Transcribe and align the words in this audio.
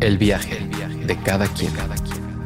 El 0.00 0.16
viaje 0.16 0.64
de 1.06 1.20
cada 1.24 1.48
quien. 1.48 1.72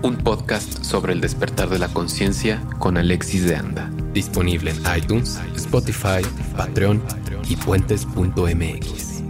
Un 0.02 0.16
podcast 0.16 0.82
sobre 0.82 1.12
el 1.12 1.20
despertar 1.20 1.68
de 1.68 1.78
la 1.78 1.88
conciencia 1.88 2.62
con 2.78 2.96
Alexis 2.96 3.44
de 3.44 3.56
Anda. 3.56 3.90
Disponible 4.14 4.70
en 4.70 4.78
iTunes, 4.96 5.38
Spotify, 5.54 6.22
Patreon 6.56 7.02
y 7.50 7.56
puentes.mx. 7.56 9.22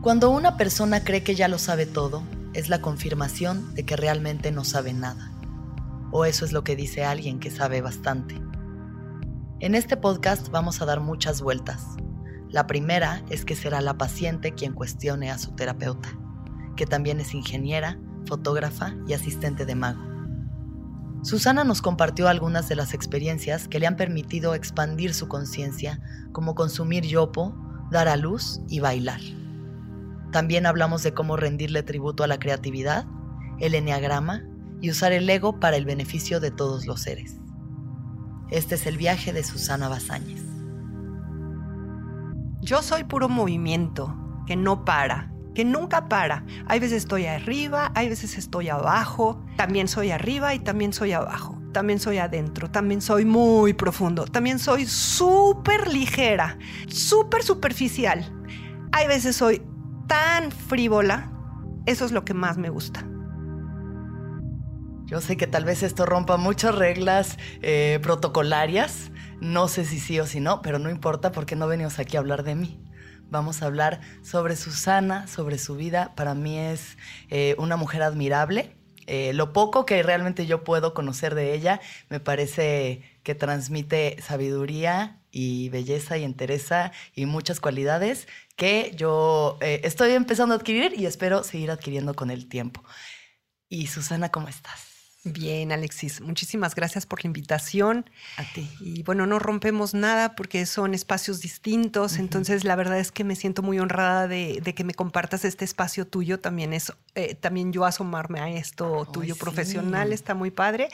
Cuando 0.00 0.30
una 0.30 0.56
persona 0.56 1.04
cree 1.04 1.22
que 1.22 1.34
ya 1.34 1.48
lo 1.48 1.58
sabe 1.58 1.84
todo, 1.84 2.22
es 2.54 2.70
la 2.70 2.80
confirmación 2.80 3.74
de 3.74 3.84
que 3.84 3.96
realmente 3.96 4.50
no 4.50 4.64
sabe 4.64 4.94
nada. 4.94 5.30
O 6.10 6.24
eso 6.24 6.46
es 6.46 6.52
lo 6.52 6.64
que 6.64 6.74
dice 6.74 7.04
alguien 7.04 7.38
que 7.38 7.50
sabe 7.50 7.82
bastante. 7.82 8.40
En 9.60 9.74
este 9.74 9.98
podcast 9.98 10.48
vamos 10.48 10.80
a 10.80 10.86
dar 10.86 11.00
muchas 11.00 11.42
vueltas. 11.42 11.84
La 12.58 12.66
primera 12.66 13.22
es 13.30 13.44
que 13.44 13.54
será 13.54 13.80
la 13.80 13.98
paciente 13.98 14.50
quien 14.50 14.72
cuestione 14.72 15.30
a 15.30 15.38
su 15.38 15.52
terapeuta, 15.52 16.08
que 16.74 16.86
también 16.86 17.20
es 17.20 17.32
ingeniera, 17.32 18.00
fotógrafa 18.26 18.96
y 19.06 19.12
asistente 19.12 19.64
de 19.64 19.76
mago. 19.76 20.02
Susana 21.22 21.62
nos 21.62 21.82
compartió 21.82 22.26
algunas 22.26 22.68
de 22.68 22.74
las 22.74 22.94
experiencias 22.94 23.68
que 23.68 23.78
le 23.78 23.86
han 23.86 23.94
permitido 23.94 24.56
expandir 24.56 25.14
su 25.14 25.28
conciencia, 25.28 26.00
como 26.32 26.56
consumir 26.56 27.04
yopo, 27.04 27.54
dar 27.92 28.08
a 28.08 28.16
luz 28.16 28.60
y 28.68 28.80
bailar. 28.80 29.20
También 30.32 30.66
hablamos 30.66 31.04
de 31.04 31.14
cómo 31.14 31.36
rendirle 31.36 31.84
tributo 31.84 32.24
a 32.24 32.26
la 32.26 32.40
creatividad, 32.40 33.06
el 33.60 33.76
enneagrama 33.76 34.42
y 34.80 34.90
usar 34.90 35.12
el 35.12 35.30
ego 35.30 35.60
para 35.60 35.76
el 35.76 35.84
beneficio 35.84 36.40
de 36.40 36.50
todos 36.50 36.88
los 36.88 37.02
seres. 37.02 37.36
Este 38.50 38.74
es 38.74 38.84
el 38.88 38.96
viaje 38.96 39.32
de 39.32 39.44
Susana 39.44 39.88
Bazáñez. 39.88 40.47
Yo 42.68 42.82
soy 42.82 43.04
puro 43.04 43.30
movimiento, 43.30 44.14
que 44.46 44.54
no 44.54 44.84
para, 44.84 45.32
que 45.54 45.64
nunca 45.64 46.06
para. 46.06 46.44
Hay 46.66 46.80
veces 46.80 46.98
estoy 46.98 47.24
arriba, 47.24 47.90
hay 47.94 48.10
veces 48.10 48.36
estoy 48.36 48.68
abajo, 48.68 49.42
también 49.56 49.88
soy 49.88 50.10
arriba 50.10 50.52
y 50.52 50.58
también 50.58 50.92
soy 50.92 51.12
abajo, 51.12 51.58
también 51.72 51.98
soy 51.98 52.18
adentro, 52.18 52.70
también 52.70 53.00
soy 53.00 53.24
muy 53.24 53.72
profundo, 53.72 54.26
también 54.26 54.58
soy 54.58 54.84
súper 54.84 55.90
ligera, 55.90 56.58
súper 56.88 57.42
superficial. 57.42 58.30
Hay 58.92 59.06
veces 59.06 59.36
soy 59.36 59.62
tan 60.06 60.52
frívola, 60.52 61.32
eso 61.86 62.04
es 62.04 62.12
lo 62.12 62.26
que 62.26 62.34
más 62.34 62.58
me 62.58 62.68
gusta. 62.68 63.02
Yo 65.06 65.22
sé 65.22 65.38
que 65.38 65.46
tal 65.46 65.64
vez 65.64 65.82
esto 65.82 66.04
rompa 66.04 66.36
muchas 66.36 66.74
reglas 66.74 67.38
eh, 67.62 67.98
protocolarias. 68.02 69.10
No 69.40 69.68
sé 69.68 69.84
si 69.84 70.00
sí 70.00 70.18
o 70.18 70.26
si 70.26 70.40
no, 70.40 70.62
pero 70.62 70.80
no 70.80 70.90
importa 70.90 71.30
porque 71.30 71.54
no 71.54 71.68
venimos 71.68 71.98
aquí 72.00 72.16
a 72.16 72.20
hablar 72.20 72.42
de 72.42 72.56
mí. 72.56 72.82
Vamos 73.30 73.62
a 73.62 73.66
hablar 73.66 74.00
sobre 74.22 74.56
Susana, 74.56 75.28
sobre 75.28 75.58
su 75.58 75.76
vida. 75.76 76.12
Para 76.16 76.34
mí 76.34 76.58
es 76.58 76.96
eh, 77.30 77.54
una 77.58 77.76
mujer 77.76 78.02
admirable. 78.02 78.74
Eh, 79.06 79.32
lo 79.34 79.52
poco 79.52 79.86
que 79.86 80.02
realmente 80.02 80.46
yo 80.46 80.64
puedo 80.64 80.92
conocer 80.92 81.34
de 81.34 81.54
ella 81.54 81.80
me 82.10 82.20
parece 82.20 83.02
que 83.22 83.34
transmite 83.34 84.20
sabiduría 84.20 85.22
y 85.30 85.68
belleza 85.70 86.18
y 86.18 86.24
entereza 86.24 86.92
y 87.14 87.24
muchas 87.24 87.60
cualidades 87.60 88.28
que 88.56 88.92
yo 88.96 89.56
estoy 89.60 90.10
empezando 90.12 90.54
a 90.54 90.58
adquirir 90.58 90.92
y 90.94 91.06
espero 91.06 91.42
seguir 91.42 91.70
adquiriendo 91.70 92.12
con 92.14 92.30
el 92.30 92.48
tiempo. 92.48 92.82
Y 93.68 93.86
Susana, 93.86 94.30
¿cómo 94.30 94.48
estás? 94.48 94.87
Bien, 95.24 95.72
Alexis, 95.72 96.20
muchísimas 96.20 96.74
gracias 96.74 97.04
por 97.04 97.24
la 97.24 97.28
invitación. 97.28 98.08
A 98.36 98.44
ti. 98.52 98.70
Y 98.80 99.02
bueno, 99.02 99.26
no 99.26 99.38
rompemos 99.38 99.92
nada 99.92 100.36
porque 100.36 100.64
son 100.64 100.94
espacios 100.94 101.40
distintos, 101.40 102.18
entonces 102.18 102.64
la 102.64 102.76
verdad 102.76 102.98
es 103.00 103.10
que 103.10 103.24
me 103.24 103.34
siento 103.34 103.62
muy 103.62 103.80
honrada 103.80 104.28
de, 104.28 104.62
que 104.76 104.84
me 104.84 104.94
compartas 104.94 105.44
este 105.44 105.64
espacio 105.64 106.06
tuyo. 106.06 106.38
También 106.38 106.72
es, 106.72 106.92
eh, 107.14 107.34
también 107.34 107.72
yo 107.72 107.84
asomarme 107.84 108.40
a 108.40 108.48
esto 108.48 109.06
tuyo 109.12 109.34
profesional, 109.36 110.12
está 110.12 110.34
muy 110.34 110.50
padre 110.50 110.88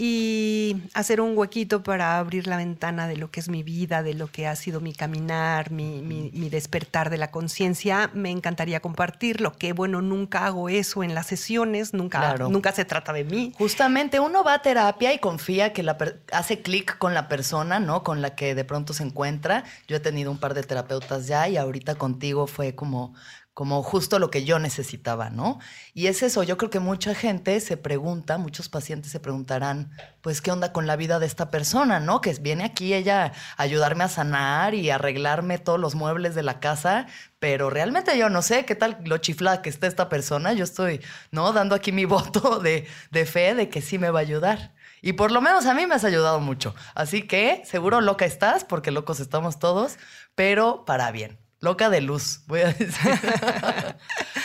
y 0.00 0.76
hacer 0.94 1.20
un 1.20 1.36
huequito 1.36 1.82
para 1.82 2.20
abrir 2.20 2.46
la 2.46 2.56
ventana 2.56 3.08
de 3.08 3.16
lo 3.16 3.32
que 3.32 3.40
es 3.40 3.48
mi 3.48 3.64
vida, 3.64 4.04
de 4.04 4.14
lo 4.14 4.28
que 4.28 4.46
ha 4.46 4.54
sido 4.54 4.80
mi 4.80 4.92
caminar, 4.92 5.72
mi, 5.72 6.30
despertar 6.50 7.10
de 7.10 7.16
la 7.16 7.32
conciencia. 7.32 8.08
Me 8.14 8.30
encantaría 8.30 8.78
compartirlo, 8.78 9.54
que 9.54 9.72
bueno, 9.72 10.00
nunca 10.00 10.46
hago 10.46 10.68
eso 10.68 11.02
en 11.02 11.16
las 11.16 11.26
sesiones, 11.26 11.94
nunca, 11.94 12.36
nunca 12.36 12.70
se 12.70 12.84
trata 12.84 13.12
de 13.12 13.24
mí. 13.24 13.52
Justamente 13.58 14.20
uno 14.20 14.44
va 14.44 14.54
a 14.54 14.62
terapia 14.62 15.12
y 15.12 15.18
confía 15.18 15.72
que 15.72 15.82
la 15.82 15.98
hace 16.30 16.62
clic 16.62 16.96
con 16.98 17.12
la 17.12 17.26
persona, 17.26 17.80
¿no? 17.80 18.04
Con 18.04 18.22
la 18.22 18.36
que 18.36 18.54
de 18.54 18.64
pronto 18.64 18.92
se 18.92 19.02
encuentra. 19.02 19.64
Yo 19.88 19.96
he 19.96 20.00
tenido 20.00 20.30
un 20.30 20.38
par 20.38 20.54
de 20.54 20.62
terapeutas 20.62 21.26
ya 21.26 21.48
y 21.48 21.56
ahorita 21.56 21.96
contigo 21.96 22.46
fue 22.46 22.76
como 22.76 23.14
como 23.58 23.82
justo 23.82 24.20
lo 24.20 24.30
que 24.30 24.44
yo 24.44 24.60
necesitaba, 24.60 25.30
¿no? 25.30 25.58
Y 25.92 26.06
es 26.06 26.22
eso, 26.22 26.44
yo 26.44 26.56
creo 26.56 26.70
que 26.70 26.78
mucha 26.78 27.12
gente 27.12 27.58
se 27.58 27.76
pregunta, 27.76 28.38
muchos 28.38 28.68
pacientes 28.68 29.10
se 29.10 29.18
preguntarán, 29.18 29.90
pues, 30.20 30.40
¿qué 30.40 30.52
onda 30.52 30.72
con 30.72 30.86
la 30.86 30.94
vida 30.94 31.18
de 31.18 31.26
esta 31.26 31.50
persona, 31.50 31.98
¿no? 31.98 32.20
Que 32.20 32.32
viene 32.34 32.62
aquí 32.62 32.94
ella 32.94 33.32
a 33.56 33.62
ayudarme 33.64 34.04
a 34.04 34.08
sanar 34.08 34.76
y 34.76 34.90
arreglarme 34.90 35.58
todos 35.58 35.80
los 35.80 35.96
muebles 35.96 36.36
de 36.36 36.44
la 36.44 36.60
casa, 36.60 37.08
pero 37.40 37.68
realmente 37.68 38.16
yo 38.16 38.30
no 38.30 38.42
sé 38.42 38.64
qué 38.64 38.76
tal 38.76 38.98
lo 39.04 39.18
chiflada 39.18 39.60
que 39.60 39.70
está 39.70 39.88
esta 39.88 40.08
persona, 40.08 40.52
yo 40.52 40.62
estoy, 40.62 41.00
¿no? 41.32 41.52
Dando 41.52 41.74
aquí 41.74 41.90
mi 41.90 42.04
voto 42.04 42.60
de, 42.60 42.86
de 43.10 43.26
fe 43.26 43.56
de 43.56 43.68
que 43.68 43.82
sí 43.82 43.98
me 43.98 44.10
va 44.10 44.20
a 44.20 44.22
ayudar. 44.22 44.72
Y 45.02 45.14
por 45.14 45.32
lo 45.32 45.40
menos 45.40 45.66
a 45.66 45.74
mí 45.74 45.84
me 45.84 45.96
has 45.96 46.04
ayudado 46.04 46.38
mucho. 46.38 46.76
Así 46.94 47.22
que 47.26 47.62
seguro 47.64 48.00
loca 48.02 48.24
estás, 48.24 48.62
porque 48.62 48.92
locos 48.92 49.18
estamos 49.18 49.58
todos, 49.58 49.98
pero 50.36 50.84
para 50.84 51.10
bien. 51.10 51.47
Loca 51.60 51.90
de 51.90 52.00
luz, 52.00 52.42
voy 52.46 52.60
a 52.60 52.72
decir. 52.72 53.10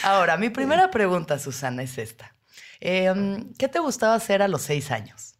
Ahora, 0.03 0.37
mi 0.37 0.49
primera 0.49 0.89
pregunta, 0.89 1.37
Susana, 1.37 1.83
es 1.83 1.97
esta. 1.97 2.35
Em, 2.79 3.53
¿Qué 3.53 3.67
te 3.67 3.79
gustaba 3.79 4.15
hacer 4.15 4.41
a 4.41 4.47
los 4.47 4.63
seis 4.63 4.91
años? 4.91 5.35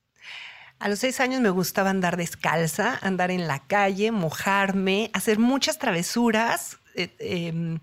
A 0.80 0.88
los 0.88 1.00
seis 1.00 1.20
años 1.20 1.42
me 1.42 1.50
gustaba 1.50 1.90
andar 1.90 2.16
descalza, 2.18 3.00
andar 3.02 3.32
en 3.32 3.48
la 3.48 3.66
calle, 3.66 4.12
mojarme, 4.12 5.10
hacer 5.14 5.40
muchas 5.40 5.80
travesuras. 5.80 6.78
Eh, 6.96 7.16
em, 7.20 7.80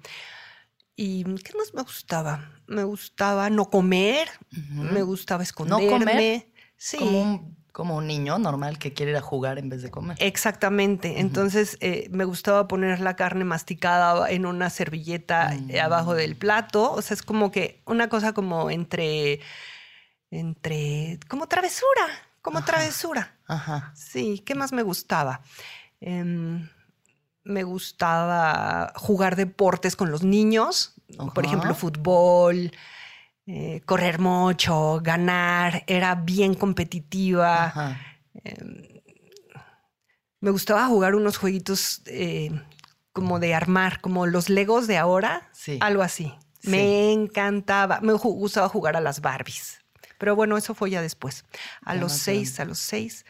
¿Y 0.94 1.24
qué 1.24 1.52
más 1.56 1.74
me 1.74 1.82
gustaba? 1.82 2.52
Me 2.66 2.84
gustaba 2.84 3.50
no 3.50 3.70
comer, 3.70 4.28
me 4.50 5.02
gustaba 5.02 5.42
esconderme. 5.42 5.86
¿No 5.86 5.98
comer? 5.98 6.46
Sí. 6.76 6.98
Como 6.98 7.56
como 7.72 7.96
un 7.96 8.06
niño 8.06 8.38
normal 8.38 8.78
que 8.78 8.92
quiere 8.92 9.12
ir 9.12 9.16
a 9.16 9.20
jugar 9.20 9.58
en 9.58 9.68
vez 9.68 9.82
de 9.82 9.90
comer. 9.90 10.16
Exactamente. 10.20 11.20
Entonces 11.20 11.76
eh, 11.80 12.08
me 12.10 12.24
gustaba 12.24 12.68
poner 12.68 13.00
la 13.00 13.16
carne 13.16 13.44
masticada 13.44 14.30
en 14.30 14.46
una 14.46 14.70
servilleta 14.70 15.54
eh, 15.68 15.80
abajo 15.80 16.14
del 16.14 16.36
plato. 16.36 16.92
O 16.92 17.02
sea, 17.02 17.14
es 17.14 17.22
como 17.22 17.50
que 17.50 17.82
una 17.86 18.08
cosa 18.08 18.32
como 18.32 18.70
entre, 18.70 19.40
entre, 20.30 21.18
como 21.28 21.46
travesura, 21.46 22.06
como 22.42 22.64
travesura. 22.64 23.36
Ajá. 23.46 23.92
Sí, 23.94 24.42
¿qué 24.44 24.54
más 24.54 24.72
me 24.72 24.82
gustaba? 24.82 25.42
Em, 26.00 26.68
me 27.44 27.62
gustaba 27.62 28.92
jugar 28.96 29.36
deportes 29.36 29.96
con 29.96 30.10
los 30.10 30.22
niños, 30.22 30.94
por 31.34 31.44
ejemplo, 31.44 31.74
fútbol. 31.74 32.70
Eh, 33.52 33.82
correr 33.84 34.20
mucho, 34.20 35.00
ganar, 35.02 35.82
era 35.88 36.14
bien 36.14 36.54
competitiva. 36.54 37.96
Em, 38.44 39.02
me 40.38 40.50
gustaba 40.52 40.86
jugar 40.86 41.16
unos 41.16 41.36
jueguitos 41.36 42.02
eh, 42.06 42.52
como 43.12 43.40
de 43.40 43.52
armar, 43.52 44.00
como 44.00 44.26
los 44.26 44.50
Legos 44.50 44.86
de 44.86 44.98
ahora, 44.98 45.50
algo 45.80 46.02
así. 46.04 46.32
Me 46.62 47.10
encantaba, 47.12 48.00
me 48.00 48.12
gustaba 48.12 48.68
jugar 48.68 48.94
a 48.96 49.00
las 49.00 49.20
Barbies. 49.20 49.80
Pero 50.18 50.36
bueno, 50.36 50.56
eso 50.56 50.72
fue 50.76 50.90
ya 50.90 51.02
después. 51.02 51.44
A 51.82 51.96
los 51.96 52.12
seis, 52.12 52.60
a 52.60 52.64
los 52.64 52.78
seis, 52.78 53.26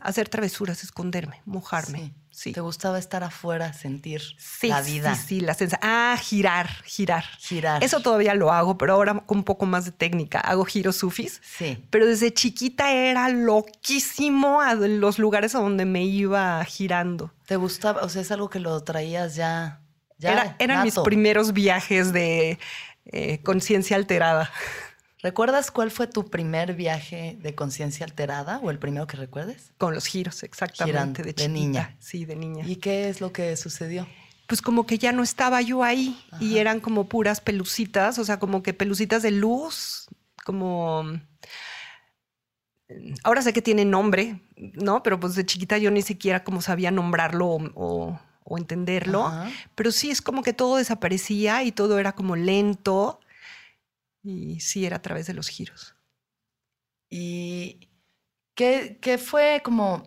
hacer 0.00 0.30
travesuras, 0.30 0.82
esconderme, 0.82 1.42
mojarme. 1.44 2.14
¿Te 2.52 2.60
gustaba 2.60 2.98
estar 2.98 3.22
afuera, 3.24 3.72
sentir 3.72 4.22
la 4.62 4.80
vida? 4.80 5.14
Sí, 5.14 5.26
sí, 5.26 5.40
la 5.40 5.54
sensación. 5.54 5.80
Ah, 5.82 6.16
girar, 6.20 6.68
girar. 6.84 7.24
Girar. 7.38 7.84
Eso 7.84 8.00
todavía 8.00 8.34
lo 8.34 8.52
hago, 8.52 8.78
pero 8.78 8.94
ahora 8.94 9.20
con 9.20 9.38
un 9.38 9.44
poco 9.44 9.66
más 9.66 9.84
de 9.84 9.92
técnica. 9.92 10.40
Hago 10.40 10.64
giros 10.64 10.96
sufis. 10.96 11.42
Sí. 11.44 11.84
Pero 11.90 12.06
desde 12.06 12.32
chiquita 12.32 12.90
era 12.92 13.28
loquísimo 13.28 14.60
a 14.60 14.74
los 14.74 15.18
lugares 15.18 15.54
a 15.54 15.58
donde 15.58 15.84
me 15.84 16.04
iba 16.04 16.64
girando. 16.64 17.32
¿Te 17.46 17.56
gustaba? 17.56 18.02
O 18.02 18.08
sea, 18.08 18.22
es 18.22 18.30
algo 18.32 18.48
que 18.48 18.60
lo 18.60 18.82
traías 18.82 19.34
ya. 19.34 19.80
ya 20.18 20.56
eran 20.58 20.84
mis 20.84 20.98
primeros 21.00 21.52
viajes 21.52 22.12
de 22.12 22.58
eh, 23.04 23.42
conciencia 23.42 23.96
alterada. 23.96 24.50
¿Recuerdas 25.22 25.70
cuál 25.70 25.92
fue 25.92 26.08
tu 26.08 26.28
primer 26.28 26.74
viaje 26.74 27.38
de 27.40 27.54
conciencia 27.54 28.04
alterada 28.04 28.58
o 28.58 28.72
el 28.72 28.78
primero 28.80 29.06
que 29.06 29.16
recuerdes? 29.16 29.72
Con 29.78 29.94
los 29.94 30.06
giros, 30.06 30.42
exactamente. 30.42 31.22
de, 31.22 31.48
niña. 31.48 31.96
Sí, 32.00 32.24
de 32.24 32.34
niña. 32.34 32.66
¿Y 32.66 32.76
qué 32.76 33.08
es 33.08 33.20
lo 33.20 33.32
que 33.32 33.56
sucedió? 33.56 34.08
Pues 34.48 34.60
como 34.60 34.84
que 34.84 34.98
ya 34.98 35.12
no 35.12 35.22
estaba 35.22 35.62
yo 35.62 35.84
ahí 35.84 36.20
y 36.40 36.58
eran 36.58 36.80
como 36.80 37.08
puras 37.08 37.40
pelucitas, 37.40 38.18
o 38.18 38.24
sea, 38.24 38.40
como 38.40 38.64
que 38.64 38.74
pelucitas 38.74 39.22
de 39.22 39.30
luz, 39.30 40.08
como... 40.44 41.04
Ahora 43.22 43.40
sé 43.42 43.52
que 43.52 43.62
tiene 43.62 43.84
nombre, 43.84 44.42
¿no? 44.56 45.04
Pero 45.04 45.20
pues 45.20 45.36
de 45.36 45.46
chiquita 45.46 45.78
yo 45.78 45.90
ni 45.92 46.02
siquiera 46.02 46.42
como 46.42 46.60
sabía 46.60 46.90
nombrarlo 46.90 47.46
o, 47.74 48.20
o 48.44 48.58
entenderlo, 48.58 49.32
pero 49.76 49.92
sí 49.92 50.10
es 50.10 50.20
como 50.20 50.42
que 50.42 50.52
todo 50.52 50.76
desaparecía 50.76 51.62
y 51.62 51.72
todo 51.72 51.98
era 51.98 52.12
como 52.12 52.36
lento 52.36 53.20
y 54.22 54.60
sí 54.60 54.86
era 54.86 54.96
a 54.96 55.02
través 55.02 55.26
de 55.26 55.34
los 55.34 55.48
giros. 55.48 55.94
¿Y 57.10 57.90
qué, 58.54 58.98
qué 59.00 59.18
fue 59.18 59.60
como, 59.64 60.04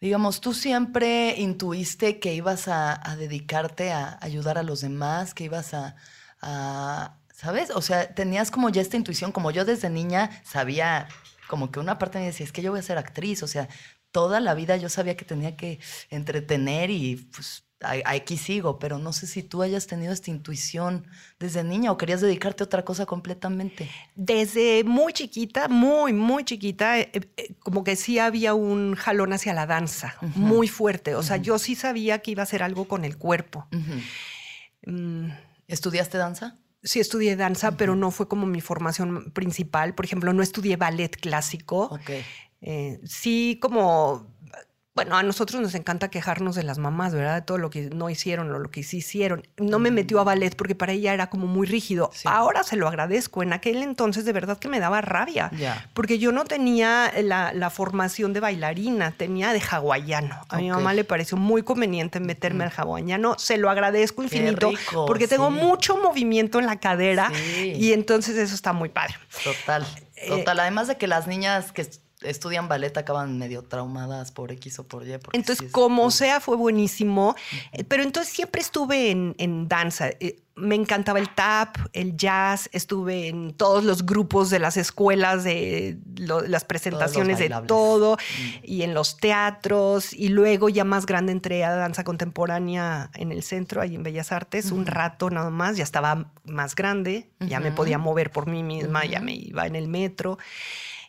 digamos, 0.00 0.40
tú 0.40 0.54
siempre 0.54 1.34
intuiste 1.38 2.20
que 2.20 2.34
ibas 2.34 2.68
a, 2.68 3.16
dedicarte 3.18 3.92
a 3.92 4.18
ayudar 4.20 4.58
a 4.58 4.62
los 4.62 4.80
demás, 4.80 5.34
que 5.34 5.44
ibas 5.44 5.74
a, 5.74 5.96
a, 6.42 7.18
¿sabes? 7.32 7.70
O 7.70 7.80
sea, 7.82 8.14
tenías 8.14 8.50
como 8.50 8.68
ya 8.70 8.82
esta 8.82 8.96
intuición, 8.96 9.32
como 9.32 9.50
yo 9.50 9.64
desde 9.64 9.90
niña 9.90 10.30
sabía, 10.44 11.08
como 11.48 11.70
que 11.70 11.80
una 11.80 11.98
parte 11.98 12.18
me 12.18 12.26
decía, 12.26 12.44
es 12.44 12.52
que 12.52 12.62
yo 12.62 12.72
voy 12.72 12.80
a 12.80 12.82
ser 12.82 12.98
actriz, 12.98 13.42
o 13.42 13.46
sea, 13.46 13.68
toda 14.10 14.40
la 14.40 14.54
vida 14.54 14.76
yo 14.76 14.88
sabía 14.88 15.16
que 15.16 15.24
tenía 15.24 15.56
que 15.56 15.78
entretener 16.10 16.90
y 16.90 17.16
pues 17.16 17.65
aquí 17.80 18.36
sigo, 18.38 18.78
pero 18.78 18.98
no 18.98 19.12
sé 19.12 19.26
si 19.26 19.42
tú 19.42 19.62
hayas 19.62 19.86
tenido 19.86 20.12
esta 20.12 20.30
intuición 20.30 21.06
desde 21.38 21.62
niña 21.62 21.92
o 21.92 21.98
querías 21.98 22.20
dedicarte 22.20 22.62
a 22.62 22.66
otra 22.66 22.84
cosa 22.84 23.04
completamente. 23.04 23.90
Desde 24.14 24.82
muy 24.84 25.12
chiquita, 25.12 25.68
muy, 25.68 26.12
muy 26.12 26.44
chiquita, 26.44 26.98
eh, 26.98 27.10
eh, 27.12 27.54
como 27.60 27.84
que 27.84 27.96
sí 27.96 28.18
había 28.18 28.54
un 28.54 28.94
jalón 28.94 29.32
hacia 29.32 29.52
la 29.52 29.66
danza, 29.66 30.16
muy 30.34 30.68
fuerte. 30.68 31.14
O 31.14 31.22
sea, 31.22 31.36
yo 31.36 31.58
sí 31.58 31.74
sabía 31.74 32.20
que 32.20 32.30
iba 32.30 32.42
a 32.42 32.44
hacer 32.44 32.62
algo 32.62 32.88
con 32.88 33.04
el 33.04 33.18
cuerpo. 33.18 33.66
Mm. 34.86 35.30
¿Estudiaste 35.68 36.16
danza? 36.16 36.56
Sí, 36.82 37.00
estudié 37.00 37.36
danza, 37.36 37.76
pero 37.76 37.96
no 37.96 38.10
fue 38.10 38.28
como 38.28 38.46
mi 38.46 38.60
formación 38.60 39.32
principal. 39.32 39.94
Por 39.94 40.04
ejemplo, 40.04 40.32
no 40.32 40.42
estudié 40.42 40.76
ballet 40.76 41.16
clásico. 41.16 41.98
Eh, 42.60 43.00
sí, 43.04 43.58
como 43.60 44.35
bueno, 44.96 45.14
a 45.14 45.22
nosotros 45.22 45.60
nos 45.60 45.74
encanta 45.74 46.08
quejarnos 46.08 46.56
de 46.56 46.62
las 46.62 46.78
mamás, 46.78 47.14
¿verdad? 47.14 47.34
De 47.34 47.42
todo 47.42 47.58
lo 47.58 47.68
que 47.68 47.90
no 47.90 48.08
hicieron 48.08 48.50
o 48.50 48.58
lo 48.58 48.70
que 48.70 48.82
sí 48.82 48.96
hicieron. 48.96 49.46
No 49.58 49.78
me 49.78 49.90
metió 49.90 50.18
a 50.20 50.24
ballet 50.24 50.56
porque 50.56 50.74
para 50.74 50.92
ella 50.92 51.12
era 51.12 51.28
como 51.28 51.46
muy 51.46 51.66
rígido. 51.66 52.10
Ahora 52.24 52.62
se 52.62 52.76
lo 52.76 52.88
agradezco. 52.88 53.42
En 53.42 53.52
aquel 53.52 53.82
entonces 53.82 54.24
de 54.24 54.32
verdad 54.32 54.58
que 54.58 54.68
me 54.68 54.80
daba 54.80 55.02
rabia. 55.02 55.50
Porque 55.92 56.18
yo 56.18 56.32
no 56.32 56.44
tenía 56.44 57.12
la, 57.22 57.68
formación 57.68 58.32
de 58.32 58.40
bailarina, 58.40 59.10
tenía 59.10 59.52
de 59.52 59.60
hawaiano. 59.60 60.40
A 60.48 60.56
mi 60.56 60.70
mamá 60.70 60.94
le 60.94 61.04
pareció 61.04 61.36
muy 61.36 61.62
conveniente 61.62 62.18
meterme 62.18 62.64
al 62.64 62.72
hawaiano. 62.74 63.38
Se 63.38 63.58
lo 63.58 63.68
agradezco 63.68 64.22
infinito 64.22 64.72
porque 65.06 65.28
tengo 65.28 65.50
mucho 65.50 65.98
movimiento 65.98 66.58
en 66.58 66.64
la 66.64 66.80
cadera 66.80 67.30
y 67.54 67.92
entonces 67.92 68.34
eso 68.36 68.54
está 68.54 68.72
muy 68.72 68.88
padre. 68.88 69.16
Total. 69.44 69.86
Eh, 70.16 70.28
Total. 70.28 70.58
Además 70.60 70.88
de 70.88 70.96
que 70.96 71.06
las 71.06 71.26
niñas 71.26 71.72
que 71.72 71.86
estudian 72.26 72.68
ballet 72.68 72.96
acaban 72.96 73.38
medio 73.38 73.62
traumadas 73.62 74.32
por 74.32 74.52
X 74.52 74.78
o 74.78 74.84
por 74.84 75.06
Y. 75.06 75.18
Entonces, 75.32 75.70
como 75.70 76.10
sea, 76.10 76.40
fue 76.40 76.56
buenísimo. 76.56 77.34
Eh, 77.72 77.84
pero 77.84 78.02
entonces 78.02 78.32
siempre 78.32 78.60
estuve 78.60 79.10
en, 79.10 79.68
danza. 79.68 80.08
Eh, 80.20 80.42
me 80.56 80.74
encantaba 80.74 81.18
el 81.18 81.28
tap, 81.28 81.76
el 81.92 82.16
jazz, 82.16 82.70
estuve 82.72 83.28
en 83.28 83.52
todos 83.52 83.84
los 83.84 84.06
grupos 84.06 84.48
de 84.48 84.58
las 84.58 84.78
escuelas, 84.78 85.44
de 85.44 85.98
las 86.16 86.64
presentaciones 86.64 87.38
de 87.38 87.54
todo, 87.66 88.16
y 88.62 88.80
en 88.80 88.94
los 88.94 89.18
teatros, 89.18 90.14
y 90.14 90.28
luego 90.28 90.70
ya 90.70 90.84
más 90.84 91.04
grande 91.04 91.32
entré 91.32 91.62
a 91.62 91.76
danza 91.76 92.04
contemporánea 92.04 93.10
en 93.14 93.32
el 93.32 93.42
centro, 93.42 93.82
ahí 93.82 93.96
en 93.96 94.02
Bellas 94.02 94.32
Artes, 94.32 94.72
un 94.72 94.86
rato 94.86 95.28
nada 95.28 95.50
más, 95.50 95.76
ya 95.76 95.84
estaba 95.84 96.32
más 96.44 96.74
grande, 96.74 97.28
ya 97.38 97.60
me 97.60 97.70
podía 97.70 97.98
mover 97.98 98.30
por 98.30 98.46
mí 98.46 98.62
misma, 98.62 99.04
ya 99.04 99.20
me 99.20 99.34
iba 99.34 99.66
en 99.66 99.76
el 99.76 99.88
metro 99.88 100.38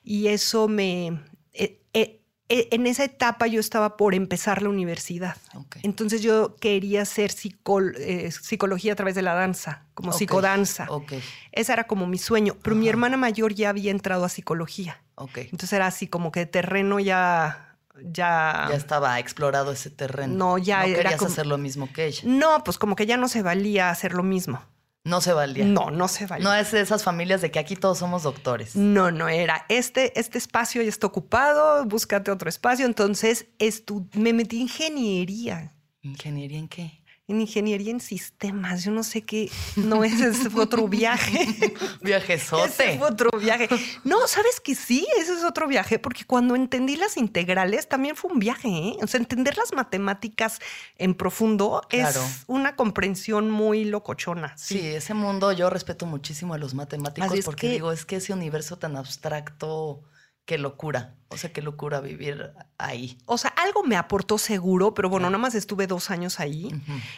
y 0.07 0.30
eso 0.30 0.69
me... 0.69 1.19
Eh, 1.51 1.81
eh, 1.94 2.21
eh, 2.48 2.69
en 2.71 2.88
esa 2.88 3.04
etapa 3.04 3.45
yo 3.48 3.59
estaba 3.59 3.98
por 3.98 4.15
empezar 4.15 4.62
la 4.62 4.69
universidad. 4.69 5.36
Entonces 5.83 6.21
yo 6.21 6.56
quería 6.56 7.01
hacer 7.01 7.30
psicología 7.31 8.94
a 8.94 8.95
través 8.95 9.15
de 9.15 9.21
la 9.21 9.33
danza, 9.33 9.83
como 9.94 10.13
psicodanza. 10.13 10.88
Ese 11.51 11.74
era 11.74 11.88
como 11.88 12.07
mi 12.07 12.18
sueño. 12.18 12.56
Pero 12.62 12.77
mi 12.77 12.88
hermana 12.88 13.18
mayor 13.18 13.54
ya 13.54 13.69
había 13.69 13.92
entrado 13.92 14.24
a 14.24 14.30
psicología. 14.30 15.01
Entonces 15.36 15.74
era 15.74 15.88
así 15.88 16.07
como 16.07 16.31
que 16.31 16.45
terreno 16.45 17.01
ya 17.01 17.75
ya... 18.01 18.68
Ya 18.69 18.75
estaba 18.75 19.19
explorado 19.19 19.74
ese 19.74 19.89
terreno. 19.89 20.33
No, 20.36 20.57
ya 20.57 20.88
no 20.88 20.95
querías 20.95 21.21
hacer 21.21 21.48
lo 21.48 21.57
mismo 21.57 21.92
que 21.92 22.06
ella. 22.06 22.21
No, 22.24 22.63
pues 22.63 22.77
como 22.77 22.95
que 22.95 23.06
ya 23.06 23.18
no 23.18 23.27
se 23.27 23.42
valía 23.42 23.89
hacer 23.89 24.13
lo 24.13 24.24
mismo. 24.24 24.62
No 25.07 25.21
se 25.21 25.31
valía. 25.31 25.63
No, 25.63 25.89
no 25.89 26.09
se 26.09 26.25
valía. 26.25 26.44
No 26.44 26.54
es 26.54 26.71
de 26.71 26.81
esas 26.81 27.01
familias 27.01 27.42
de 27.42 27.50
que 27.50 27.59
aquí 27.59 27.77
todos 27.77 27.98
somos 27.98 28.24
doctores. 28.24 28.75
No, 28.75 29.09
no 29.09 29.30
era. 29.30 29.65
Este, 29.69 30.19
este 30.19 30.38
espacio 30.38 30.81
ya 30.81 30.89
está 30.89 31.07
ocupado, 31.07 31.86
búscate 31.86 32.30
otro 32.30 32.50
espacio. 32.50 32.86
Entonces 32.86 33.48
me 34.13 34.33
metí 34.33 34.57
en 34.57 34.63
ingeniería. 34.63 35.74
¿Ingeniería 36.01 36.59
en 36.59 36.68
qué? 36.68 37.04
En 37.27 37.41
ingeniería 37.41 37.91
en 37.91 38.00
sistemas. 38.00 38.83
Yo 38.83 38.91
no 38.91 39.03
sé 39.03 39.24
qué. 39.24 39.51
No, 39.75 40.03
ese 40.03 40.50
fue 40.50 40.63
otro 40.63 40.88
viaje. 40.88 41.74
Viajezote. 42.01 42.65
Ese 42.68 42.97
fue 42.97 43.07
otro 43.07 43.29
viaje. 43.38 43.68
No, 44.03 44.27
¿sabes 44.27 44.59
que 44.59 44.75
sí? 44.75 45.06
Ese 45.18 45.33
es 45.33 45.44
otro 45.44 45.68
viaje, 45.68 46.00
porque 46.00 46.24
cuando 46.25 46.56
entendí 46.56 46.95
las 46.95 47.18
integrales 47.18 47.89
también 47.89 48.15
fue 48.15 48.31
un 48.31 48.39
viaje. 48.39 48.69
¿eh? 48.69 48.97
O 49.01 49.07
sea, 49.07 49.19
entender 49.19 49.57
las 49.57 49.74
matemáticas 49.74 50.59
en 50.97 51.15
profundo 51.15 51.81
es 51.89 52.18
una 52.47 52.75
comprensión 52.75 53.51
muy 53.51 53.83
locochona. 53.83 54.57
Sí. 54.57 54.80
ese 54.80 55.13
mundo 55.13 55.51
yo 55.51 55.69
respeto 55.69 56.06
muchísimo 56.06 56.53
a 56.53 56.57
los 56.57 56.73
matemáticos 56.73 57.39
porque 57.44 57.69
digo, 57.69 57.91
es 57.91 58.06
que 58.06 58.18
ese 58.18 58.33
universo 58.33 58.77
tan 58.77 58.95
abstracto 58.95 60.03
qué 60.45 60.57
locura. 60.57 61.13
O 61.29 61.38
sea, 61.38 61.51
qué 61.51 61.62
locura 61.62 62.00
vivir 62.00 62.51
ahí. 62.77 63.18
O 63.25 63.38
sea, 63.38 63.51
algo 63.57 63.83
me 63.83 63.97
aportó 63.97 64.38
seguro, 64.38 64.94
pero 64.94 65.09
bueno, 65.09 65.29
nada 65.29 65.38
más 65.38 65.56
estuve 65.56 65.85
dos 65.85 66.09
años 66.09 66.39
ahí 66.39 66.69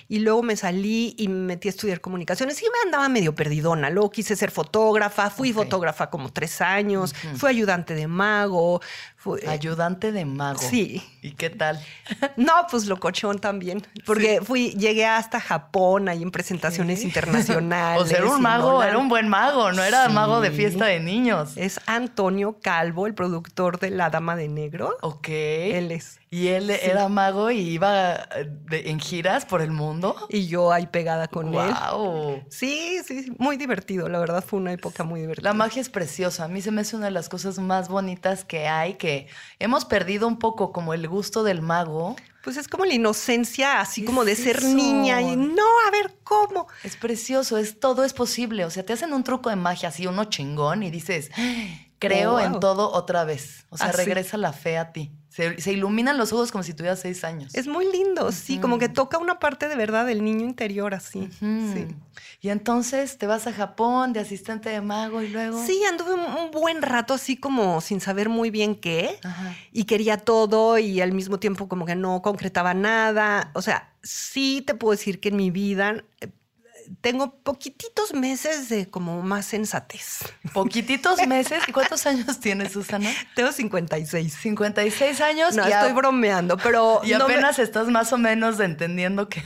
y 0.07 0.19
luego 0.19 0.41
me 0.41 0.55
salí 0.55 1.13
y 1.17 1.27
me 1.27 1.39
metí 1.45 1.67
a 1.67 1.71
estudiar 1.71 2.01
comunicaciones 2.01 2.59
y 2.61 2.65
me 2.65 2.87
andaba 2.87 3.07
medio 3.07 3.35
perdidona. 3.35 3.91
Luego 3.91 4.09
quise 4.09 4.35
ser 4.35 4.49
fotógrafa, 4.49 5.29
fui 5.29 5.53
fotógrafa 5.53 6.09
como 6.09 6.31
tres 6.31 6.59
años, 6.61 7.13
fui 7.35 7.49
ayudante 7.49 7.93
de 7.93 8.07
mago. 8.07 8.81
ayudante 9.47 10.11
de 10.11 10.25
mago. 10.25 10.59
Sí. 10.59 11.03
¿Y 11.21 11.31
qué 11.33 11.49
tal? 11.49 11.79
No, 12.37 12.53
pues 12.71 12.85
locochón 12.85 13.39
también, 13.39 13.85
porque 14.05 14.39
fui, 14.41 14.71
llegué 14.71 15.05
hasta 15.05 15.39
Japón 15.39 16.09
ahí 16.09 16.23
en 16.23 16.31
presentaciones 16.31 17.03
internacionales. 17.03 18.01
O 18.03 18.05
sea, 18.05 18.19
era 18.19 18.29
un 18.29 18.41
mago, 18.41 18.81
era 18.81 18.97
un 18.97 19.09
buen 19.09 19.27
mago, 19.27 19.71
no 19.71 19.83
era 19.83 20.07
mago 20.09 20.41
de 20.41 20.51
fiesta 20.51 20.85
de 20.85 20.99
niños. 20.99 21.51
Es 21.57 21.79
Antonio 21.85 22.57
Calvo, 22.61 23.07
el 23.07 23.13
productor 23.13 23.79
de 23.79 23.91
la 23.99 24.09
Dama 24.09 24.35
de 24.35 24.47
Negro. 24.47 24.97
Ok. 25.01 25.27
Él 25.27 25.91
es. 25.91 26.19
Y 26.31 26.47
él 26.47 26.69
era 26.69 27.09
mago 27.09 27.51
y 27.51 27.59
iba 27.59 28.27
en 28.71 28.99
giras 28.99 29.45
por 29.45 29.61
el 29.61 29.71
mundo. 29.71 30.15
Y 30.29 30.47
yo 30.47 30.71
ahí 30.71 30.87
pegada 30.87 31.27
con 31.27 31.53
él. 31.53 31.73
Wow. 31.91 32.43
Sí, 32.49 32.99
sí, 33.05 33.31
muy 33.37 33.57
divertido. 33.57 34.07
La 34.09 34.19
verdad 34.19 34.43
fue 34.43 34.59
una 34.59 34.71
época 34.71 35.03
muy 35.03 35.21
divertida. 35.21 35.49
La 35.49 35.53
magia 35.53 35.81
es 35.81 35.89
preciosa. 35.89 36.45
A 36.45 36.47
mí 36.47 36.61
se 36.61 36.71
me 36.71 36.81
hace 36.81 36.95
una 36.95 37.05
de 37.05 37.11
las 37.11 37.29
cosas 37.29 37.59
más 37.59 37.89
bonitas 37.89 38.45
que 38.45 38.67
hay, 38.67 38.93
que 38.93 39.27
hemos 39.59 39.85
perdido 39.85 40.27
un 40.27 40.39
poco 40.39 40.71
como 40.71 40.93
el 40.93 41.07
gusto 41.07 41.43
del 41.43 41.61
mago. 41.61 42.15
Pues 42.43 42.55
es 42.55 42.69
como 42.69 42.85
la 42.85 42.93
inocencia, 42.93 43.81
así 43.81 44.05
como 44.05 44.23
de 44.23 44.33
ser 44.35 44.63
niña 44.63 45.21
y 45.21 45.35
no, 45.35 45.65
a 45.87 45.91
ver 45.91 46.15
cómo. 46.23 46.67
Es 46.83 46.95
precioso, 46.95 47.57
es 47.57 47.81
todo 47.81 48.05
es 48.05 48.13
posible. 48.13 48.63
O 48.63 48.69
sea, 48.69 48.85
te 48.85 48.93
hacen 48.93 49.11
un 49.11 49.25
truco 49.25 49.49
de 49.49 49.57
magia 49.57 49.89
así, 49.89 50.07
uno 50.07 50.23
chingón 50.25 50.83
y 50.83 50.89
dices, 50.89 51.31
creo 51.99 52.35
oh, 52.35 52.39
en 52.39 52.59
todo 52.59 52.91
otra 52.91 53.23
vez. 53.23 53.65
O 53.69 53.77
sea, 53.77 53.91
regresa 53.91 54.37
la 54.37 54.53
fe 54.53 54.77
a 54.77 54.91
ti. 54.91 55.11
Se, 55.29 55.71
iluminan 55.71 56.17
los 56.17 56.33
ojos 56.33 56.51
como 56.51 56.63
si 56.63 56.73
tuvieras 56.73 56.99
seis 56.99 57.23
años. 57.23 57.53
Es 57.53 57.67
muy 57.67 57.89
lindo, 57.89 58.31
sí, 58.31 58.57
como 58.57 58.77
que 58.77 58.89
toca 58.89 59.17
una 59.19 59.39
parte 59.39 59.69
de 59.69 59.75
verdad 59.75 60.05
del 60.05 60.23
niño 60.23 60.43
interior 60.45 60.93
así. 60.93 61.29
sí. 61.39 61.87
Y 62.41 62.49
entonces 62.49 63.17
te 63.17 63.27
vas 63.27 63.47
a 63.47 63.53
Japón 63.53 64.13
de 64.13 64.21
asistente 64.21 64.69
de 64.69 64.79
mago 64.79 65.21
y 65.21 65.27
luego... 65.27 65.61
Sí, 65.65 65.83
anduve 65.83 66.13
un, 66.13 66.51
buen 66.51 66.81
rato 66.81 67.13
así 67.13 67.35
como 67.35 67.81
sin 67.81 67.99
saber 67.99 68.29
muy 68.29 68.49
bien 68.49 68.75
qué. 68.75 69.19
Y 69.73 69.83
quería 69.83 70.17
todo 70.17 70.77
y 70.77 71.01
al 71.01 71.11
mismo 71.11 71.37
tiempo 71.37 71.67
como 71.67 71.85
que 71.85 71.95
no 71.95 72.21
concretaba 72.21 72.73
nada. 72.73 73.51
O 73.55 73.61
sea, 73.61 73.93
sí 74.03 74.63
te 74.65 74.73
puedo 74.73 74.91
decir 74.91 75.19
que 75.19 75.29
en 75.29 75.35
mi 75.35 75.51
vida 75.51 76.03
eh, 76.21 76.29
tengo 77.01 77.35
poquititos 77.43 78.13
meses 78.13 78.69
de 78.69 78.89
como 78.89 79.21
más 79.21 79.45
sensatez. 79.45 80.19
¿Poquititos 80.53 81.25
meses? 81.27 81.63
¿Y 81.67 81.71
cuántos 81.71 82.05
años 82.05 82.39
tienes, 82.39 82.73
Susana? 82.73 83.09
Tengo 83.35 83.51
56. 83.51 84.33
56 84.33 85.21
años. 85.21 85.55
No, 85.55 85.65
estoy 85.65 85.93
bromeando, 85.93 86.57
pero... 86.57 87.01
Y 87.03 87.13
apenas 87.13 87.59
estás 87.59 87.87
más 87.87 88.11
o 88.13 88.17
menos 88.17 88.59
entendiendo 88.59 89.29
qué 89.29 89.43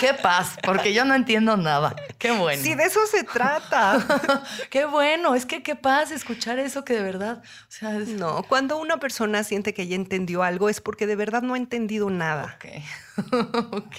qué 0.00 0.14
paz, 0.14 0.56
porque 0.62 0.92
yo 0.92 1.04
no 1.04 1.14
entiendo 1.14 1.56
nada. 1.56 1.94
Qué 2.18 2.30
bueno. 2.32 2.62
Sí, 2.62 2.74
de 2.74 2.84
eso 2.84 3.00
se 3.06 3.24
trata. 3.24 4.42
qué 4.70 4.86
bueno, 4.86 5.34
es 5.34 5.46
que 5.46 5.62
qué 5.62 5.76
paz 5.76 6.10
escuchar 6.10 6.58
eso 6.58 6.84
que 6.84 6.94
de 6.94 7.02
verdad... 7.02 7.42
O 7.42 7.70
sea, 7.72 7.90
No, 7.90 8.42
cuando 8.44 8.78
una 8.78 8.98
persona 8.98 9.44
siente 9.44 9.74
que 9.74 9.86
ya 9.86 9.96
entendió 9.96 10.42
algo 10.42 10.68
es 10.68 10.80
porque 10.80 11.06
de 11.06 11.16
verdad 11.16 11.42
no 11.42 11.54
ha 11.54 11.58
entendido 11.58 12.10
nada. 12.10 12.56
Ok, 12.56 13.72
ok. 13.72 13.96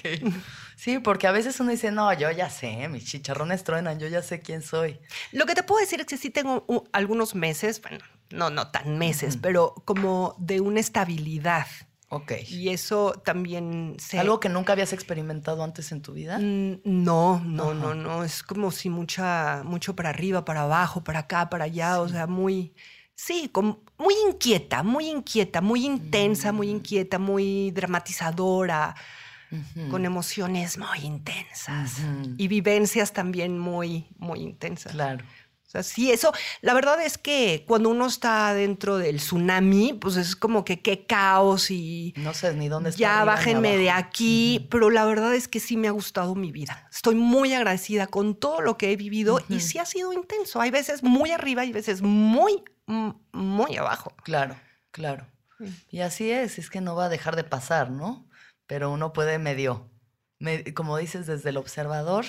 Sí, 0.86 1.00
porque 1.00 1.26
a 1.26 1.32
veces 1.32 1.58
uno 1.58 1.72
dice, 1.72 1.90
no, 1.90 2.12
yo 2.12 2.30
ya 2.30 2.48
sé, 2.48 2.86
mis 2.88 3.04
chicharrones 3.06 3.64
truenan, 3.64 3.98
yo 3.98 4.06
ya 4.06 4.22
sé 4.22 4.40
quién 4.40 4.62
soy. 4.62 5.00
Lo 5.32 5.44
que 5.44 5.56
te 5.56 5.64
puedo 5.64 5.80
decir 5.80 5.98
es 6.00 6.06
que 6.06 6.16
sí 6.16 6.30
tengo 6.30 6.64
algunos 6.92 7.34
meses, 7.34 7.82
bueno, 7.82 7.98
no, 8.30 8.50
no 8.50 8.68
tan 8.70 8.96
meses, 8.96 9.36
pero 9.36 9.74
como 9.84 10.36
de 10.38 10.60
una 10.60 10.78
estabilidad. 10.78 11.66
Ok. 12.08 12.34
Y 12.50 12.68
eso 12.68 13.20
también 13.24 13.96
se... 13.98 14.20
¿Algo 14.20 14.38
que 14.38 14.48
nunca 14.48 14.74
habías 14.74 14.92
experimentado 14.92 15.64
antes 15.64 15.90
en 15.90 16.02
tu 16.02 16.12
vida? 16.12 16.38
Mm, 16.38 16.82
No, 16.84 17.40
no, 17.44 17.72
Ajá. 17.72 17.74
no, 17.74 17.94
no. 17.96 18.22
Es 18.22 18.44
como 18.44 18.70
si 18.70 18.88
mucha, 18.88 19.62
mucho 19.64 19.96
para 19.96 20.10
arriba, 20.10 20.44
para 20.44 20.62
abajo, 20.62 21.02
para 21.02 21.18
acá, 21.18 21.50
para 21.50 21.64
allá. 21.64 22.00
O 22.00 22.08
sea, 22.08 22.28
muy, 22.28 22.76
sí, 23.16 23.48
como 23.52 23.82
muy 23.98 24.14
inquieta, 24.28 24.84
muy 24.84 25.08
inquieta, 25.08 25.60
muy 25.60 25.84
intensa, 25.84 26.52
muy 26.52 26.68
Mm. 26.68 26.76
inquieta, 26.76 27.18
muy 27.18 27.72
dramatizadora, 27.72 28.94
Con 29.90 30.04
emociones 30.04 30.78
muy 30.78 30.98
intensas 31.04 32.00
y 32.36 32.48
vivencias 32.48 33.12
también 33.12 33.58
muy, 33.58 34.08
muy 34.18 34.40
intensas. 34.40 34.92
Claro. 34.92 35.24
O 35.66 35.68
sea, 35.68 35.82
sí, 35.82 36.12
eso, 36.12 36.32
la 36.60 36.74
verdad 36.74 37.02
es 37.02 37.18
que 37.18 37.64
cuando 37.66 37.88
uno 37.90 38.06
está 38.06 38.54
dentro 38.54 38.98
del 38.98 39.16
tsunami, 39.16 39.94
pues 39.94 40.16
es 40.16 40.36
como 40.36 40.64
que 40.64 40.80
qué 40.80 41.06
caos 41.06 41.72
y 41.72 42.14
No 42.18 42.34
sé 42.34 42.54
ni 42.54 42.68
dónde 42.68 42.90
está. 42.90 43.00
ya 43.00 43.24
bájenme 43.24 43.76
de 43.76 43.90
aquí, 43.90 44.68
pero 44.70 44.90
la 44.90 45.04
verdad 45.04 45.34
es 45.34 45.48
que 45.48 45.58
sí 45.58 45.76
me 45.76 45.88
ha 45.88 45.90
gustado 45.90 46.36
mi 46.36 46.52
vida. 46.52 46.88
Estoy 46.92 47.16
muy 47.16 47.52
agradecida 47.52 48.06
con 48.06 48.36
todo 48.36 48.60
lo 48.60 48.78
que 48.78 48.92
he 48.92 48.96
vivido 48.96 49.40
y 49.48 49.58
sí 49.58 49.78
ha 49.78 49.84
sido 49.84 50.12
intenso. 50.12 50.60
Hay 50.60 50.70
veces 50.70 51.02
muy 51.02 51.32
arriba 51.32 51.64
y 51.64 51.72
veces 51.72 52.00
muy, 52.00 52.62
muy 53.32 53.76
abajo. 53.76 54.14
Claro, 54.22 54.54
claro. 54.92 55.26
Y 55.90 56.00
así 56.00 56.30
es, 56.30 56.58
es 56.58 56.70
que 56.70 56.80
no 56.80 56.94
va 56.94 57.06
a 57.06 57.08
dejar 57.08 57.34
de 57.34 57.42
pasar, 57.42 57.90
¿no? 57.90 58.25
Pero 58.66 58.90
uno 58.90 59.12
puede 59.12 59.38
medio, 59.38 59.90
me- 60.38 60.72
como 60.74 60.96
dices, 60.96 61.26
desde 61.26 61.50
el 61.50 61.56
observador, 61.56 62.24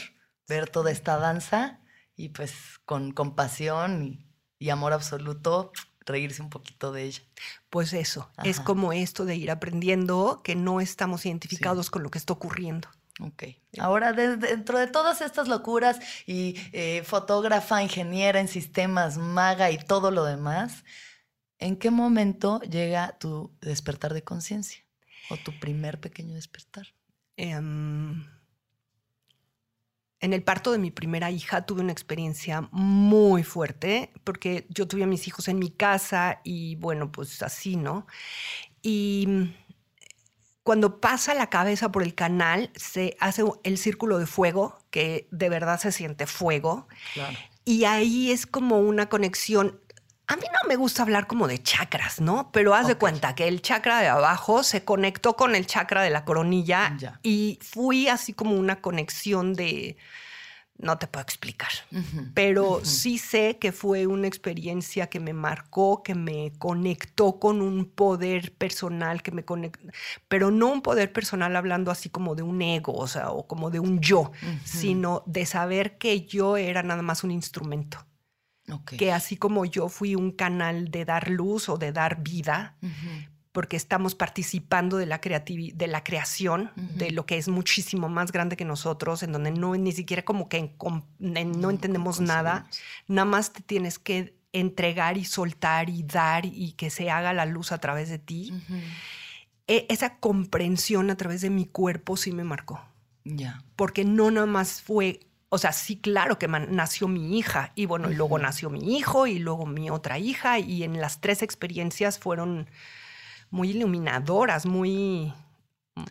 ver 0.47 0.69
toda 0.69 0.91
esta 0.91 1.17
danza 1.17 1.81
y 2.15 2.29
pues 2.29 2.53
con 2.85 3.11
compasión 3.11 4.03
y, 4.03 4.27
y 4.59 4.69
amor 4.69 4.93
absoluto, 4.93 5.71
reírse 6.05 6.41
un 6.41 6.49
poquito 6.49 6.91
de 6.91 7.03
ella. 7.03 7.21
Pues 7.69 7.91
eso, 7.93 8.31
es 8.43 8.59
como 8.59 8.93
esto 8.93 9.25
de 9.25 9.35
ir 9.35 9.51
aprendiendo 9.51 10.41
que 10.43 10.55
no 10.55 10.79
estamos 10.79 11.25
identificados 11.25 11.89
con 11.89 12.01
lo 12.03 12.09
que 12.11 12.17
está 12.17 12.33
ocurriendo. 12.33 12.87
Ok. 13.19 13.43
Ahora, 13.79 14.13
de- 14.13 14.37
dentro 14.37 14.77
de 14.79 14.87
todas 14.87 15.21
estas 15.21 15.47
locuras 15.47 15.99
y 16.27 16.55
eh, 16.71 17.03
fotógrafa, 17.03 17.81
ingeniera 17.83 18.39
en 18.39 18.47
sistemas, 18.47 19.17
maga 19.17 19.69
y 19.71 19.77
todo 19.79 20.11
lo 20.11 20.23
demás, 20.23 20.85
¿en 21.59 21.75
qué 21.75 21.89
momento 21.91 22.61
llega 22.61 23.17
tu 23.17 23.51
despertar 23.59 24.13
de 24.13 24.23
conciencia? 24.23 24.83
O 25.29 25.37
tu 25.37 25.57
primer 25.59 25.99
pequeño 25.99 26.35
despertar. 26.35 26.87
Em, 27.35 28.25
en 30.19 30.33
el 30.33 30.43
parto 30.43 30.71
de 30.71 30.79
mi 30.79 30.89
primera 30.89 31.29
hija 31.29 31.65
tuve 31.65 31.81
una 31.81 31.91
experiencia 31.91 32.67
muy 32.71 33.43
fuerte 33.43 34.11
porque 34.23 34.65
yo 34.69 34.87
tuve 34.87 35.03
a 35.03 35.07
mis 35.07 35.27
hijos 35.27 35.47
en 35.47 35.59
mi 35.59 35.69
casa 35.69 36.41
y 36.43 36.75
bueno, 36.75 37.11
pues 37.11 37.43
así, 37.43 37.75
¿no? 37.75 38.07
Y 38.81 39.53
cuando 40.63 40.99
pasa 40.99 41.33
la 41.33 41.49
cabeza 41.49 41.91
por 41.91 42.03
el 42.03 42.13
canal, 42.13 42.71
se 42.75 43.15
hace 43.19 43.43
el 43.63 43.77
círculo 43.77 44.19
de 44.19 44.25
fuego, 44.25 44.79
que 44.89 45.27
de 45.31 45.49
verdad 45.49 45.79
se 45.79 45.91
siente 45.91 46.25
fuego. 46.25 46.87
Claro. 47.13 47.37
Y 47.63 47.85
ahí 47.85 48.31
es 48.31 48.45
como 48.45 48.79
una 48.79 49.07
conexión. 49.07 49.79
A 50.29 50.35
mí 50.35 50.43
no 50.51 50.67
me 50.67 50.75
gusta 50.75 51.03
hablar 51.03 51.25
como 51.25 51.47
de 51.47 51.63
chakras, 51.63 52.19
¿no? 52.19 52.51
Pero 52.51 52.73
haz 52.75 52.87
de 52.87 52.95
cuenta 52.95 53.33
que 53.33 53.47
el 53.47 53.61
chakra 53.61 54.01
de 54.01 54.07
abajo 54.07 54.61
se 54.61 54.83
conectó 54.83 55.35
con 55.37 55.55
el 55.55 55.65
chakra 55.67 56.01
de 56.01 56.09
la 56.09 56.25
coronilla 56.25 56.95
Ya. 56.99 57.19
y 57.23 57.59
fui 57.61 58.09
así 58.09 58.33
como 58.33 58.55
una 58.55 58.81
conexión 58.81 59.53
de... 59.53 59.97
No 60.79 60.99
te 60.99 61.07
puedo 61.07 61.23
explicar, 61.23 61.71
pero 62.35 62.85
sí 62.85 63.17
sé 63.17 63.57
que 63.57 63.71
fue 63.71 64.05
una 64.05 64.27
experiencia 64.27 65.07
que 65.07 65.19
me 65.19 65.33
marcó, 65.33 66.03
que 66.03 66.13
me 66.13 66.53
conectó 66.59 67.39
con 67.39 67.63
un 67.63 67.85
poder 67.89 68.53
personal, 68.53 69.23
que 69.23 69.31
me 69.31 69.43
conectó, 69.43 69.81
pero 70.27 70.51
no 70.51 70.67
un 70.67 70.83
poder 70.83 71.11
personal 71.11 71.55
hablando 71.55 71.89
así 71.89 72.11
como 72.11 72.35
de 72.35 72.43
un 72.43 72.61
ego, 72.61 72.93
o 72.93 73.07
sea, 73.07 73.31
o 73.31 73.47
como 73.47 73.71
de 73.71 73.79
un 73.79 74.01
yo, 74.01 74.31
sino 74.65 75.23
de 75.25 75.47
saber 75.47 75.97
que 75.97 76.27
yo 76.27 76.57
era 76.57 76.83
nada 76.83 77.01
más 77.01 77.23
un 77.23 77.31
instrumento 77.31 78.05
Que 78.97 79.11
así 79.13 79.37
como 79.37 79.65
yo 79.65 79.89
fui 79.89 80.15
un 80.15 80.31
canal 80.31 80.89
de 80.91 81.05
dar 81.05 81.29
luz 81.29 81.69
o 81.69 81.77
de 81.77 81.91
dar 81.91 82.21
vida, 82.23 82.75
porque 83.53 83.75
estamos 83.77 84.13
participando 84.13 84.97
de 84.97 85.05
la, 85.07 85.17
de 85.19 85.87
la 85.87 86.03
creación, 86.03 86.71
de 86.75 87.09
lo 87.11 87.25
que 87.25 87.37
es 87.37 87.47
muchísimo 87.47 88.07
más 88.09 88.31
grande 88.31 88.55
que 88.57 88.65
nosotros, 88.65 89.23
en 89.23 89.31
donde 89.31 89.51
no 89.51 89.75
ni 89.75 89.91
siquiera 89.93 90.23
como 90.23 90.47
que 90.49 90.57
en 90.57 90.67
com- 90.67 91.03
en- 91.19 91.59
no 91.59 91.69
entendemos 91.71 92.19
nada, 92.27 92.67
nada 93.07 93.25
más 93.25 93.53
te 93.53 93.61
tienes 93.61 93.97
que 93.99 94.35
entregar 94.53 95.17
y 95.17 95.25
soltar 95.25 95.89
y 95.89 96.03
dar 96.03 96.45
y 96.45 96.73
que 96.73 96.89
se 96.89 97.09
haga 97.09 97.33
la 97.33 97.45
luz 97.45 97.71
a 97.71 97.79
través 97.79 98.09
de 98.09 98.19
ti. 98.19 98.53
E- 99.67 99.85
esa 99.89 100.17
comprensión 100.17 101.09
a 101.09 101.15
través 101.17 101.41
de 101.41 101.49
mi 101.49 101.65
cuerpo 101.65 102.15
sí 102.17 102.31
me 102.31 102.43
marcó. 102.43 102.79
Porque 103.75 104.05
no 104.05 104.31
nada 104.31 104.45
más 104.47 104.81
fue, 104.81 105.19
o 105.49 105.57
sea, 105.57 105.71
sí, 105.71 105.97
claro 105.97 106.37
que 106.37 106.47
nació 106.47 107.07
mi 107.07 107.37
hija 107.37 107.71
y 107.75 107.85
bueno, 107.85 108.11
y 108.11 108.15
luego 108.15 108.37
nació 108.37 108.69
mi 108.69 108.97
hijo 108.97 109.27
y 109.27 109.39
luego 109.39 109.65
mi 109.65 109.89
otra 109.89 110.19
hija 110.19 110.59
y 110.59 110.83
en 110.83 110.99
las 110.99 111.21
tres 111.21 111.41
experiencias 111.41 112.19
fueron 112.19 112.69
muy 113.49 113.69
iluminadoras, 113.69 114.65
muy, 114.65 115.33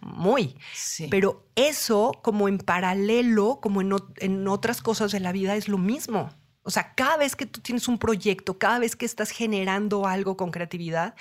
muy. 0.01 0.57
Sí. 0.73 1.09
Pero 1.11 1.47
eso 1.55 2.13
como 2.23 2.49
en 2.49 2.59
paralelo, 2.59 3.61
como 3.61 3.83
en, 3.83 3.95
en 4.17 4.49
otras 4.49 4.81
cosas 4.81 5.13
de 5.13 5.21
la 5.21 5.33
vida 5.33 5.55
es 5.55 5.69
lo 5.69 5.79
mismo. 5.79 6.31
O 6.63 6.71
sea, 6.71 6.95
cada 6.95 7.17
vez 7.19 7.37
que 7.37 7.47
tú 7.47 7.61
tienes 7.61 7.87
un 7.89 7.99
proyecto, 7.99 8.59
cada 8.59 8.79
vez 8.79 8.97
que 8.97 9.07
estás 9.07 9.31
generando 9.31 10.07
algo 10.07 10.37
con 10.37 10.51
creatividad, 10.51 11.15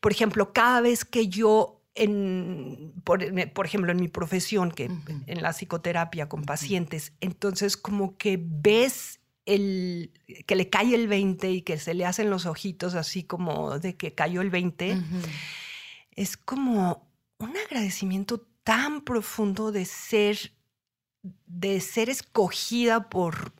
por 0.00 0.12
ejemplo, 0.12 0.52
cada 0.52 0.80
vez 0.80 1.04
que 1.04 1.28
yo, 1.28 1.80
en, 1.94 2.92
por, 3.04 3.20
por 3.52 3.66
ejemplo, 3.66 3.92
en 3.92 4.00
mi 4.00 4.08
profesión, 4.08 4.70
que 4.70 4.90
en 5.26 5.42
la 5.42 5.52
psicoterapia 5.52 6.28
con 6.28 6.44
pacientes, 6.44 7.12
entonces 7.20 7.76
como 7.76 8.16
que 8.16 8.38
ves 8.40 9.20
el, 9.46 10.10
que 10.46 10.56
le 10.56 10.70
cae 10.70 10.94
el 10.94 11.06
20 11.06 11.50
y 11.50 11.62
que 11.62 11.78
se 11.78 11.94
le 11.94 12.06
hacen 12.06 12.30
los 12.30 12.46
ojitos 12.46 12.94
así 12.94 13.22
como 13.22 13.78
de 13.78 13.96
que 13.96 14.14
cayó 14.14 14.40
el 14.40 14.50
20, 14.50 14.92
Ujú. 14.92 15.02
es 16.16 16.36
como 16.36 17.08
un 17.38 17.56
agradecimiento 17.56 18.46
tan 18.62 19.02
profundo 19.02 19.70
de 19.70 19.84
ser, 19.84 20.52
de 21.46 21.80
ser 21.80 22.08
escogida 22.08 23.08
por, 23.10 23.52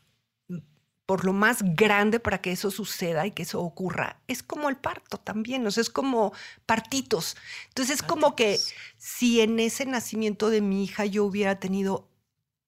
por 1.06 1.24
lo 1.24 1.32
más 1.32 1.58
grande 1.62 2.18
para 2.18 2.38
que 2.40 2.52
eso 2.52 2.70
suceda 2.70 3.26
y 3.26 3.30
que 3.30 3.42
eso 3.42 3.60
ocurra. 3.60 4.20
Es 4.26 4.42
como 4.42 4.68
el 4.68 4.76
parto 4.76 5.18
también, 5.18 5.66
o 5.66 5.70
sea, 5.70 5.82
es 5.82 5.90
como 5.90 6.32
partitos. 6.66 7.36
Entonces 7.68 7.96
es 7.96 8.02
como 8.02 8.34
que 8.34 8.58
si 8.96 9.40
en 9.40 9.60
ese 9.60 9.84
nacimiento 9.84 10.48
de 10.48 10.60
mi 10.62 10.84
hija 10.84 11.04
yo 11.04 11.24
hubiera 11.24 11.60
tenido 11.60 12.08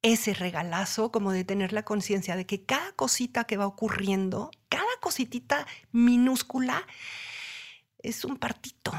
ese 0.02 0.34
regalazo, 0.34 1.10
como 1.10 1.32
de 1.32 1.44
tener 1.44 1.72
la 1.72 1.82
conciencia 1.84 2.36
de 2.36 2.46
que 2.46 2.62
cada 2.62 2.92
cosita 2.92 3.44
que 3.44 3.56
va 3.56 3.66
ocurriendo, 3.66 4.50
cada 4.68 4.84
cositita 5.00 5.66
minúscula, 5.90 6.86
es 8.02 8.24
un 8.24 8.36
partito. 8.36 8.92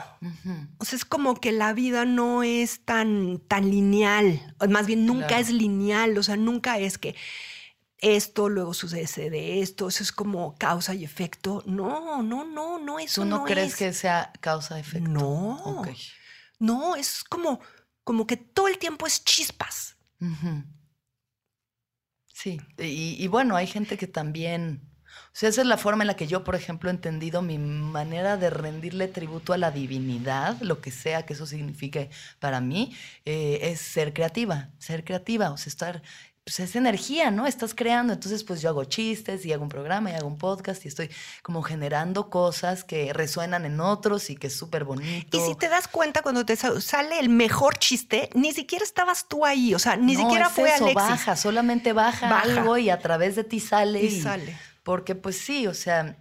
O 0.80 0.84
sea, 0.86 0.98
es 0.98 1.06
como 1.06 1.36
que 1.36 1.52
la 1.54 1.72
vida 1.74 2.04
no 2.04 2.44
es 2.44 2.82
tan, 2.82 3.40
tan 3.48 3.70
lineal, 3.70 4.56
más 4.70 4.88
bien 4.88 5.06
nunca 5.06 5.28
Claro. 5.28 5.44
es 5.44 5.50
lineal, 5.52 6.18
o 6.18 6.24
sea, 6.24 6.36
nunca 6.36 6.78
es 6.80 6.98
que 6.98 7.16
esto 8.00 8.50
luego 8.50 8.74
sucede 8.74 9.30
de 9.30 9.62
esto, 9.62 9.88
eso 9.88 10.04
es 10.04 10.12
como 10.12 10.56
causa 10.58 10.94
y 10.94 11.04
efecto. 11.04 11.64
No, 11.66 12.22
no, 12.22 12.46
no, 12.46 12.80
no, 12.80 13.00
eso 13.00 13.22
¿Tú 13.22 13.28
no, 13.28 13.40
no 13.40 13.44
crees 13.46 13.74
es. 13.74 13.76
que 13.76 13.94
sea 13.94 14.32
causa-efecto? 14.40 15.10
No. 15.10 15.56
Ok. 15.64 15.90
No, 16.60 16.96
es 16.96 17.24
como, 17.24 17.60
como 18.04 18.28
que 18.28 18.38
todo 18.38 18.68
el 18.68 18.78
tiempo 18.78 19.08
es 19.08 19.24
chispas. 19.24 19.98
Sí, 22.34 22.60
y, 22.78 23.16
y 23.24 23.28
bueno, 23.28 23.56
hay 23.56 23.68
gente 23.68 23.98
que 23.98 24.08
también, 24.08 24.90
o 25.06 25.30
sea, 25.34 25.50
esa 25.50 25.62
es 25.62 25.68
la 25.68 25.78
forma 25.78 26.04
en 26.04 26.08
la 26.08 26.16
que 26.16 26.28
yo, 26.28 26.44
por 26.44 26.56
ejemplo, 26.56 26.90
he 26.90 26.94
entendido 26.94 27.42
mi 27.42 27.58
manera 27.58 28.38
de 28.38 28.50
rendirle 28.52 29.08
tributo 29.08 29.54
a 29.54 29.58
la 29.58 29.72
divinidad, 29.72 30.60
lo 30.62 30.82
que 30.82 30.92
sea 30.92 31.26
que 31.26 31.34
eso 31.34 31.46
signifique 31.48 32.10
para 32.40 32.62
mí, 32.62 32.96
eh, 33.26 33.60
es 33.64 33.82
ser 33.82 34.14
creativa, 34.14 34.72
ser 34.78 35.04
creativa, 35.04 35.52
o 35.52 35.58
sea, 35.58 35.70
estar, 35.72 36.04
pues 36.48 36.62
es 36.62 36.78
energía, 36.78 37.30
¿no? 37.30 37.46
Estás 37.46 37.76
creando, 37.76 38.14
entonces 38.14 38.46
pues 38.46 38.62
yo 38.62 38.70
hago 38.70 38.86
chistes 38.86 39.46
y 39.46 39.52
hago 39.52 39.64
un 39.64 39.68
programa 39.68 40.12
y 40.12 40.14
hago 40.14 40.28
un 40.28 40.38
podcast 40.38 40.86
y 40.86 40.88
estoy 40.88 41.10
como 41.44 41.62
generando 41.62 42.30
cosas 42.30 42.86
que 42.86 43.12
resuenan 43.12 43.66
en 43.66 43.82
otros 43.82 44.30
y 44.30 44.38
que 44.38 44.48
es 44.48 44.56
súper 44.56 44.86
bonito. 44.86 45.36
Y 45.38 45.42
si 45.42 45.56
te 45.56 45.68
das 45.68 45.90
cuenta 45.90 46.22
cuando 46.22 46.46
te 46.46 46.56
sa- 46.56 46.80
sale 46.80 47.20
el 47.20 47.28
mejor 47.28 47.78
chiste, 47.80 48.30
ni 48.34 48.54
siquiera 48.54 48.86
estabas 48.86 49.28
tú 49.28 49.46
ahí, 49.46 49.76
o 49.76 49.80
sea, 49.80 49.98
ni 49.98 50.14
No, 50.14 50.22
siquiera 50.22 50.46
es 50.48 50.54
fue 50.54 50.70
eso, 50.74 50.86
Alexis. 50.86 50.96
baja, 50.96 51.36
solamente 51.36 51.92
baja, 51.92 52.30
Baja. 52.30 52.44
algo 52.44 52.78
y 52.78 52.90
a 52.92 53.00
través 53.00 53.36
de 53.36 53.44
ti 53.44 53.60
sale. 53.60 54.02
Y 54.02 54.22
sale. 54.22 54.58
Porque 54.84 55.16
pues 55.16 55.38
sí, 55.38 55.68
o 55.68 55.74
sea, 55.74 56.16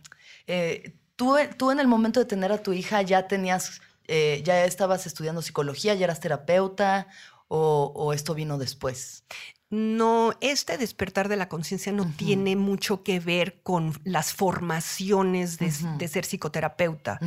eh, 0.48 0.92
tú, 1.14 1.36
tú 1.56 1.70
en 1.70 1.78
el 1.78 1.86
momento 1.86 2.18
de 2.18 2.26
tener 2.26 2.50
a 2.50 2.58
tu 2.58 2.72
hija 2.72 3.00
ya 3.02 3.28
tenías, 3.28 3.80
eh, 4.08 4.42
ya 4.44 4.64
estabas 4.64 5.06
estudiando 5.06 5.40
psicología, 5.40 5.94
ya 5.94 6.06
eras 6.06 6.18
terapeuta 6.18 7.06
o, 7.46 7.92
o 7.94 8.12
esto 8.12 8.34
vino 8.34 8.58
después. 8.58 9.22
No, 9.68 10.32
este 10.40 10.78
despertar 10.78 11.28
de 11.28 11.36
la 11.36 11.48
conciencia 11.48 11.90
no 11.90 12.08
tiene 12.16 12.54
mucho 12.54 13.02
que 13.02 13.18
ver 13.18 13.60
con 13.62 13.92
las 14.04 14.32
formaciones 14.32 15.58
de, 15.58 16.08
ser 16.08 16.24
psicoterapeuta. 16.24 17.18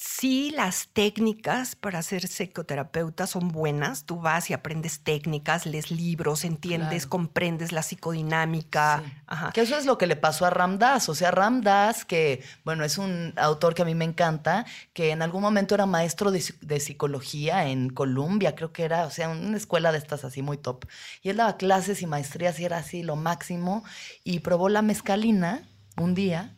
Sí, 0.00 0.52
las 0.54 0.90
técnicas 0.92 1.74
para 1.74 2.02
ser 2.02 2.28
psicoterapeuta 2.28 3.26
son 3.26 3.48
buenas. 3.48 4.04
Tú 4.04 4.20
vas 4.20 4.48
y 4.48 4.52
aprendes 4.52 5.00
técnicas, 5.00 5.66
lees 5.66 5.90
libros, 5.90 6.44
entiendes, 6.44 7.04
comprendes 7.04 7.72
la 7.72 7.82
psicodinámica. 7.82 9.02
Que 9.52 9.62
eso 9.62 9.76
es 9.76 9.86
lo 9.86 9.98
que 9.98 10.06
le 10.06 10.14
pasó 10.14 10.46
a 10.46 10.50
Ram 10.50 10.78
Dass. 10.78 11.08
O 11.08 11.16
sea, 11.16 11.32
Ram 11.32 11.62
Dass, 11.62 12.04
que, 12.04 12.44
bueno, 12.64 12.84
es 12.84 12.96
un 12.96 13.34
autor 13.36 13.74
que 13.74 13.82
a 13.82 13.84
mí 13.84 13.96
me 13.96 14.04
encanta, 14.04 14.66
que 14.92 15.10
en 15.10 15.20
algún 15.20 15.42
momento 15.42 15.74
era 15.74 15.84
maestro 15.84 16.30
de, 16.30 16.44
de 16.60 16.78
psicología 16.78 17.66
en 17.66 17.90
Columbia, 17.90 18.54
creo 18.54 18.72
que 18.72 18.84
era, 18.84 19.04
o 19.04 19.10
sea, 19.10 19.28
una 19.28 19.56
escuela 19.56 19.90
de 19.90 19.98
estas 19.98 20.24
así 20.24 20.42
muy 20.42 20.58
top. 20.58 20.84
Y 21.22 21.30
él 21.30 21.38
daba 21.38 21.56
clases 21.56 22.02
y 22.02 22.06
maestrías 22.06 22.60
y 22.60 22.64
era 22.64 22.78
así 22.78 23.02
lo 23.02 23.16
máximo. 23.16 23.82
Y 24.22 24.38
probó 24.38 24.68
la 24.68 24.82
mezcalina 24.82 25.68
un 25.96 26.14
día 26.14 26.57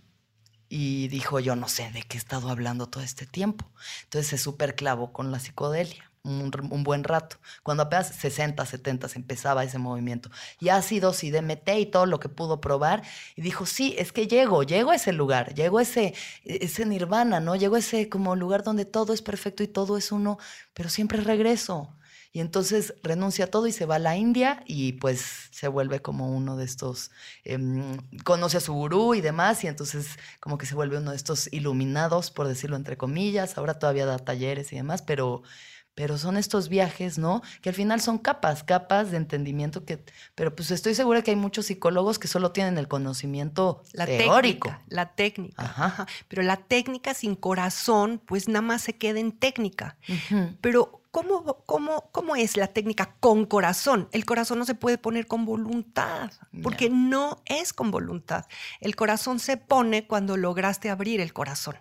y 0.73 1.09
dijo, 1.09 1.41
yo 1.41 1.57
no 1.57 1.69
sé 1.69 1.91
de 1.91 2.03
qué 2.03 2.17
he 2.17 2.21
estado 2.21 2.49
hablando 2.49 2.87
todo 2.87 3.03
este 3.03 3.27
tiempo. 3.27 3.67
Entonces 4.05 4.29
se 4.29 4.39
super 4.39 4.77
clavó 4.77 5.13
con 5.13 5.33
la 5.33 5.41
psicodelia. 5.41 6.05
Un, 6.23 6.51
buen 6.85 7.03
rato. 7.03 7.39
Cuando 7.63 7.85
apenas 7.85 8.09
60, 8.09 8.65
70 8.65 9.09
empezaba 9.17 9.65
ese 9.65 9.79
movimiento. 9.79 10.31
Y 10.61 10.69
ácidos 10.69 11.25
y 11.25 11.31
DMT 11.31 11.69
y 11.79 11.87
todo 11.87 12.07
lo 12.07 12.21
que 12.21 12.29
pudo 12.29 12.61
probar. 12.61 13.03
Y 13.37 13.43
dijo, 13.43 13.67
sí, 13.67 13.97
es 13.99 14.13
que 14.13 14.29
llego, 14.29 14.63
llego 14.63 14.91
a 14.91 14.97
ese 14.97 15.13
lugar, 15.13 15.55
llego 15.55 15.79
a 15.79 15.83
ese, 15.83 16.15
ese 16.45 16.87
nirvana, 16.87 17.41
¿no? 17.41 17.57
Llego 17.57 17.77
a 17.77 17.81
ese 17.81 18.09
como 18.09 18.37
lugar 18.37 18.63
donde 18.63 18.85
todo 18.85 19.13
es 19.13 19.23
perfecto 19.23 19.63
y 19.63 19.69
todo 19.69 19.97
es 19.97 20.13
uno, 20.13 20.39
pero 20.75 20.89
siempre 20.89 21.21
regreso. 21.23 21.97
Y 22.33 22.41
entonces 22.41 22.95
renuncia 23.03 23.47
a 23.47 23.49
todo 23.49 23.67
y 23.67 23.73
se 23.73 23.87
va 23.87 23.97
a 23.97 23.99
la 23.99 24.17
India 24.17 24.63
y 24.65 24.93
pues 24.93 25.49
se 25.51 25.67
vuelve 25.67 26.01
como 26.01 26.31
uno 26.31 26.57
de 26.57 26.65
estos, 26.65 27.11
em, 27.43 27.97
conoce 28.23 28.59
a 28.59 28.61
su 28.61 28.73
gurú 28.73 29.15
y 29.15 29.21
demás 29.21 29.65
y 29.65 29.67
entonces 29.67 30.17
como 30.39 30.57
que 30.57 30.67
se 30.67 30.77
vuelve 30.77 30.99
uno 30.99 31.11
de 31.11 31.17
estos 31.17 31.53
iluminados, 31.53 32.31
por 32.31 32.47
decirlo 32.47 32.77
entre 32.77 32.97
comillas. 32.97 33.59
Ahora 33.59 33.81
todavía 33.81 34.07
da 34.07 34.19
talleres 34.19 34.73
y 34.73 34.77
demás, 34.77 35.03
pero, 35.03 35.43
pero 35.97 36.19
son 36.19 36.37
estos 36.37 36.69
viajes, 36.69 37.19
¿no? 37.19 37.43
Que 37.63 37.71
al 37.71 37.75
final 37.75 38.01
son 38.01 38.19
capas, 38.19 38.63
capas 38.63 39.11
de 39.11 39.17
entendimiento 39.17 39.85
que, 39.85 40.05
pero 40.37 40.55
pues 40.55 40.71
estoy 40.71 40.95
segura 40.95 41.23
que 41.23 41.33
hay 41.33 41.37
muchos 41.37 41.67
psicólogos 41.67 42.21
que 42.21 42.29
solo 42.29 42.53
tienen 42.53 42.79
el 42.79 42.87
conocimiento 42.87 43.83
la 43.93 44.07
teórico. 44.07 44.69
Técnica, 44.69 44.85
la 44.89 45.15
técnica. 45.17 45.63
Ajá. 45.65 46.07
Pero 46.29 46.43
la 46.43 46.59
técnica 46.59 47.13
sin 47.13 47.35
corazón, 47.35 48.23
pues 48.25 48.47
nada 48.47 48.63
más 48.63 48.83
se 48.83 48.97
queda 48.97 49.19
en 49.19 49.33
técnica. 49.33 49.97
Pero 50.61 51.00
¿Cómo, 51.11 51.65
cómo, 51.67 52.09
cómo 52.13 52.37
es 52.37 52.57
la 52.57 52.69
técnica 52.69 53.17
con 53.19 53.45
corazón? 53.45 54.09
El 54.13 54.25
corazón 54.25 54.61
no 54.61 54.65
se 54.65 54.77
puede 54.77 54.97
poner 54.97 55.27
con 55.27 55.45
voluntad, 55.45 56.31
porque 56.63 56.89
no 56.89 57.43
es 57.47 57.73
con 57.73 57.91
voluntad. 57.91 58.47
El 58.81 58.95
corazón 58.95 59.41
se 59.41 59.57
pone 59.57 60.07
cuando 60.07 60.37
lograste 60.37 60.89
abrir 60.89 61.21
el 61.21 61.33
corazón. 61.33 61.77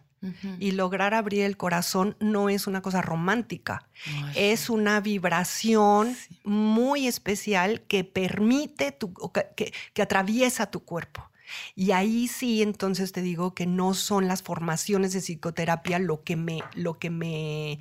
Y 0.60 0.72
lograr 0.72 1.14
abrir 1.14 1.46
el 1.46 1.56
corazón 1.56 2.18
no 2.20 2.50
es 2.50 2.68
una 2.68 2.82
cosa 2.82 3.02
romántica, 3.02 3.88
es 4.36 4.70
una 4.70 5.00
vibración 5.00 6.14
muy 6.44 7.08
especial 7.08 7.84
que 7.84 8.04
permite, 8.04 8.92
tu, 8.92 9.14
que, 9.56 9.72
que 9.94 10.02
atraviesa 10.02 10.70
tu 10.70 10.84
cuerpo. 10.84 11.30
Y 11.74 11.92
ahí 11.92 12.28
sí, 12.28 12.62
entonces 12.62 13.14
te 13.14 13.22
digo 13.22 13.56
que 13.56 13.66
no 13.66 13.94
son 13.94 14.28
las 14.28 14.44
formaciones 14.44 15.14
de 15.14 15.22
psicoterapia 15.22 16.00
lo 16.00 16.24
que 16.24 16.36
me, 16.36 16.64
lo 16.74 17.00
que 17.00 17.10
me, 17.10 17.80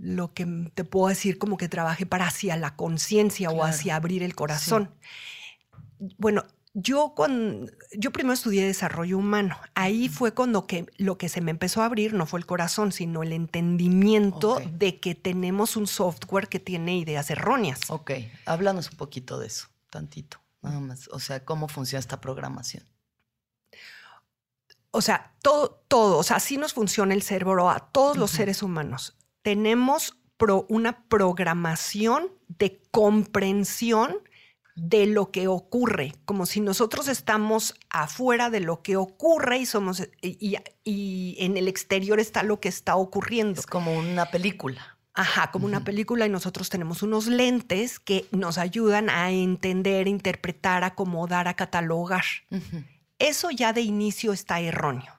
lo 0.00 0.32
que 0.32 0.46
te 0.74 0.84
puedo 0.84 1.08
decir 1.08 1.38
como 1.38 1.58
que 1.58 1.68
trabaje 1.68 2.06
para 2.06 2.26
hacia 2.26 2.56
la 2.56 2.74
conciencia 2.74 3.50
o 3.50 3.64
hacia 3.64 3.96
abrir 3.96 4.22
el 4.22 4.34
corazón. 4.34 4.94
Bueno, 6.16 6.44
yo, 6.72 7.12
cuando, 7.14 7.70
yo 7.92 8.10
primero 8.10 8.32
estudié 8.32 8.64
desarrollo 8.64 9.18
humano. 9.18 9.58
Ahí 9.74 10.08
fue 10.08 10.32
cuando 10.32 10.66
que, 10.66 10.86
lo 10.96 11.18
que 11.18 11.28
se 11.28 11.42
me 11.42 11.50
empezó 11.50 11.82
a 11.82 11.84
abrir 11.84 12.14
no 12.14 12.24
fue 12.24 12.40
el 12.40 12.46
corazón, 12.46 12.92
sino 12.92 13.22
el 13.22 13.32
entendimiento 13.32 14.60
de 14.72 15.00
que 15.00 15.14
tenemos 15.14 15.76
un 15.76 15.86
software 15.86 16.48
que 16.48 16.60
tiene 16.60 16.96
ideas 16.96 17.30
erróneas. 17.30 17.80
Ok, 17.90 18.12
háblanos 18.46 18.90
un 18.90 18.96
poquito 18.96 19.38
de 19.38 19.48
eso, 19.48 19.68
tantito, 19.90 20.40
nada 20.62 20.80
más. 20.80 21.08
O 21.08 21.20
sea, 21.20 21.44
¿cómo 21.44 21.68
funciona 21.68 22.00
esta 22.00 22.22
programación? 22.22 22.84
O 24.92 25.02
sea, 25.02 25.34
todo, 25.42 25.84
todo, 25.88 26.18
o 26.18 26.22
sea, 26.22 26.36
así 26.36 26.56
nos 26.56 26.72
funciona 26.72 27.12
el 27.12 27.22
cerebro 27.22 27.68
a 27.68 27.90
todos 27.92 28.16
los 28.16 28.30
seres 28.30 28.62
humanos 28.62 29.19
tenemos 29.42 30.16
una 30.68 31.04
programación 31.08 32.28
de 32.48 32.80
comprensión 32.90 34.16
de 34.74 35.06
lo 35.06 35.30
que 35.30 35.46
ocurre, 35.46 36.14
como 36.24 36.46
si 36.46 36.60
nosotros 36.60 37.08
estamos 37.08 37.74
afuera 37.90 38.48
de 38.48 38.60
lo 38.60 38.82
que 38.82 38.96
ocurre 38.96 39.58
y 39.58 39.66
somos 39.66 40.08
y, 40.22 40.56
en 41.38 41.56
el 41.56 41.68
exterior 41.68 42.18
está 42.18 42.42
lo 42.42 42.60
que 42.60 42.68
está 42.68 42.96
ocurriendo. 42.96 43.60
Es 43.60 43.66
como 43.66 43.92
una 43.92 44.30
película. 44.30 44.96
Ajá, 45.12 45.50
como 45.50 45.66
una 45.66 45.84
película 45.84 46.24
y 46.24 46.30
nosotros 46.30 46.70
tenemos 46.70 47.02
unos 47.02 47.26
lentes 47.26 47.98
que 47.98 48.26
nos 48.30 48.56
ayudan 48.56 49.10
a 49.10 49.30
entender, 49.30 50.08
interpretar, 50.08 50.84
acomodar, 50.84 51.48
a 51.48 51.54
catalogar. 51.54 52.24
Eso 53.18 53.50
ya 53.50 53.72
de 53.74 53.82
inicio 53.82 54.32
está 54.32 54.60
erróneo, 54.60 55.12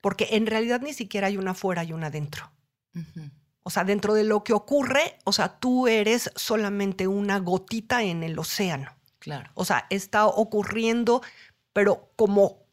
porque 0.00 0.28
en 0.32 0.46
realidad 0.46 0.80
ni 0.80 0.92
siquiera 0.92 1.28
hay 1.28 1.36
una 1.36 1.52
afuera 1.52 1.84
y 1.84 1.92
una 1.92 2.10
O 3.62 3.70
sea, 3.70 3.84
dentro 3.84 4.14
de 4.14 4.24
lo 4.24 4.42
que 4.42 4.52
ocurre, 4.52 5.18
o 5.24 5.32
sea, 5.32 5.58
tú 5.58 5.86
eres 5.86 6.30
solamente 6.34 7.06
una 7.06 7.38
gotita 7.38 8.02
en 8.02 8.22
el 8.22 8.38
océano. 8.38 8.96
Claro. 9.18 9.50
O 9.54 9.64
sea, 9.64 9.86
está 9.90 10.26
ocurriendo, 10.26 11.22
pero 11.72 12.10
como... 12.16 12.64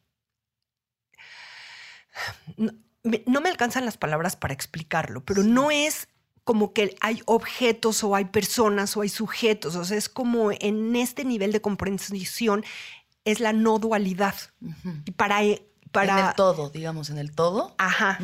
No, 3.25 3.39
me 3.39 3.47
alcanzan 3.47 3.85
las 3.85 3.95
palabras 3.95 4.35
para 4.35 4.53
explicarlo, 4.53 5.23
pero 5.23 5.41
no 5.41 5.71
es 5.71 6.09
como 6.43 6.73
que 6.73 6.93
hay 6.99 7.21
objetos 7.25 8.03
o 8.03 8.15
hay 8.15 8.25
personas 8.25 8.97
o 8.97 9.01
hay 9.01 9.07
sujetos, 9.07 9.77
o 9.77 9.85
sea, 9.85 9.97
es 9.97 10.09
como 10.09 10.51
en 10.51 10.93
este 10.97 11.23
nivel 11.23 11.53
de 11.53 11.61
comprensión 11.61 12.65
es 13.23 13.39
la 13.39 13.53
no 13.53 13.79
dualidad. 13.79 14.35
Y 15.05 15.11
para 15.11 15.41
en 16.03 16.17
el 16.17 16.35
todo, 16.35 16.69
digamos, 16.69 17.09
en 17.09 17.17
el 17.17 17.31
todo. 17.31 17.75
Ajá. 17.77 18.17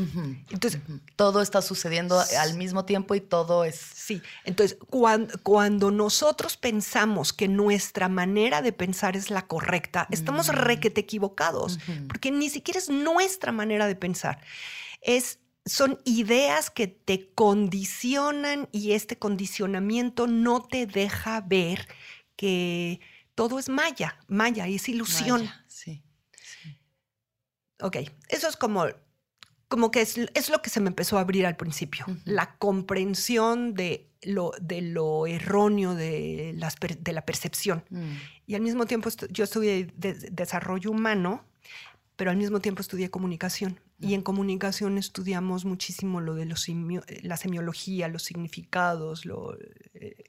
Entonces, 0.49 0.81
todo 1.15 1.41
está 1.41 1.61
sucediendo 1.61 2.21
al 2.39 2.55
mismo 2.55 2.85
tiempo 2.85 3.15
y 3.15 3.21
todo 3.21 3.63
es... 3.63 3.75
Sí, 3.75 4.21
entonces 4.43 4.77
cuando, 4.89 5.33
cuando 5.43 5.91
nosotros 5.91 6.57
pensamos 6.57 7.31
que 7.33 7.47
nuestra 7.47 8.09
manera 8.09 8.61
de 8.61 8.73
pensar 8.73 9.15
es 9.15 9.29
la 9.29 9.47
correcta, 9.47 10.07
estamos 10.11 10.49
mm. 10.49 10.51
requete 10.51 11.01
equivocados, 11.01 11.79
porque 12.07 12.31
ni 12.31 12.49
siquiera 12.49 12.79
es 12.79 12.89
nuestra 12.89 13.51
manera 13.51 13.87
de 13.87 13.95
pensar. 13.95 14.41
Es 15.01 15.39
son 15.65 15.99
ideas 16.03 16.69
que 16.69 16.87
te 16.87 17.29
condicionan 17.33 18.67
y 18.71 18.91
este 18.91 19.17
condicionamiento 19.17 20.27
no 20.27 20.61
te 20.61 20.85
deja 20.85 21.39
ver 21.41 21.87
que 22.35 22.99
todo 23.35 23.59
es 23.59 23.69
maya, 23.69 24.17
maya 24.27 24.67
es 24.67 24.89
ilusión. 24.89 25.49
Ok, 27.83 27.97
eso 28.29 28.47
es 28.47 28.55
como, 28.55 28.85
como 29.67 29.91
que 29.91 30.01
es, 30.01 30.17
es, 30.33 30.49
lo 30.49 30.61
que 30.61 30.69
se 30.69 30.79
me 30.79 30.87
empezó 30.87 31.17
a 31.17 31.21
abrir 31.21 31.45
al 31.45 31.57
principio, 31.57 32.05
la 32.23 32.55
comprensión 32.55 33.73
de 33.73 34.09
lo, 34.21 34.53
de 34.61 34.81
lo 34.81 35.27
erróneo 35.27 35.93
de, 35.93 36.53
las, 36.55 36.77
de 36.79 37.11
la 37.11 37.25
percepción. 37.25 37.83
Mm. 37.89 38.13
Y 38.47 38.55
al 38.55 38.61
mismo 38.61 38.85
tiempo 38.85 39.09
yo 39.31 39.43
estudié 39.43 39.91
desarrollo 39.97 40.91
humano, 40.91 41.43
pero 42.15 42.31
al 42.31 42.37
mismo 42.37 42.61
tiempo 42.61 42.81
estudié 42.81 43.09
comunicación. 43.09 43.81
Y 43.99 44.13
en 44.13 44.21
comunicación 44.21 44.97
estudiamos 44.97 45.65
muchísimo 45.65 46.21
lo 46.21 46.35
de 46.35 46.45
los 46.45 46.67
la 47.21 47.37
semiología, 47.37 48.07
los 48.07 48.23
significados, 48.23 49.25
lo... 49.25 49.57
Eh, 49.93 50.23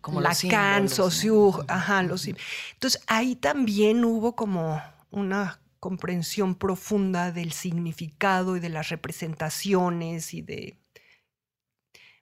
como 0.00 0.20
Lacan, 0.20 0.88
Saussure, 0.88 1.64
ajá, 1.68 2.02
los... 2.02 2.26
Entonces 2.26 3.00
ahí 3.06 3.36
también 3.36 4.04
hubo 4.04 4.36
como 4.36 4.82
una 5.10 5.60
comprensión 5.84 6.54
profunda 6.54 7.30
del 7.30 7.52
significado 7.52 8.56
y 8.56 8.60
de 8.60 8.70
las 8.70 8.88
representaciones 8.88 10.32
y 10.32 10.40
de... 10.40 10.78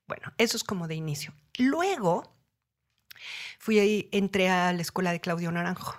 Bueno, 0.09 0.33
eso 0.37 0.57
es 0.57 0.65
como 0.65 0.89
de 0.89 0.97
inicio. 0.97 1.33
Luego 1.59 2.35
fui 3.61 3.79
ahí, 3.79 4.09
entré 4.11 4.51
a 4.51 4.73
la 4.73 4.83
escuela 4.83 5.13
de 5.13 5.21
Claudio 5.21 5.53
Naranjo. 5.53 5.95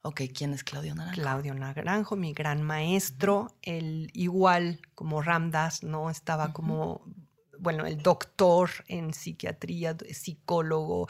Ok, 0.00 0.22
¿quién 0.34 0.54
es 0.54 0.64
Claudio 0.64 0.94
Naranjo? 0.94 1.20
Claudio 1.20 1.52
Naranjo, 1.52 2.16
mi 2.16 2.32
gran 2.32 2.62
maestro, 2.62 3.54
el 3.60 4.10
igual 4.14 4.80
como 4.94 5.20
Ramdas, 5.20 5.82
¿no? 5.82 6.08
Estaba 6.08 6.54
como, 6.54 7.04
bueno, 7.58 7.84
el 7.84 7.98
doctor 7.98 8.70
en 8.88 9.12
psiquiatría, 9.12 9.94
psicólogo, 10.10 11.06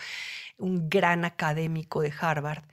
un 0.59 0.88
gran 0.88 1.24
académico 1.24 2.00
de 2.00 2.12
Harvard 2.20 2.64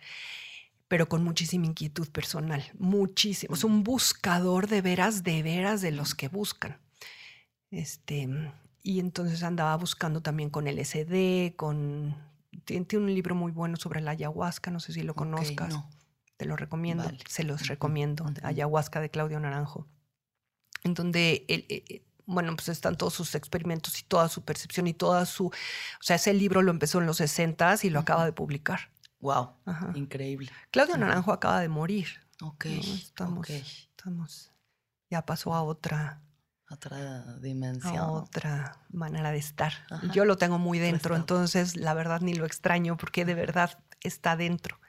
pero 0.92 1.08
con 1.08 1.24
muchísima 1.24 1.68
inquietud 1.68 2.10
personal, 2.10 2.70
muchísimo. 2.78 3.56
Es 3.56 3.64
un 3.64 3.82
buscador 3.82 4.68
de 4.68 4.82
veras, 4.82 5.24
de 5.24 5.42
veras 5.42 5.80
de 5.80 5.92
los 5.92 6.16
que 6.16 6.28
buscan. 6.28 6.82
Este, 7.70 8.28
y 8.84 9.00
entonces 9.00 9.42
andaba 9.44 9.78
buscando 9.78 10.20
también 10.20 10.50
con 10.50 10.68
el 10.68 10.86
SD, 10.86 11.56
con... 11.56 12.18
Tiene, 12.66 12.86
un 12.96 13.06
libro 13.06 13.36
muy 13.36 13.54
bueno 13.54 13.78
sobre 13.78 14.02
la 14.02 14.12
ayahuasca, 14.12 14.70
no 14.70 14.82
sé 14.82 14.92
si 14.92 15.02
lo 15.04 15.14
conozcas. 15.14 15.80
Te 16.36 16.44
lo 16.44 16.58
recomiendo, 16.58 17.10
se 17.26 17.46
los 17.46 17.68
recomiendo. 17.68 18.26
Ayahuasca 18.44 19.00
de 19.00 19.10
Claudio 19.10 19.40
Naranjo. 19.40 19.88
en 20.84 20.94
donde 20.94 21.46
el, 21.48 21.66
eh, 21.70 21.86
eh, 21.88 22.06
bueno, 22.26 22.54
pues 22.58 22.68
están 22.68 22.98
todos 22.98 23.14
sus 23.14 23.34
experimentos 23.36 23.98
y 24.02 24.04
toda 24.04 24.28
su 24.28 24.44
percepción 24.44 24.88
y 24.88 24.94
toda 24.94 25.26
su... 25.26 25.46
O 25.46 25.54
sea, 26.02 26.18
ese 26.18 26.34
libro 26.34 26.62
lo 26.62 26.72
empezó 26.72 27.00
en 27.00 27.06
los 27.06 27.16
60 27.16 27.78
y 27.84 27.90
lo 27.92 28.02
acaba 28.02 28.26
de 28.26 28.34
publicar. 28.34 28.92
Wow, 29.22 29.52
increíble. 29.94 30.50
Claudio 30.72 30.98
Naranjo 30.98 31.32
acaba 31.32 31.62
de 31.62 31.70
morir. 31.70 32.08
Ok. 32.42 32.66
Estamos, 32.66 33.50
estamos, 33.50 34.52
ya 35.10 35.26
pasó 35.26 35.54
a 35.54 35.64
otra... 35.64 36.22
Otra 36.70 37.38
dimensión. 37.40 37.98
A 37.98 38.10
otra 38.12 38.78
manera 38.90 39.32
de 39.32 39.38
estar. 39.38 39.74
Yo 40.14 40.24
lo 40.24 40.38
tengo 40.38 40.58
muy 40.58 40.80
dentro, 40.80 41.18
entonces 41.18 41.76
la 41.76 41.94
verdad 41.94 42.22
ni 42.22 42.34
lo 42.34 42.46
extraño 42.46 42.96
porque 42.96 43.26
de 43.26 43.36
verdad 43.36 43.78
está 44.00 44.38
dentro. 44.38 44.80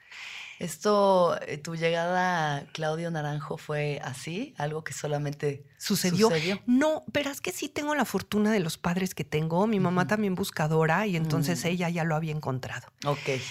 Esto, 0.59 1.37
eh, 1.41 1.57
tu 1.57 1.75
llegada 1.75 2.55
a 2.55 2.65
Claudio 2.67 3.11
Naranjo 3.11 3.57
fue 3.57 3.99
así, 4.01 4.53
algo 4.57 4.85
que 4.85 4.93
solamente 4.93 5.65
sucedió. 5.77 6.29
No, 6.65 7.03
pero 7.11 7.31
es 7.31 7.41
que 7.41 7.51
sí 7.51 7.67
tengo 7.67 7.95
la 7.95 8.05
fortuna 8.05 8.51
de 8.53 8.61
los 8.61 8.77
padres 8.77 9.13
que 9.13 9.25
tengo. 9.25 9.67
Mi 9.67 9.81
mamá 9.81 10.07
también 10.07 10.35
buscadora 10.35 11.05
y 11.05 11.17
entonces 11.17 11.65
mm. 11.65 11.67
ella 11.67 11.89
ya 11.89 12.03
lo 12.05 12.15
había 12.15 12.31
encontrado. 12.31 12.87
Ok. 13.05 13.41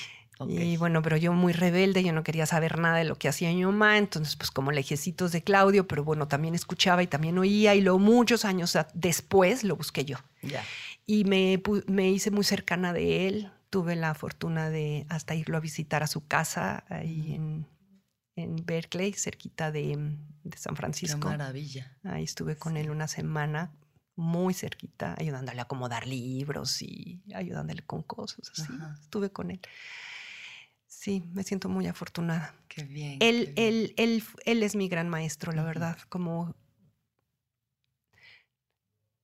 Y 0.48 0.76
bueno, 0.76 1.02
pero 1.02 1.16
yo 1.16 1.32
muy 1.32 1.52
rebelde, 1.52 2.02
yo 2.02 2.12
no 2.12 2.22
quería 2.22 2.46
saber 2.46 2.78
nada 2.78 2.98
de 2.98 3.04
lo 3.04 3.16
que 3.16 3.28
hacía 3.28 3.50
mi 3.50 3.64
mamá, 3.64 3.98
entonces 3.98 4.36
pues 4.36 4.50
como 4.50 4.72
lejecitos 4.72 5.32
de 5.32 5.42
Claudio, 5.42 5.86
pero 5.86 6.04
bueno, 6.04 6.28
también 6.28 6.54
escuchaba 6.54 7.02
y 7.02 7.06
también 7.06 7.38
oía 7.38 7.74
y 7.74 7.80
luego 7.80 7.98
muchos 7.98 8.44
años 8.44 8.76
después 8.94 9.64
lo 9.64 9.76
busqué 9.76 10.04
yo. 10.04 10.16
Ya. 10.42 10.64
Y 11.06 11.24
me, 11.24 11.62
me 11.86 12.10
hice 12.10 12.30
muy 12.30 12.44
cercana 12.44 12.92
de 12.92 13.26
él, 13.26 13.50
tuve 13.72 13.96
la 13.96 14.14
fortuna 14.14 14.68
de 14.68 15.06
hasta 15.08 15.34
irlo 15.34 15.56
a 15.56 15.60
visitar 15.60 16.02
a 16.02 16.06
su 16.06 16.26
casa 16.26 16.84
ahí 16.90 17.34
en, 17.34 17.66
Berkeley, 18.64 19.12
cerquita 19.12 19.70
de, 19.70 20.16
San 20.56 20.76
Francisco. 20.76 21.20
Qué 21.20 21.26
maravilla. 21.26 21.96
Ahí 22.02 22.24
estuve 22.24 22.56
con 22.56 22.76
él 22.76 22.90
una 22.90 23.08
semana, 23.08 23.72
muy 24.14 24.52
cerquita, 24.52 25.14
ayudándole 25.18 25.60
a 25.60 25.62
acomodar 25.62 26.06
libros 26.06 26.82
y 26.82 27.22
ayudándole 27.34 27.82
con 27.82 28.02
cosas 28.02 28.50
así. 28.50 28.72
Estuve 29.00 29.30
con 29.30 29.50
él. 29.50 29.60
Sí, 31.02 31.24
me 31.32 31.42
siento 31.42 31.68
muy 31.68 31.88
afortunada. 31.88 32.54
Qué 32.68 32.84
bien. 32.84 33.16
Él, 33.18 33.52
Él, 33.56 33.92
él, 33.96 34.22
él, 34.44 34.62
es 34.62 34.76
mi 34.76 34.86
gran 34.86 35.08
maestro, 35.08 35.50
la 35.50 35.64
verdad. 35.64 35.98
Como 36.08 36.54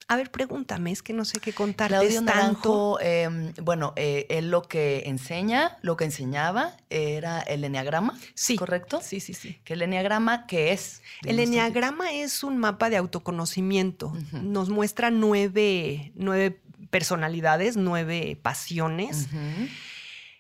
a 0.09 0.17
ver, 0.17 0.33
pregúntame, 0.33 0.91
es 0.91 1.05
que 1.05 1.13
no 1.13 1.25
sé 1.25 1.39
qué 1.39 1.53
contar. 1.53 1.87
Claudio 1.87 2.21
Naranjo, 2.21 2.99
em, 3.01 3.53
bueno, 3.63 3.93
eh, 3.95 4.27
él 4.29 4.51
lo 4.51 4.63
que 4.63 5.05
enseña, 5.07 5.79
lo 5.83 5.97
que 5.97 6.05
enseñaba 6.05 6.77
era 6.91 7.43
el 7.43 7.63
enneagrama, 7.63 8.19
sí, 8.35 8.57
¿correcto? 8.57 9.01
Sí, 9.01 9.21
sí, 9.21 9.33
sí. 9.33 9.61
¿Que 9.63 9.75
el 9.75 9.83
enneagrama 9.83 10.49
qué 10.49 10.73
es? 10.73 11.03
El 11.25 11.39
enneagrama 11.39 12.11
es 12.11 12.43
un 12.43 12.59
mapa 12.59 12.91
de 12.91 12.97
autoconocimiento. 12.97 14.13
Nos 14.33 14.69
muestra 14.69 15.13
nueve, 15.13 16.11
nueve 16.17 16.61
personalidades, 16.91 17.77
nueve 17.77 18.37
pasiones. 18.43 19.29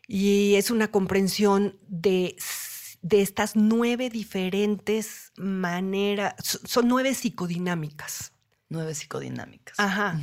Y 0.08 0.54
es 0.56 0.70
una 0.72 0.90
comprensión 0.90 1.78
de 1.86 2.36
de 3.00 3.22
estas 3.22 3.54
nueve 3.54 4.10
diferentes 4.10 5.32
maneras, 5.36 6.34
son 6.42 6.88
nueve 6.88 7.14
psicodinámicas 7.14 8.32
nueve 8.68 8.94
psicodinámicas. 8.94 9.78
Ajá. 9.78 10.20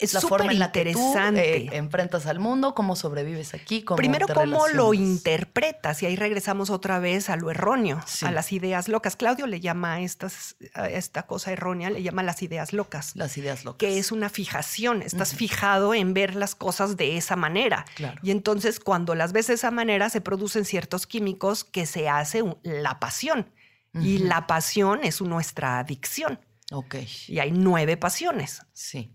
Es 0.00 0.14
la 0.14 0.20
forma 0.20 0.52
en 0.52 0.58
la 0.58 0.72
que 0.72 0.92
tú 0.92 1.14
eh, 1.36 1.68
enfrentas 1.72 2.26
al 2.26 2.38
mundo, 2.38 2.74
cómo 2.74 2.96
sobrevives 2.96 3.54
aquí, 3.54 3.82
cómo 3.82 3.96
Primero, 3.96 4.26
cómo 4.26 4.68
lo 4.68 4.94
interpretas, 4.94 6.02
y 6.02 6.06
ahí 6.06 6.16
regresamos 6.16 6.70
otra 6.70 6.98
vez 6.98 7.30
a 7.30 7.36
lo 7.36 7.50
erróneo, 7.50 8.00
a 8.22 8.30
las 8.30 8.52
ideas 8.52 8.88
locas. 8.88 9.16
Claudio 9.16 9.46
le 9.46 9.60
llama 9.60 9.94
a, 9.94 10.00
estas, 10.00 10.56
esta 10.90 11.24
cosa 11.24 11.52
errónea, 11.52 11.90
le 11.90 12.02
llama 12.02 12.22
las 12.22 12.42
ideas 12.42 12.72
locas. 12.72 13.12
Las 13.14 13.36
ideas 13.36 13.64
locas. 13.64 13.78
Que 13.78 13.98
es 13.98 14.12
una 14.12 14.28
fijación, 14.28 15.02
estás 15.02 15.34
fijado 15.34 15.94
en 15.94 16.14
ver 16.14 16.34
las 16.34 16.54
cosas 16.54 16.96
de 16.96 17.16
esa 17.16 17.36
manera. 17.36 17.84
Y 18.22 18.30
entonces 18.30 18.80
cuando 18.80 19.14
las 19.14 19.32
ves 19.32 19.48
de 19.48 19.54
esa 19.54 19.70
manera 19.70 20.10
se 20.10 20.20
producen 20.20 20.64
ciertos 20.64 21.06
químicos 21.06 21.64
que 21.64 21.86
se 21.86 22.08
hace 22.08 22.42
la 22.62 22.98
pasión. 22.98 23.52
Y 23.94 24.18
la 24.18 24.46
pasión 24.46 25.00
es 25.02 25.20
nuestra 25.20 25.78
adicción. 25.80 26.38
Ok. 26.70 26.96
Y 27.26 27.40
hay 27.40 27.50
nueve 27.50 27.96
pasiones. 27.96 28.62
Sí. 28.72 29.12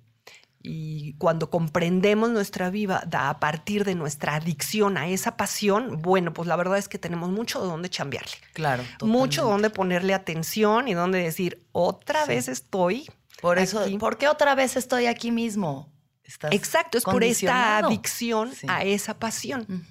Y 0.67 1.13
cuando 1.17 1.49
comprendemos 1.49 2.29
nuestra 2.29 2.69
vida 2.69 3.07
a 3.11 3.39
partir 3.39 3.85
de 3.85 3.95
nuestra 3.95 4.35
adicción 4.35 4.97
a 4.97 5.07
esa 5.07 5.37
pasión, 5.37 6.01
bueno, 6.01 6.33
pues 6.33 6.47
la 6.47 6.55
verdad 6.55 6.77
es 6.77 6.87
que 6.87 6.97
tenemos 6.97 7.29
mucho 7.29 7.61
de 7.61 7.67
dónde 7.67 7.89
chambearle. 7.89 8.37
Claro. 8.53 8.83
Mucho 9.01 9.43
donde 9.43 9.69
ponerle 9.69 10.13
atención 10.13 10.87
y 10.87 10.93
donde 10.93 11.21
decir, 11.21 11.65
otra 11.71 12.25
vez 12.25 12.47
estoy. 12.47 13.09
Por 13.41 13.59
eso, 13.59 13.85
¿por 13.99 14.17
qué 14.17 14.27
otra 14.27 14.55
vez 14.55 14.75
estoy 14.75 15.05
aquí 15.05 15.31
mismo? 15.31 15.93
Exacto, 16.49 16.97
es 16.97 17.03
por 17.03 17.23
esta 17.23 17.77
adicción 17.77 18.51
a 18.67 18.83
esa 18.83 19.19
pasión. 19.19 19.85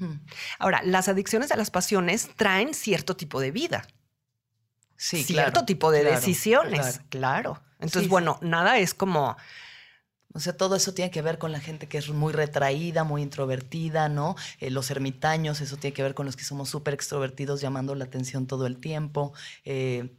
Ahora, 0.59 0.81
las 0.83 1.09
adicciones 1.09 1.53
a 1.53 1.57
las 1.57 1.71
pasiones 1.71 2.31
traen 2.37 2.75
cierto 2.75 3.17
tipo 3.17 3.41
de 3.41 3.53
vida 3.53 3.87
cierto 4.97 5.65
tipo 5.65 5.91
de 5.91 6.05
decisiones. 6.05 7.01
Claro. 7.09 7.63
Entonces, 7.79 8.09
bueno, 8.09 8.39
nada 8.41 8.79
es 8.79 8.95
como. 8.95 9.37
O 10.37 10.41
sea, 10.41 10.57
todo 10.57 10.75
eso 10.75 10.93
tiene 10.93 11.13
que 11.13 11.23
ver 11.23 11.39
con 11.39 11.53
la 11.53 11.61
gente 11.61 11.87
que 11.87 11.97
es 11.97 12.09
muy 12.11 12.33
retraída, 12.33 13.05
muy 13.05 13.23
introvertida, 13.23 14.09
¿no? 14.09 14.35
Eh, 14.59 14.71
los 14.71 14.91
ermitaños, 14.91 15.61
eso 15.61 15.77
tiene 15.77 15.95
que 15.95 16.03
ver 16.03 16.15
con 16.15 16.27
los 16.27 16.35
que 16.35 16.43
somos 16.43 16.69
súper 16.69 16.93
extrovertidos, 16.93 17.61
llamando 17.61 17.95
la 17.95 18.05
atención 18.05 18.49
todo 18.49 18.67
el 18.67 18.79
tiempo. 18.79 19.33
Eh, 19.65 20.11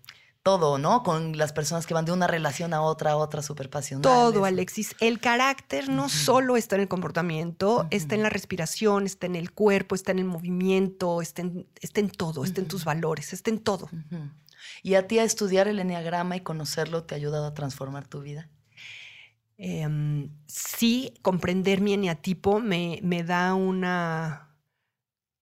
todo, 0.42 0.78
¿no? 0.78 1.02
Con 1.02 1.38
las 1.38 1.54
personas 1.54 1.88
que 1.88 1.96
van 1.96 2.06
de 2.06 2.12
una 2.12 2.28
relación 2.28 2.74
a 2.76 2.82
otra, 2.82 3.14
a 3.14 3.16
otra 3.18 3.42
súper 3.42 3.70
pasional. 3.72 4.04
Todo, 4.04 4.46
Alexis. 4.46 4.96
El 5.00 5.20
carácter 5.20 5.90
no 5.90 6.08
solo 6.08 6.56
está 6.56 6.76
en 6.76 6.84
el 6.84 6.88
comportamiento, 6.88 7.88
está 7.90 8.14
en 8.14 8.22
la 8.22 8.30
respiración, 8.30 9.08
está 9.08 9.26
en 9.26 9.36
el 9.36 9.52
cuerpo, 9.52 9.96
está 9.96 10.12
en 10.12 10.20
el 10.20 10.26
movimiento, 10.26 11.22
está 11.24 11.42
en, 11.42 11.68
está 11.82 12.00
en 12.00 12.12
todo, 12.12 12.46
está 12.46 12.62
en 12.62 12.68
tus 12.68 12.86
valores, 12.86 13.34
está 13.34 13.50
en 13.50 13.58
todo. 13.58 13.90
¿Y 14.84 14.94
a 14.94 15.08
ti 15.08 15.18
a 15.18 15.24
estudiar 15.24 15.68
el 15.68 15.80
enneagrama 15.80 16.38
y 16.38 16.42
conocerlo 16.42 17.04
te 17.04 17.16
ha 17.16 17.18
ayudado 17.18 17.48
a 17.48 17.56
transformar 17.56 18.08
tu 18.08 18.22
vida? 18.22 18.48
Em, 19.58 20.30
sí, 20.48 21.14
comprender 21.22 21.82
mi 21.82 21.94
eneatipo 21.94 22.60
me, 22.60 23.00
me 23.04 23.24
da 23.24 23.54
una... 23.56 24.58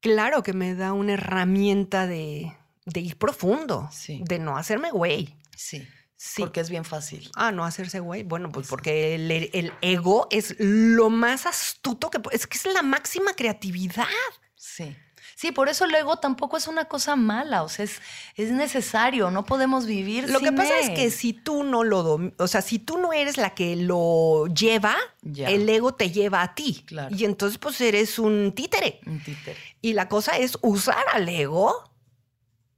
Claro 0.01 0.43
que 0.43 0.53
me 0.53 0.75
da 0.75 0.93
una 0.93 1.13
herramienta 1.13 2.07
de, 2.07 2.51
ir 2.93 3.17
profundo, 3.17 3.89
de 4.07 4.39
no 4.39 4.57
hacerme 4.57 4.91
güey. 4.91 5.37
Sí. 5.55 5.87
Sí. 6.17 6.41
Porque 6.41 6.59
es 6.61 6.69
bien 6.69 6.85
fácil. 6.85 7.29
Ah, 7.35 7.51
no 7.51 7.65
hacerse 7.65 7.99
güey. 7.99 8.23
Bueno, 8.23 8.49
pues 8.49 8.67
porque 8.67 9.15
el, 9.15 9.29
el, 9.31 9.73
ego 9.81 10.27
es 10.29 10.55
lo 10.57 11.09
más 11.09 11.45
astuto 11.45 12.09
que 12.09 12.21
es 12.31 12.47
que 12.47 12.57
es 12.57 12.65
la 12.65 12.81
máxima 12.81 13.33
creatividad. 13.33 14.07
Sí. 14.55 14.95
Sí, 15.43 15.51
por 15.51 15.67
eso 15.67 15.83
el 15.83 15.93
ego 15.93 16.15
tampoco 16.19 16.55
es 16.55 16.69
una 16.69 16.85
cosa 16.85 17.17
mala, 17.17 17.63
o 17.63 17.67
sea, 17.67 17.83
es, 17.83 18.01
es 18.37 18.51
necesario, 18.51 19.29
no 19.29 19.43
podemos 19.43 19.85
vivir 19.85 20.29
Lo 20.29 20.39
que 20.39 20.53
pasa 20.53 20.79
es 20.79 20.91
que 20.91 21.11
si 21.11 21.33
tú 21.33 21.65
no 21.65 21.83
lo, 21.83 22.31
o 22.37 22.47
sea, 22.47 22.61
si 22.61 22.79
tú 22.79 22.97
no 22.97 23.11
eres 23.11 23.35
la 23.35 23.53
que 23.53 23.75
lo 23.75 24.47
lleva, 24.47 24.95
el 25.21 25.67
ego 25.67 25.95
te 25.95 26.11
lleva 26.11 26.43
a 26.43 26.55
ti. 26.55 26.85
Claro. 26.85 27.13
Y 27.13 27.25
entonces 27.25 27.57
pues 27.57 27.81
eres 27.81 28.19
un 28.19 28.53
títere. 28.55 29.01
Un 29.05 29.21
títere. 29.21 29.57
Y 29.81 29.91
la 29.91 30.07
cosa 30.07 30.37
es 30.37 30.57
usar 30.61 31.03
al 31.11 31.27
ego 31.27 31.91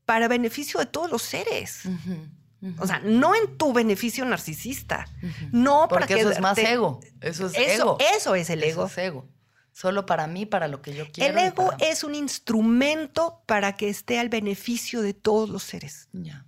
para 0.07 0.27
beneficio 0.27 0.79
de 0.79 0.87
todos 0.87 1.11
los 1.11 1.21
seres. 1.21 1.83
O 2.79 2.87
sea, 2.87 2.97
no 2.97 3.35
en 3.35 3.57
tu 3.57 3.73
beneficio 3.73 4.25
narcisista. 4.25 5.07
No 5.51 5.85
Porque 5.87 6.15
para 6.15 6.19
eso 6.19 6.31
es 6.31 6.39
más 6.39 6.57
ego. 6.57 6.99
Eso 7.21 7.45
es 7.45 7.53
ego. 7.55 7.99
Eso 8.15 8.33
es 8.33 8.49
el 8.49 8.63
ego. 8.63 8.87
Eso 8.87 8.91
es 8.91 8.97
ego 8.97 9.34
solo 9.75 10.05
para 10.05 10.25
mí, 10.25 10.45
para 10.45 10.69
lo 10.69 10.81
que 10.81 10.93
yo 10.93 11.11
quiero. 11.11 11.37
El 11.37 11.45
ego 11.45 11.73
es 11.79 12.05
un 12.05 12.15
instrumento 12.15 13.43
para 13.45 13.75
que 13.75 13.89
esté 13.89 14.19
al 14.19 14.29
beneficio 14.29 15.01
de 15.01 15.13
todos 15.13 15.49
los 15.49 15.63
seres. 15.63 16.07
Ya. 16.13 16.45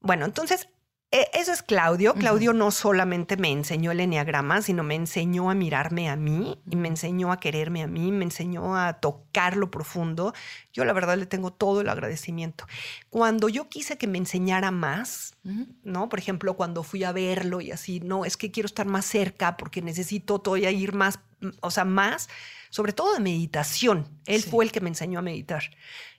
Bueno, 0.00 0.24
entonces 0.24 0.66
eso 1.10 1.52
es 1.52 1.62
Claudio. 1.64 2.14
Claudio 2.14 2.52
no 2.52 2.70
solamente 2.70 3.36
me 3.36 3.50
enseñó 3.50 3.90
el 3.90 3.98
enneagrama, 3.98 4.62
sino 4.62 4.84
me 4.84 4.94
enseñó 4.94 5.50
a 5.50 5.54
mirarme 5.54 6.08
a 6.08 6.14
mí 6.14 6.60
y 6.70 6.76
me 6.76 6.86
enseñó 6.86 7.32
a 7.32 7.40
quererme 7.40 7.82
a 7.82 7.88
mí, 7.88 8.12
me 8.12 8.24
enseñó 8.24 8.76
a 8.76 8.92
tocar 8.94 9.56
lo 9.56 9.72
profundo. 9.72 10.32
Yo 10.72 10.84
la 10.84 10.92
verdad 10.92 11.18
le 11.18 11.26
tengo 11.26 11.52
todo 11.52 11.80
el 11.80 11.88
agradecimiento. 11.88 12.64
Cuando 13.08 13.48
yo 13.48 13.68
quise 13.68 13.98
que 13.98 14.06
me 14.06 14.18
enseñara 14.18 14.70
más, 14.70 15.34
¿no? 15.82 16.08
Por 16.08 16.20
ejemplo, 16.20 16.54
cuando 16.54 16.84
fui 16.84 17.02
a 17.02 17.10
verlo 17.10 17.60
y 17.60 17.72
así, 17.72 17.98
no, 17.98 18.24
es 18.24 18.36
que 18.36 18.52
quiero 18.52 18.68
estar 18.68 18.86
más 18.86 19.04
cerca 19.04 19.56
porque 19.56 19.82
necesito 19.82 20.38
todavía 20.38 20.70
ir 20.70 20.94
más, 20.94 21.18
o 21.60 21.72
sea, 21.72 21.84
más, 21.84 22.28
sobre 22.68 22.92
todo 22.92 23.14
de 23.14 23.20
meditación. 23.20 24.06
Él 24.26 24.44
fue 24.44 24.64
el 24.64 24.70
que 24.70 24.80
me 24.80 24.90
enseñó 24.90 25.18
a 25.18 25.22
meditar. 25.22 25.64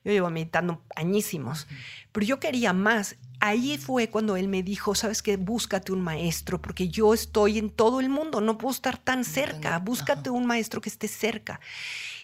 Yo 0.04 0.12
llevo 0.12 0.30
meditando 0.30 0.84
añísimos, 0.98 1.68
pero 2.12 2.26
yo 2.26 2.42
quería 2.42 2.74
más 2.74 3.16
ahí 3.42 3.78
fue 3.78 4.10
cuando 4.10 4.38
él 4.38 4.48
me 4.48 4.64
dijo, 4.64 4.96
sabes 4.96 5.22
qué, 5.22 5.36
búscate 5.36 5.92
un 5.92 6.02
maestro, 6.02 6.62
porque 6.62 6.88
yo 6.88 7.14
estoy 7.14 7.58
en 7.58 7.70
todo 7.70 8.00
el 8.00 8.08
mundo, 8.08 8.40
no 8.40 8.58
puedo 8.58 8.74
estar 8.74 8.98
tan 8.98 9.26
cerca, 9.26 9.78
búscate 9.80 10.30
un 10.30 10.46
maestro 10.46 10.80
que 10.80 10.90
esté 10.90 11.08
cerca. 11.08 11.60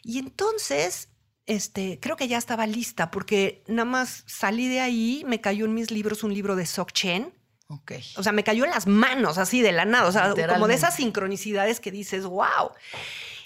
Y 0.03 0.19
entonces, 0.19 1.09
este, 1.47 1.99
creo 1.99 2.15
que 2.15 2.27
ya 2.27 2.37
estaba 2.37 2.67
lista, 2.67 3.11
porque 3.11 3.63
nada 3.67 3.85
más 3.85 4.23
salí 4.27 4.69
de 4.69 4.79
ahí, 4.79 5.23
me 5.27 5.41
cayó 5.41 5.65
en 5.65 5.73
mis 5.73 5.91
libros 5.91 6.23
un 6.23 6.33
libro 6.33 6.55
de 6.55 6.65
Sok 6.65 6.93
Chen, 6.93 7.33
Ok. 7.69 7.91
O 8.15 8.23
sea, 8.23 8.31
me 8.31 8.45
cayó 8.45 8.63
en 8.63 8.71
las 8.71 8.87
manos, 8.87 9.37
así 9.37 9.61
de 9.61 9.73
la 9.73 9.83
nada. 9.83 10.07
O 10.07 10.11
sea, 10.13 10.33
como 10.47 10.69
de 10.69 10.73
esas 10.73 10.95
sincronicidades 10.95 11.81
que 11.81 11.91
dices, 11.91 12.23
wow. 12.23 12.71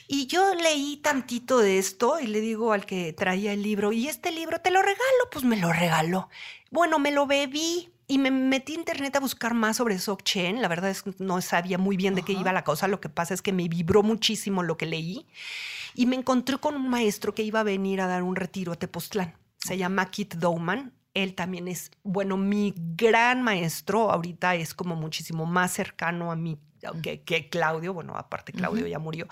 Y 0.07 0.27
yo 0.27 0.53
leí 0.53 0.97
tantito 0.97 1.57
de 1.57 1.79
esto 1.79 2.19
y 2.19 2.27
le 2.27 2.39
digo 2.39 2.73
al 2.73 2.85
que 2.85 3.13
traía 3.13 3.53
el 3.53 3.63
libro, 3.63 3.91
¿y 3.93 4.07
este 4.07 4.31
libro 4.31 4.59
te 4.61 4.69
lo 4.69 4.81
regalo? 4.81 5.29
Pues 5.31 5.43
me 5.43 5.57
lo 5.57 5.71
regaló. 5.71 6.29
Bueno, 6.71 6.99
me 6.99 7.11
lo 7.11 7.27
bebí 7.27 7.89
y 8.07 8.17
me 8.17 8.31
metí 8.31 8.73
a 8.73 8.75
internet 8.75 9.15
a 9.17 9.19
buscar 9.19 9.53
más 9.53 9.77
sobre 9.77 9.95
Dzogchen. 9.95 10.61
La 10.61 10.69
verdad 10.69 10.89
es 10.89 11.03
que 11.03 11.13
no 11.19 11.41
sabía 11.41 11.77
muy 11.77 11.97
bien 11.97 12.15
de 12.15 12.23
qué 12.23 12.31
Ajá. 12.31 12.41
iba 12.41 12.53
la 12.53 12.63
cosa. 12.63 12.87
Lo 12.87 13.01
que 13.01 13.09
pasa 13.09 13.33
es 13.33 13.41
que 13.41 13.51
me 13.51 13.67
vibró 13.67 14.03
muchísimo 14.03 14.63
lo 14.63 14.77
que 14.77 14.85
leí. 14.85 15.27
Y 15.95 16.05
me 16.05 16.15
encontré 16.15 16.57
con 16.57 16.75
un 16.75 16.89
maestro 16.89 17.35
que 17.35 17.43
iba 17.43 17.59
a 17.59 17.63
venir 17.63 17.99
a 17.99 18.07
dar 18.07 18.23
un 18.23 18.37
retiro 18.37 18.71
a 18.71 18.77
Tepoztlán. 18.77 19.35
Se 19.57 19.77
llama 19.77 20.09
Kit 20.09 20.35
Dowman. 20.35 20.93
Él 21.13 21.35
también 21.35 21.67
es, 21.67 21.91
bueno, 22.03 22.37
mi 22.37 22.73
gran 22.77 23.43
maestro. 23.43 24.09
Ahorita 24.09 24.55
es 24.55 24.73
como 24.73 24.95
muchísimo 24.95 25.45
más 25.45 25.73
cercano 25.73 26.31
a 26.31 26.37
mí 26.37 26.57
que, 27.03 27.21
que 27.21 27.49
Claudio. 27.49 27.93
Bueno, 27.93 28.15
aparte 28.15 28.53
Claudio 28.53 28.87
ya 28.87 28.97
murió. 28.97 29.27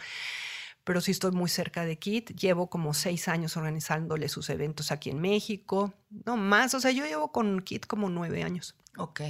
Pero 0.90 1.02
sí 1.02 1.12
estoy 1.12 1.30
muy 1.30 1.50
cerca 1.52 1.86
de 1.86 2.00
Kit. 2.00 2.32
Llevo 2.32 2.68
como 2.68 2.96
seis 2.96 3.28
años 3.28 3.56
organizándole 3.56 4.28
sus 4.28 4.50
eventos 4.50 4.92
aquí 4.92 5.12
en 5.12 5.22
México. 5.22 5.94
No 6.26 6.36
más, 6.36 6.74
o 6.74 6.80
sea, 6.80 6.90
yo 6.90 7.06
llevo 7.06 7.32
con 7.32 7.62
Kit 7.62 7.86
como 7.86 8.10
nueve 8.10 8.42
años. 8.42 8.74
Ok. 8.98 9.22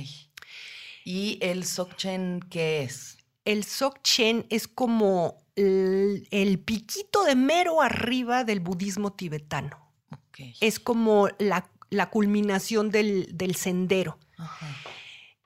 ¿Y 1.04 1.38
el 1.42 1.66
Sokchen 1.66 2.40
qué 2.50 2.84
es? 2.84 3.18
El 3.44 3.64
Dzogchen 3.66 4.46
es 4.50 4.70
como 4.70 5.44
el, 5.58 6.30
el 6.32 6.60
piquito 6.60 7.26
de 7.26 7.36
mero 7.36 7.82
arriba 7.82 8.46
del 8.46 8.62
budismo 8.62 9.12
tibetano. 9.12 9.92
Es 10.62 10.80
como 10.80 11.28
la, 11.40 11.70
la 11.90 12.10
culminación 12.10 12.90
del, 12.90 13.28
del 13.34 13.56
sendero. 13.56 14.18
Ajá. 14.38 14.78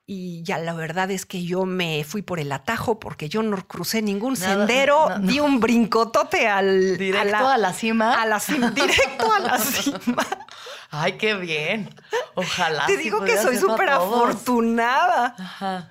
Y 0.06 0.42
ya 0.42 0.58
la 0.58 0.74
verdad 0.74 1.10
es 1.10 1.24
que 1.24 1.44
yo 1.44 1.64
me 1.64 2.04
fui 2.04 2.20
por 2.20 2.38
el 2.38 2.52
atajo 2.52 3.00
porque 3.00 3.30
yo 3.30 3.42
no 3.42 3.56
crucé 3.66 4.02
ningún 4.02 4.34
Nada, 4.34 4.54
sendero, 4.66 5.08
no, 5.08 5.18
no. 5.18 5.26
di 5.26 5.40
un 5.40 5.60
brincotote 5.60 6.46
al 6.46 6.98
Directo 6.98 7.48
a 7.48 7.56
la, 7.56 7.72
cima. 7.72 8.20
a 8.20 8.26
la 8.26 8.38
cima, 8.38 8.70
directo 8.70 9.32
a 9.32 9.38
la 9.38 9.58
cima. 9.58 10.26
Ay, 10.90 11.12
qué 11.16 11.34
bien. 11.34 11.88
Ojalá. 12.34 12.84
Te 12.86 12.98
digo 12.98 13.24
que 13.24 13.36
soy 13.38 13.56
súper 13.56 13.88
afortunada. 13.88 15.34
Ajá. 15.38 15.88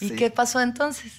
¿Y 0.00 0.10
Sí. 0.10 0.16
qué 0.16 0.30
pasó 0.30 0.60
entonces? 0.60 1.12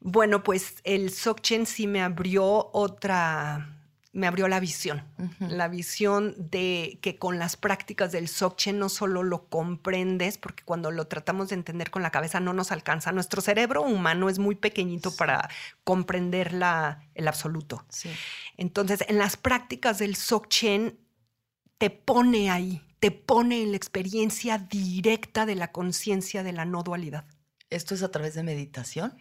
Bueno, 0.00 0.42
pues 0.42 0.76
el 0.84 1.10
Dzogchen 1.10 1.66
sí 1.66 1.86
me 1.86 2.00
abrió 2.02 2.70
otra, 2.72 3.68
me 4.12 4.26
abrió 4.26 4.48
la 4.48 4.58
visión. 4.58 5.04
La 5.38 5.68
visión 5.68 6.34
de 6.36 6.98
que 7.00 7.16
con 7.16 7.38
las 7.38 7.56
prácticas 7.56 8.10
del 8.10 8.26
Dzogchen 8.26 8.78
no 8.78 8.88
solo 8.88 9.22
lo 9.22 9.48
comprendes, 9.48 10.36
porque 10.36 10.64
cuando 10.64 10.90
lo 10.90 11.06
tratamos 11.06 11.50
de 11.50 11.54
entender 11.54 11.90
con 11.90 12.02
la 12.02 12.10
cabeza 12.10 12.40
no 12.40 12.52
nos 12.52 12.72
alcanza. 12.72 13.12
Nuestro 13.12 13.40
cerebro 13.40 13.82
humano 13.82 14.28
es 14.28 14.38
muy 14.38 14.56
pequeñito 14.56 15.14
para 15.14 15.48
comprender 15.84 16.52
la, 16.52 17.04
el 17.14 17.28
absoluto. 17.28 17.84
Sí. 17.88 18.10
Entonces, 18.56 19.04
en 19.06 19.18
las 19.18 19.36
prácticas 19.36 19.98
del 19.98 20.14
Dzogchen 20.14 20.98
te 21.78 21.90
pone 21.90 22.50
ahí, 22.50 22.82
te 22.98 23.12
pone 23.12 23.62
en 23.62 23.70
la 23.70 23.76
experiencia 23.76 24.58
directa 24.58 25.46
de 25.46 25.54
la 25.54 25.70
conciencia 25.70 26.42
de 26.42 26.52
la 26.52 26.64
no 26.64 26.82
dualidad, 26.82 27.26
¿Esto 27.70 27.94
es 27.94 28.02
a 28.02 28.10
través 28.10 28.34
de 28.34 28.42
meditación? 28.42 29.16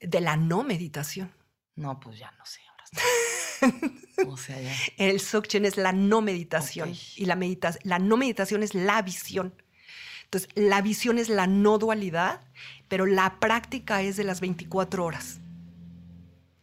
de 0.00 0.20
la 0.22 0.36
no 0.38 0.64
meditación. 0.64 1.30
No, 1.76 2.00
pues 2.00 2.18
ya 2.18 2.30
no 2.32 2.46
sé. 2.46 2.60
Ahora. 2.66 2.84
o 4.26 4.36
sea, 4.36 4.60
ya. 4.60 4.74
El 4.96 5.18
Dzogchen 5.18 5.64
es 5.64 5.76
la 5.76 5.92
no 5.92 6.20
meditación 6.20 6.94
y 7.16 7.24
la, 7.24 7.36
medita 7.36 7.74
la 7.82 7.98
no 7.98 8.16
meditación 8.16 8.62
es 8.62 8.74
la 8.74 9.02
visión. 9.02 9.54
Entonces, 10.24 10.48
la 10.54 10.80
visión 10.80 11.18
es 11.18 11.28
la 11.28 11.46
no 11.46 11.78
dualidad, 11.78 12.40
pero 12.88 13.04
la 13.04 13.40
práctica 13.40 14.02
es 14.02 14.16
de 14.16 14.24
las 14.24 14.40
24 14.40 15.04
horas. 15.04 15.40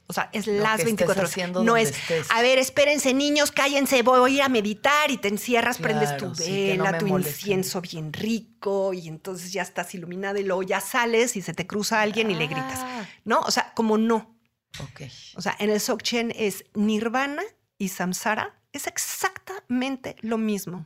O 0.09 0.13
sea, 0.13 0.29
es 0.31 0.47
Lo 0.47 0.53
las 0.53 0.77
que 0.77 0.89
estés 0.89 1.07
24 1.07 1.49
horas. 1.51 1.65
No 1.65 1.75
es, 1.75 1.89
estés. 1.89 2.27
a 2.31 2.41
ver, 2.41 2.59
espérense, 2.59 3.13
niños, 3.13 3.51
cállense, 3.51 4.01
voy 4.03 4.31
a 4.31 4.35
ir 4.35 4.41
a 4.41 4.47
meditar 4.47 5.11
y 5.11 5.17
te 5.17 5.27
encierras, 5.27 5.79
prendes 5.79 6.15
tu 6.15 6.33
sí, 6.33 6.75
no 6.77 6.85
vela, 6.85 6.97
tu 6.97 7.07
incienso 7.07 7.81
bien 7.81 8.13
rico 8.13 8.93
y 8.93 9.09
entonces 9.09 9.51
ya 9.51 9.63
estás 9.63 9.93
iluminada 9.95 10.39
y 10.39 10.43
luego 10.43 10.63
ya 10.63 10.79
sales 10.79 11.35
y 11.35 11.41
se 11.41 11.53
te 11.53 11.67
cruza 11.67 12.01
alguien 12.01 12.31
y 12.31 12.35
le 12.35 12.47
gritas. 12.47 12.79
Ah, 12.79 13.05
¿No? 13.25 13.41
O 13.41 13.51
sea, 13.51 13.73
como 13.75 13.97
no. 13.97 14.36
Ok. 14.79 15.01
O 15.35 15.41
sea, 15.41 15.55
en 15.59 15.69
el 15.69 15.79
Dzogchen 15.79 16.33
es 16.35 16.65
nirvana 16.73 17.43
y 17.77 17.89
samsara. 17.89 18.59
Es 18.71 18.87
exactamente 18.87 20.15
lo 20.21 20.37
mismo. 20.37 20.85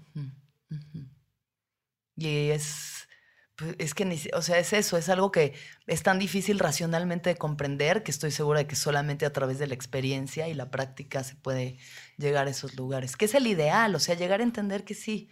Y 2.16 2.50
es, 2.50 3.08
pues, 3.56 3.76
es 3.80 3.94
que, 3.94 4.06
ni 4.06 4.20
o 4.34 4.42
sea, 4.42 4.60
es 4.60 4.74
eso, 4.74 4.98
es 4.98 5.10
algo 5.10 5.32
que 5.32 5.54
es 5.88 6.04
tan 6.04 6.20
difícil 6.20 6.60
racionalmente 6.60 7.30
de 7.30 7.38
comprender 7.38 8.04
que 8.04 8.12
estoy 8.12 8.32
segura 8.32 8.60
de 8.60 8.68
que 8.68 8.76
solamente 8.76 9.26
a 9.26 9.34
través 9.34 9.60
de 9.60 9.68
la 9.68 9.74
experiencia 9.74 10.48
y 10.48 10.54
la 10.54 10.72
práctica 10.72 11.24
se 11.24 11.36
puede 11.36 11.78
llegar 12.18 12.48
a 12.48 12.52
esos 12.52 12.76
lugares, 12.76 13.18
que 13.18 13.26
es 13.26 13.36
el 13.36 13.48
ideal, 13.48 13.94
o 13.96 14.00
sea, 14.00 14.16
llegar 14.16 14.40
a 14.40 14.44
entender 14.44 14.84
que 14.84 14.94
sí, 14.94 15.30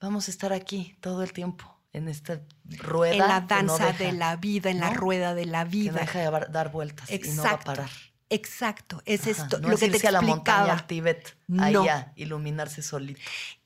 vamos 0.00 0.28
a 0.28 0.30
estar 0.30 0.52
aquí 0.52 0.96
todo 1.00 1.22
el 1.22 1.32
tiempo, 1.32 1.77
en 1.92 2.08
esta 2.08 2.40
rueda. 2.64 3.12
en 3.14 3.18
la 3.20 3.46
que 3.46 3.62
no 3.64 3.72
danza 3.76 3.86
deja- 3.92 4.04
de 4.04 4.12
la 4.12 4.36
vida, 4.36 4.70
en 4.70 4.80
la 4.80 4.90
¿no? 4.90 4.96
rueda 4.96 5.34
de 5.34 5.46
la 5.46 5.64
que 5.64 5.70
vida. 5.70 6.00
deja 6.00 6.18
de 6.30 6.46
dar- 6.50 6.70
vueltas 6.70 7.10
y 7.10 7.18
no 7.18 7.42
va 7.42 7.50
a 7.50 7.52
Exacto. 7.52 7.64
parar. 7.66 7.90
Exacto, 8.30 9.02
es 9.06 9.22
Ajá, 9.22 9.30
esto, 9.30 9.58
no 9.58 9.68
lo 9.68 9.74
es 9.74 9.80
que 9.80 9.88
te 9.88 9.96
irse 9.96 10.08
a 10.08 10.10
la 10.12 10.20
montaña 10.20 10.74
explicaba. 10.74 10.78
al 10.80 10.86
Tíbet, 10.86 11.36
No. 11.46 11.62
allá, 11.82 12.12
iluminarse 12.14 12.82
solito. 12.82 13.20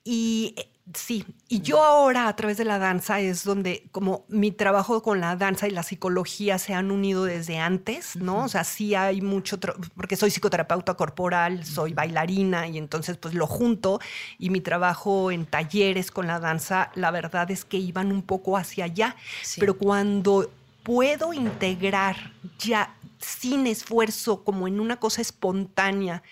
Y 0.04 0.54
sí, 0.94 1.24
y 1.48 1.60
yo 1.60 1.82
ahora 1.82 2.28
a 2.28 2.36
través 2.36 2.56
de 2.56 2.64
la 2.64 2.78
danza 2.78 3.20
es 3.20 3.44
donde 3.44 3.88
como 3.92 4.24
mi 4.28 4.50
trabajo 4.50 5.02
con 5.02 5.20
la 5.20 5.36
danza 5.36 5.68
y 5.68 5.70
la 5.70 5.82
psicología 5.82 6.58
se 6.58 6.74
han 6.74 6.90
unido 6.90 7.24
desde 7.24 7.58
antes, 7.58 8.16
¿no? 8.16 8.44
O 8.44 8.48
sea, 8.48 8.64
sí 8.64 8.94
hay 8.94 9.20
mucho, 9.20 9.58
porque 9.94 10.16
soy 10.16 10.30
psicoterapeuta 10.30 10.94
corporal, 10.94 11.64
soy 11.64 11.92
bailarina 11.92 12.66
y 12.66 12.78
entonces 12.78 13.16
pues 13.16 13.34
lo 13.34 13.46
junto 13.46 14.00
y 14.38 14.50
mi 14.50 14.60
trabajo 14.60 15.30
en 15.30 15.46
talleres 15.46 16.10
con 16.10 16.26
la 16.26 16.40
danza, 16.40 16.90
la 16.94 17.10
verdad 17.10 17.50
es 17.50 17.64
que 17.64 17.76
iban 17.78 18.10
un 18.12 18.22
poco 18.22 18.56
hacia 18.56 18.84
allá, 18.86 19.16
Sí. 19.42 19.60
pero 19.60 19.78
cuando 19.78 20.50
puedo 20.82 21.32
integrar 21.32 22.32
ya 22.58 22.96
sin 23.20 23.68
esfuerzo, 23.68 24.42
como 24.42 24.66
en 24.66 24.80
una 24.80 24.96
cosa 24.98 25.22
espontánea, 25.22 26.24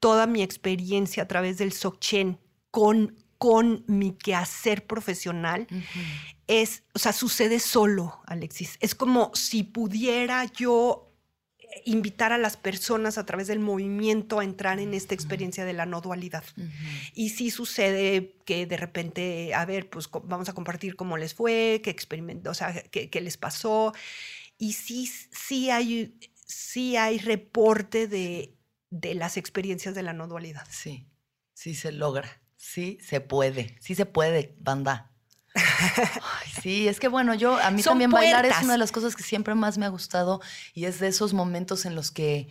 toda 0.00 0.26
mi 0.26 0.42
experiencia 0.42 1.22
a 1.22 1.28
través 1.28 1.56
del 1.56 1.70
Dzogchen 1.70 2.38
con, 2.70 3.14
con 3.38 3.84
mi 3.86 4.12
quehacer 4.12 4.86
profesional, 4.86 5.66
es, 6.46 6.84
o 6.94 6.98
sea, 6.98 7.12
sucede 7.12 7.58
solo, 7.58 8.20
Alexis. 8.26 8.78
Es 8.80 8.94
como 8.94 9.30
si 9.34 9.62
pudiera 9.62 10.44
yo 10.44 11.12
eh, 11.58 11.82
invitar 11.84 12.32
a 12.32 12.38
las 12.38 12.56
personas 12.56 13.18
a 13.18 13.26
través 13.26 13.46
del 13.46 13.58
movimiento 13.58 14.40
a 14.40 14.44
entrar 14.44 14.78
en 14.80 14.94
esta 14.94 15.14
experiencia 15.14 15.64
de 15.64 15.72
la 15.72 15.86
no 15.86 16.00
dualidad. 16.00 16.44
Y 17.14 17.30
sí 17.30 17.50
sucede 17.50 18.36
que 18.44 18.66
de 18.66 18.76
repente, 18.76 19.54
a 19.54 19.64
ver, 19.64 19.90
pues 19.90 20.08
vamos 20.24 20.48
a 20.48 20.54
compartir 20.54 20.96
cómo 20.96 21.16
les 21.16 21.34
fue, 21.34 21.80
qué 21.82 21.90
experimentó, 21.90 22.50
o 22.50 22.54
sea, 22.54 22.72
qué, 22.90 23.10
qué 23.10 23.20
les 23.20 23.36
pasó. 23.36 23.92
Y 24.58 24.72
sí, 24.72 25.06
sí 25.06 25.70
hay, 25.70 26.18
sí 26.46 26.96
hay 26.96 27.18
reporte 27.18 28.06
de, 28.06 28.56
de 28.90 29.14
las 29.14 29.36
experiencias 29.36 29.94
de 29.94 30.02
la 30.02 30.12
no 30.12 30.28
dualidad. 30.28 30.66
Sí, 30.70 31.06
sí 31.52 31.74
se 31.74 31.92
logra, 31.92 32.40
sí 32.66 32.98
se 33.00 33.20
puede, 33.20 33.76
sí 33.80 33.94
se 33.94 34.06
puede, 34.06 34.54
banda. 34.58 35.10
Ay, 35.54 36.50
sí, 36.60 36.88
es 36.88 37.00
que 37.00 37.08
bueno, 37.08 37.34
yo 37.34 37.56
a 37.56 37.70
mí 37.70 37.82
Son 37.82 37.92
también 37.92 38.10
bailar 38.10 38.44
es 38.44 38.60
una 38.62 38.72
de 38.72 38.78
las 38.78 38.92
cosas 38.92 39.16
que 39.16 39.22
siempre 39.22 39.54
más 39.54 39.78
me 39.78 39.86
ha 39.86 39.88
gustado 39.88 40.40
y 40.74 40.84
es 40.84 40.98
de 41.00 41.08
esos 41.08 41.32
momentos 41.32 41.86
en 41.86 41.94
los 41.94 42.10
que 42.10 42.48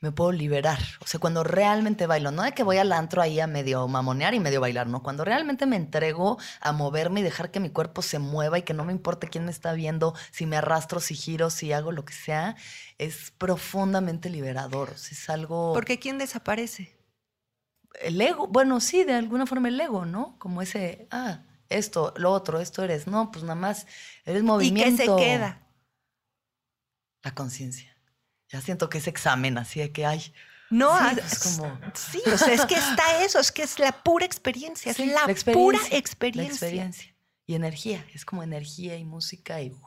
me 0.00 0.12
puedo 0.12 0.32
liberar. 0.32 0.78
O 1.00 1.06
sea, 1.06 1.18
cuando 1.18 1.42
realmente 1.42 2.06
bailo, 2.06 2.30
no 2.30 2.42
de 2.42 2.52
que 2.52 2.62
voy 2.62 2.76
al 2.76 2.92
antro 2.92 3.22
ahí 3.22 3.40
a 3.40 3.46
medio 3.46 3.88
mamonear 3.88 4.34
y 4.34 4.40
medio 4.40 4.60
bailar, 4.60 4.86
no, 4.86 5.02
cuando 5.02 5.24
realmente 5.24 5.64
me 5.66 5.76
entrego 5.76 6.38
a 6.60 6.72
moverme 6.72 7.20
y 7.20 7.22
dejar 7.22 7.50
que 7.50 7.58
mi 7.58 7.70
cuerpo 7.70 8.02
se 8.02 8.18
mueva 8.18 8.58
y 8.58 8.62
que 8.62 8.74
no 8.74 8.84
me 8.84 8.92
importe 8.92 9.28
quién 9.28 9.46
me 9.46 9.50
está 9.50 9.72
viendo, 9.72 10.14
si 10.30 10.44
me 10.44 10.56
arrastro, 10.58 11.00
si 11.00 11.14
giro, 11.14 11.48
si 11.48 11.72
hago 11.72 11.90
lo 11.90 12.04
que 12.04 12.12
sea, 12.12 12.54
es 12.98 13.32
profundamente 13.38 14.28
liberador. 14.28 14.90
O 14.90 14.98
sea, 14.98 15.12
es 15.12 15.30
algo 15.30 15.72
Porque 15.72 15.98
¿quién 15.98 16.18
desaparece? 16.18 16.93
El 18.00 18.20
ego, 18.20 18.46
bueno, 18.48 18.80
sí, 18.80 19.04
de 19.04 19.14
alguna 19.14 19.46
forma 19.46 19.68
el 19.68 19.80
ego, 19.80 20.04
¿no? 20.06 20.38
Como 20.38 20.62
ese, 20.62 21.06
ah, 21.10 21.42
esto, 21.68 22.12
lo 22.16 22.32
otro, 22.32 22.60
esto 22.60 22.82
eres. 22.82 23.06
No, 23.06 23.30
pues 23.30 23.44
nada 23.44 23.54
más 23.54 23.86
eres 24.24 24.42
movimiento. 24.42 25.02
¿Y 25.02 25.06
qué 25.06 25.12
se 25.12 25.16
queda? 25.16 25.60
La 27.22 27.34
conciencia. 27.34 27.96
Ya 28.48 28.60
siento 28.60 28.88
que 28.88 28.98
es 28.98 29.06
examen, 29.06 29.58
así 29.58 29.80
de 29.80 29.90
que 29.92 30.06
hay. 30.06 30.32
No, 30.70 30.90
Sí, 30.98 31.04
ah, 31.04 31.12
pues, 31.14 31.38
como- 31.40 31.80
sí, 31.94 32.22
o 32.32 32.36
sea, 32.38 32.52
es 32.52 32.64
que 32.66 32.74
está 32.74 33.22
eso, 33.24 33.38
es 33.38 33.52
que 33.52 33.62
es 33.62 33.78
la 33.78 33.92
pura 34.02 34.24
experiencia, 34.26 34.92
Sí, 34.92 35.02
es 35.04 35.12
la, 35.12 35.26
la 35.26 35.52
pura 35.52 35.78
experiencia. 35.90 36.42
La 36.42 36.48
experiencia. 36.48 37.14
Y 37.46 37.54
energía. 37.54 38.04
Es 38.14 38.24
como 38.24 38.42
energía 38.42 38.96
y 38.96 39.04
música 39.04 39.60
y 39.60 39.70
uh, 39.70 39.80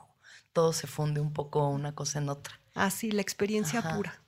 todo 0.52 0.72
se 0.72 0.86
funde 0.86 1.20
un 1.20 1.32
poco 1.32 1.68
una 1.68 1.94
cosa 1.94 2.18
en 2.20 2.28
otra. 2.28 2.60
Así, 2.74 3.10
la 3.10 3.22
experiencia 3.22 3.80
Ajá. 3.80 3.96
pura. 3.96 4.22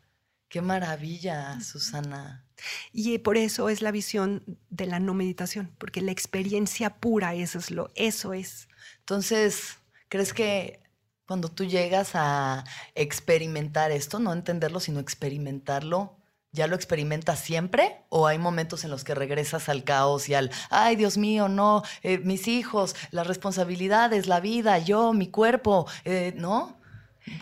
Qué 0.48 0.60
maravilla, 0.60 1.60
Susana. 1.60 2.44
Y 2.92 3.18
por 3.18 3.36
eso 3.36 3.68
es 3.68 3.82
la 3.82 3.90
visión 3.90 4.42
de 4.70 4.86
la 4.86 5.00
no 5.00 5.14
meditación, 5.14 5.70
porque 5.78 6.00
la 6.00 6.12
experiencia 6.12 6.96
pura, 6.96 7.34
eso 7.34 7.58
es 7.58 7.70
lo, 7.70 7.90
eso 7.94 8.32
es. 8.34 8.68
Entonces, 9.00 9.80
¿Crees 10.10 10.34
que 10.34 10.82
cuando 11.24 11.48
tú 11.48 11.64
llegas 11.64 12.10
a 12.14 12.64
experimentar 12.96 13.92
esto, 13.92 14.18
no 14.18 14.32
entenderlo, 14.32 14.80
sino 14.80 14.98
experimentarlo, 14.98 16.16
¿ya 16.50 16.66
lo 16.66 16.74
experimentas 16.74 17.38
siempre? 17.38 18.02
¿O 18.08 18.26
hay 18.26 18.36
momentos 18.36 18.82
en 18.82 18.90
los 18.90 19.04
que 19.04 19.14
regresas 19.14 19.68
al 19.68 19.84
caos 19.84 20.28
y 20.28 20.34
al, 20.34 20.50
ay 20.68 20.96
Dios 20.96 21.16
mío, 21.16 21.48
no, 21.48 21.84
eh, 22.02 22.18
mis 22.18 22.48
hijos, 22.48 22.96
las 23.12 23.28
responsabilidades, 23.28 24.26
la 24.26 24.40
vida, 24.40 24.78
yo, 24.78 25.12
mi 25.12 25.28
cuerpo, 25.28 25.86
eh, 26.04 26.34
¿no? 26.36 26.76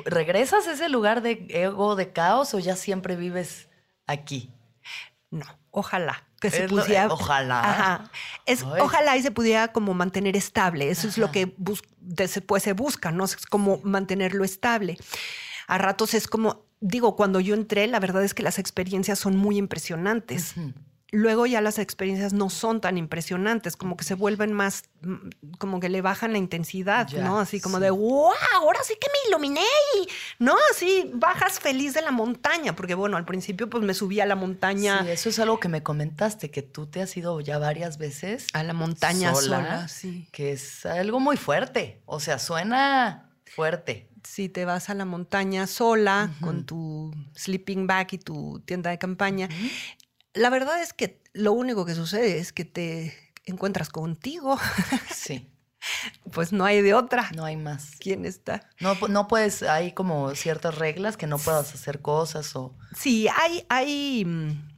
¿Regresas 0.04 0.66
a 0.66 0.72
ese 0.72 0.90
lugar 0.90 1.22
de 1.22 1.46
ego, 1.48 1.96
de 1.96 2.12
caos 2.12 2.52
o 2.52 2.58
ya 2.58 2.76
siempre 2.76 3.16
vives 3.16 3.68
aquí? 4.06 4.52
No, 5.30 5.44
ojalá 5.70 6.24
que 6.40 6.50
se 6.50 6.64
Es 6.64 6.70
lo- 6.72 6.82
pudiera. 6.82 7.06
ojalá. 7.08 7.60
Ajá. 7.60 8.10
Es, 8.46 8.62
Ay. 8.62 8.80
ojalá 8.80 9.16
y 9.16 9.22
se 9.22 9.30
pudiera 9.30 9.68
como 9.72 9.92
mantener 9.92 10.36
estable. 10.36 10.88
Eso 10.90 11.06
es 11.08 11.18
lo 11.18 11.30
que 11.32 11.54
bus- 11.58 11.82
después 12.00 12.62
se 12.62 12.72
busca, 12.72 13.10
¿no? 13.10 13.24
Es 13.24 13.36
como 13.46 13.80
mantenerlo 13.82 14.44
estable. 14.44 14.96
A 15.66 15.76
ratos 15.78 16.14
es 16.14 16.28
como, 16.28 16.64
digo, 16.80 17.14
cuando 17.16 17.40
yo 17.40 17.54
entré, 17.54 17.86
la 17.88 18.00
verdad 18.00 18.22
es 18.24 18.32
que 18.34 18.42
las 18.42 18.58
experiencias 18.58 19.18
son 19.18 19.36
muy 19.36 19.58
impresionantes. 19.58 20.54
Luego 21.10 21.46
ya 21.46 21.62
las 21.62 21.78
experiencias 21.78 22.34
no 22.34 22.50
son 22.50 22.82
tan 22.82 22.98
impresionantes, 22.98 23.76
como 23.76 23.96
que 23.96 24.04
se 24.04 24.12
vuelven 24.14 24.52
más, 24.52 24.84
mm, 25.00 25.56
como 25.58 25.80
que 25.80 25.88
le 25.88 26.02
bajan 26.02 26.32
la 26.32 26.38
intensidad, 26.38 27.08
Ya, 27.08 27.24
¿no? 27.24 27.38
Así 27.40 27.60
como 27.62 27.78
sí. 27.78 27.84
de, 27.84 27.90
wow, 27.90 28.30
ahora 28.56 28.80
sí 28.84 28.94
que 29.00 29.06
me 29.08 29.28
iluminé, 29.30 29.62
y", 29.96 30.06
¿no? 30.38 30.54
Así 30.70 31.10
bajas 31.14 31.60
feliz 31.60 31.94
de 31.94 32.02
la 32.02 32.10
montaña, 32.10 32.76
porque 32.76 32.94
bueno, 32.94 33.16
al 33.16 33.24
principio 33.24 33.70
pues 33.70 33.82
me 33.82 33.94
subí 33.94 34.20
a 34.20 34.26
la 34.26 34.34
montaña, 34.36 35.02
Sí, 35.04 35.10
eso 35.10 35.28
es 35.30 35.38
algo 35.38 35.58
que 35.58 35.68
me 35.68 35.82
comentaste, 35.82 36.50
que 36.50 36.60
tú 36.60 36.86
te 36.86 37.00
has 37.00 37.16
ido 37.16 37.40
ya 37.40 37.58
varias 37.58 37.96
veces 37.96 38.46
a 38.52 38.62
la 38.62 38.74
montaña 38.74 39.34
sola, 39.34 39.56
sola, 39.56 39.88
sí. 39.88 40.28
que 40.30 40.52
es 40.52 40.84
algo 40.84 41.20
muy 41.20 41.38
fuerte. 41.38 42.02
O 42.04 42.20
sea, 42.20 42.38
suena 42.38 43.30
fuerte. 43.46 44.10
Si 44.24 44.50
te 44.50 44.66
vas 44.66 44.90
a 44.90 44.94
la 44.94 45.06
montaña 45.06 45.66
sola 45.66 46.30
Ujú. 46.34 46.44
con 46.44 46.66
tu 46.66 47.14
sleeping 47.34 47.86
bag 47.86 48.08
y 48.12 48.18
tu 48.18 48.60
tienda 48.66 48.90
de 48.90 48.98
campaña, 48.98 49.48
la 50.34 50.50
verdad 50.50 50.82
es 50.82 50.92
que 50.92 51.22
lo 51.32 51.52
único 51.52 51.84
que 51.84 51.94
sucede 51.94 52.38
es 52.38 52.52
que 52.52 52.64
te 52.64 53.14
encuentras 53.44 53.88
contigo, 53.88 54.58
Sí, 55.14 55.48
pues 56.32 56.52
no 56.52 56.64
hay 56.64 56.82
de 56.82 56.94
otra. 56.94 57.30
no 57.34 57.44
hay 57.44 57.56
más. 57.56 57.92
¿Quién 57.98 58.24
está? 58.24 58.68
No, 58.80 58.94
no 59.08 59.28
puedes, 59.28 59.62
hay 59.62 59.92
como 59.92 60.34
ciertas 60.34 60.76
reglas 60.76 61.16
que 61.16 61.26
no 61.26 61.38
puedas 61.38 61.74
hacer 61.74 62.00
cosas 62.02 62.54
o... 62.56 62.74
Sí, 62.96 63.26
hay, 63.28 63.64
hay, 63.68 64.24
mm, 64.24 64.68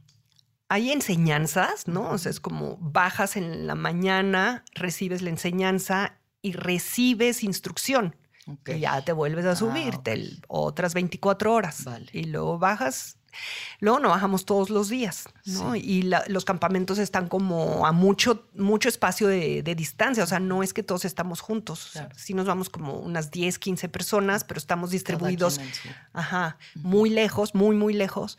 hay 0.69 0.91
enseñanzas, 0.91 1.87
¿no? 1.87 2.09
O 2.11 2.17
sea, 2.17 2.29
es 2.29 2.39
como 2.39 2.77
bajas 2.77 3.35
en 3.35 3.67
la 3.67 3.75
mañana, 3.75 4.63
recibes 4.73 5.21
la 5.21 5.29
enseñanza 5.31 6.17
y 6.41 6.53
recibes 6.53 7.43
instrucción. 7.43 8.15
Ok. 8.47 8.69
Y 8.75 8.79
ya 8.79 9.03
te 9.03 9.11
vuelves 9.11 9.45
a 9.45 9.51
Ah, 9.51 9.55
subirte 9.55 10.39
otras 10.47 10.93
24 10.93 11.53
horas. 11.53 11.83
Vale. 11.83 12.07
Y 12.13 12.23
luego 12.23 12.57
bajas. 12.57 13.17
Luego 13.79 13.99
no 13.99 14.09
bajamos 14.09 14.45
todos 14.45 14.69
los 14.69 14.89
días, 14.89 15.29
¿no? 15.45 15.73
Sí. 15.73 15.79
Y 15.83 16.01
la- 16.03 16.23
los 16.27 16.45
campamentos 16.45 16.97
están 16.99 17.27
como 17.27 17.85
a 17.87 17.91
mucho, 17.91 18.47
mucho 18.53 18.89
espacio 18.89 19.27
de, 19.27 19.63
de 19.63 19.75
distancia. 19.75 20.23
O 20.23 20.27
sea, 20.27 20.39
no 20.39 20.63
es 20.63 20.73
que 20.73 20.83
todos 20.83 21.05
estamos 21.05 21.41
juntos. 21.41 21.85
O 21.87 21.89
sea, 21.89 22.01
Claro. 22.07 22.19
sí 22.19 22.33
nos 22.33 22.45
vamos 22.45 22.69
como 22.69 22.99
unas 22.99 23.31
10, 23.31 23.57
15 23.59 23.89
personas, 23.89 24.43
pero 24.43 24.57
estamos 24.59 24.91
distribuidos 24.91 25.59
Ajá, 26.13 26.57
muy 26.75 27.09
lejos, 27.09 27.55
muy, 27.55 27.75
muy 27.75 27.93
lejos. 27.93 28.37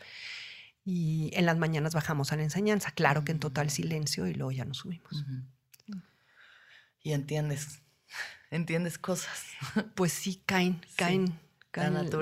Y 0.85 1.29
en 1.33 1.45
las 1.45 1.57
mañanas 1.57 1.93
bajamos 1.93 2.31
a 2.33 2.35
la 2.35 2.43
enseñanza, 2.43 2.91
claro 2.91 3.23
que 3.23 3.31
en 3.31 3.39
total 3.39 3.69
silencio 3.69 4.27
y 4.27 4.33
luego 4.33 4.51
ya 4.51 4.65
nos 4.65 4.77
subimos. 4.79 5.23
Y 7.01 7.11
entiendes, 7.13 7.79
entiendes 8.51 8.97
cosas. 8.97 9.43
Pues 9.95 10.11
sí, 10.13 10.41
caen, 10.45 10.81
caen, 10.95 11.39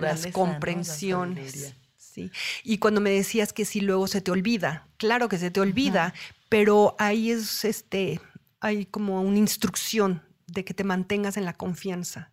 las 0.02 0.26
La 0.26 0.32
comprensiones. 0.32 1.76
Sí. 2.12 2.32
Y 2.64 2.78
cuando 2.78 3.02
me 3.02 3.10
decías 3.12 3.54
que 3.54 3.66
sí, 3.66 3.82
luego 3.82 4.08
se 4.08 4.22
te 4.22 4.32
olvida, 4.32 4.88
claro 4.98 5.30
que 5.30 5.38
se 5.38 5.52
te 5.52 5.60
olvida, 5.60 6.14
pero 6.50 6.96
ahí 7.00 7.32
es 7.32 7.64
este, 7.66 8.20
hay 8.60 8.86
como 8.86 9.22
una 9.22 9.38
instrucción 9.38 10.22
de 10.48 10.66
que 10.66 10.74
te 10.74 10.84
mantengas 10.84 11.38
en 11.38 11.46
la 11.46 11.54
confianza. 11.54 12.32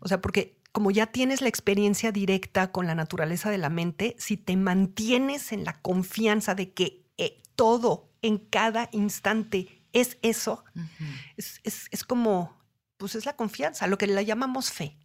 O 0.00 0.08
sea, 0.08 0.20
porque 0.20 0.60
como 0.72 0.90
ya 0.90 1.06
tienes 1.06 1.40
la 1.40 1.48
experiencia 1.48 2.12
directa 2.12 2.70
con 2.70 2.86
la 2.86 2.94
naturaleza 2.94 3.50
de 3.50 3.58
la 3.58 3.70
mente, 3.70 4.14
si 4.18 4.36
te 4.36 4.56
mantienes 4.56 5.50
en 5.52 5.64
la 5.64 5.80
confianza 5.80 6.54
de 6.54 6.72
que 6.72 7.06
eh, 7.16 7.42
todo 7.56 8.12
en 8.22 8.38
cada 8.38 8.88
instante 8.92 9.82
es 9.92 10.18
eso, 10.22 10.64
es, 11.36 11.60
es- 11.64 11.88
es 11.90 12.04
como, 12.04 12.56
pues 12.98 13.14
es 13.16 13.24
la 13.26 13.34
confianza, 13.34 13.86
lo 13.88 13.96
que 13.98 14.06
le 14.06 14.24
llamamos 14.24 14.70
fe. 14.70 14.96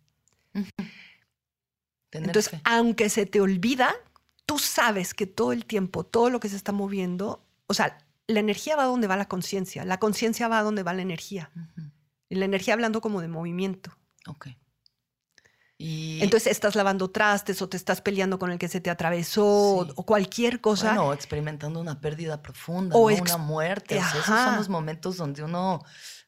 Tener 2.14 2.30
Entonces, 2.30 2.52
fe. 2.52 2.62
aunque 2.64 3.10
se 3.10 3.26
te 3.26 3.42
olvida, 3.42 3.94
tú 4.46 4.60
sabes 4.60 5.14
que 5.16 5.26
todo 5.28 5.52
el 5.52 5.66
tiempo, 5.66 6.04
todo 6.06 6.30
lo 6.30 6.40
que 6.40 6.48
se 6.48 6.56
está 6.56 6.72
moviendo, 6.72 7.44
o 7.68 7.74
sea, 7.74 7.98
la 8.28 8.40
energía 8.40 8.76
va 8.76 8.84
donde 8.86 9.08
va 9.08 9.18
la 9.18 9.28
conciencia, 9.28 9.84
la 9.84 10.00
conciencia 10.00 10.48
va 10.48 10.62
donde 10.62 10.84
va 10.84 10.94
la 10.94 11.02
energía. 11.02 11.50
Y 12.30 12.36
la 12.36 12.46
energía 12.46 12.76
hablando 12.76 13.02
como 13.02 13.20
de 13.20 13.28
movimiento. 13.28 13.92
Ok. 14.28 14.48
Y 15.78 16.20
Entonces 16.22 16.52
estás 16.52 16.76
lavando 16.76 17.10
trastes 17.10 17.62
o 17.62 17.68
te 17.68 17.78
estás 17.78 18.00
peleando 18.02 18.38
con 18.40 18.52
el 18.52 18.60
que 18.60 18.68
se 18.68 18.80
te 18.80 18.90
atravesó 18.90 19.86
Sí. 19.88 19.94
o 19.96 20.06
cualquier 20.06 20.62
cosa. 20.62 20.94
bueno, 20.94 21.14
experimentando 21.14 21.82
una 21.82 22.00
pérdida 22.00 22.42
profunda, 22.42 22.96
O 22.96 23.10
¿no? 23.10 23.16
ex- 23.16 23.22
una 23.22 23.38
muerte. 23.38 23.98
O 23.98 24.00
sea, 24.02 24.10
esos 24.12 24.26
son 24.26 24.56
los 24.58 24.70
momentos 24.70 25.18
donde 25.18 25.44
uno, 25.44 25.84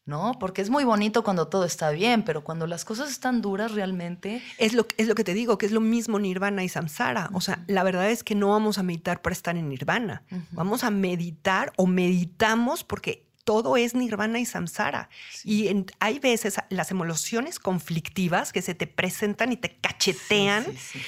¿no? 0.05 0.37
Porque 0.39 0.61
es 0.61 0.69
muy 0.69 0.83
bonito 0.83 1.23
cuando 1.23 1.47
todo 1.47 1.65
está 1.65 1.89
bien, 1.89 2.23
pero 2.23 2.43
cuando 2.43 2.67
las 2.67 2.85
cosas 2.85 3.09
están 3.09 3.41
duras 3.41 3.71
realmente, 3.71 4.41
Es 4.57 4.73
lo, 4.73 4.85
es 4.97 5.07
lo 5.07 5.15
que 5.15 5.23
te 5.23 5.33
digo, 5.33 5.57
que 5.57 5.65
es 5.65 5.71
lo 5.71 5.81
mismo 5.81 6.19
nirvana 6.19 6.63
y 6.63 6.69
samsara. 6.69 7.29
O 7.33 7.41
sea, 7.41 7.63
la 7.67 7.83
verdad 7.83 8.09
es 8.11 8.23
que 8.23 8.35
no 8.35 8.49
vamos 8.49 8.77
a 8.77 8.83
meditar 8.83 9.21
para 9.21 9.33
estar 9.33 9.57
en 9.57 9.67
nirvana. 9.69 10.23
Vamos 10.51 10.83
a 10.83 10.91
meditar 10.91 11.73
o 11.77 11.87
meditamos 11.87 12.83
porque 12.83 13.25
todo 13.43 13.77
es 13.77 13.93
nirvana 13.95 14.39
y 14.39 14.45
samsara. 14.45 15.09
Y 15.43 15.67
en- 15.69 15.85
hay 15.99 16.19
veces 16.19 16.55
las 16.69 16.91
emociones 16.91 17.59
conflictivas 17.59 18.51
que 18.53 18.61
se 18.61 18.73
te 18.75 18.87
presentan 18.87 19.51
y 19.51 19.57
te 19.57 19.75
cachetean. 19.77 20.65
Sí, 20.65 20.71
sí, 20.71 20.77
sí. 20.93 20.99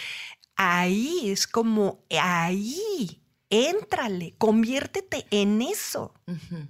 Ahí 0.55 1.29
es 1.29 1.45
como, 1.47 1.99
ahí, 2.19 3.21
éntrale, 3.49 4.35
conviértete 4.37 5.25
en 5.31 5.61
eso. 5.61 6.13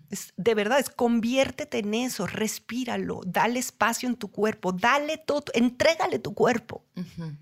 Es- 0.10 0.34
de 0.38 0.54
verdad, 0.56 0.80
es 0.80 0.90
conviértete 0.90 1.80
en 1.80 1.94
eso, 1.94 2.28
respíralo, 2.28 3.22
dale 3.26 3.60
espacio 3.60 4.08
en 4.10 4.16
tu 4.16 4.32
cuerpo, 4.32 4.72
dale 4.72 5.18
todo, 5.18 5.46
entrégale 5.54 6.20
tu 6.20 6.34
cuerpo. 6.34 6.86
Ujú. 6.96 7.36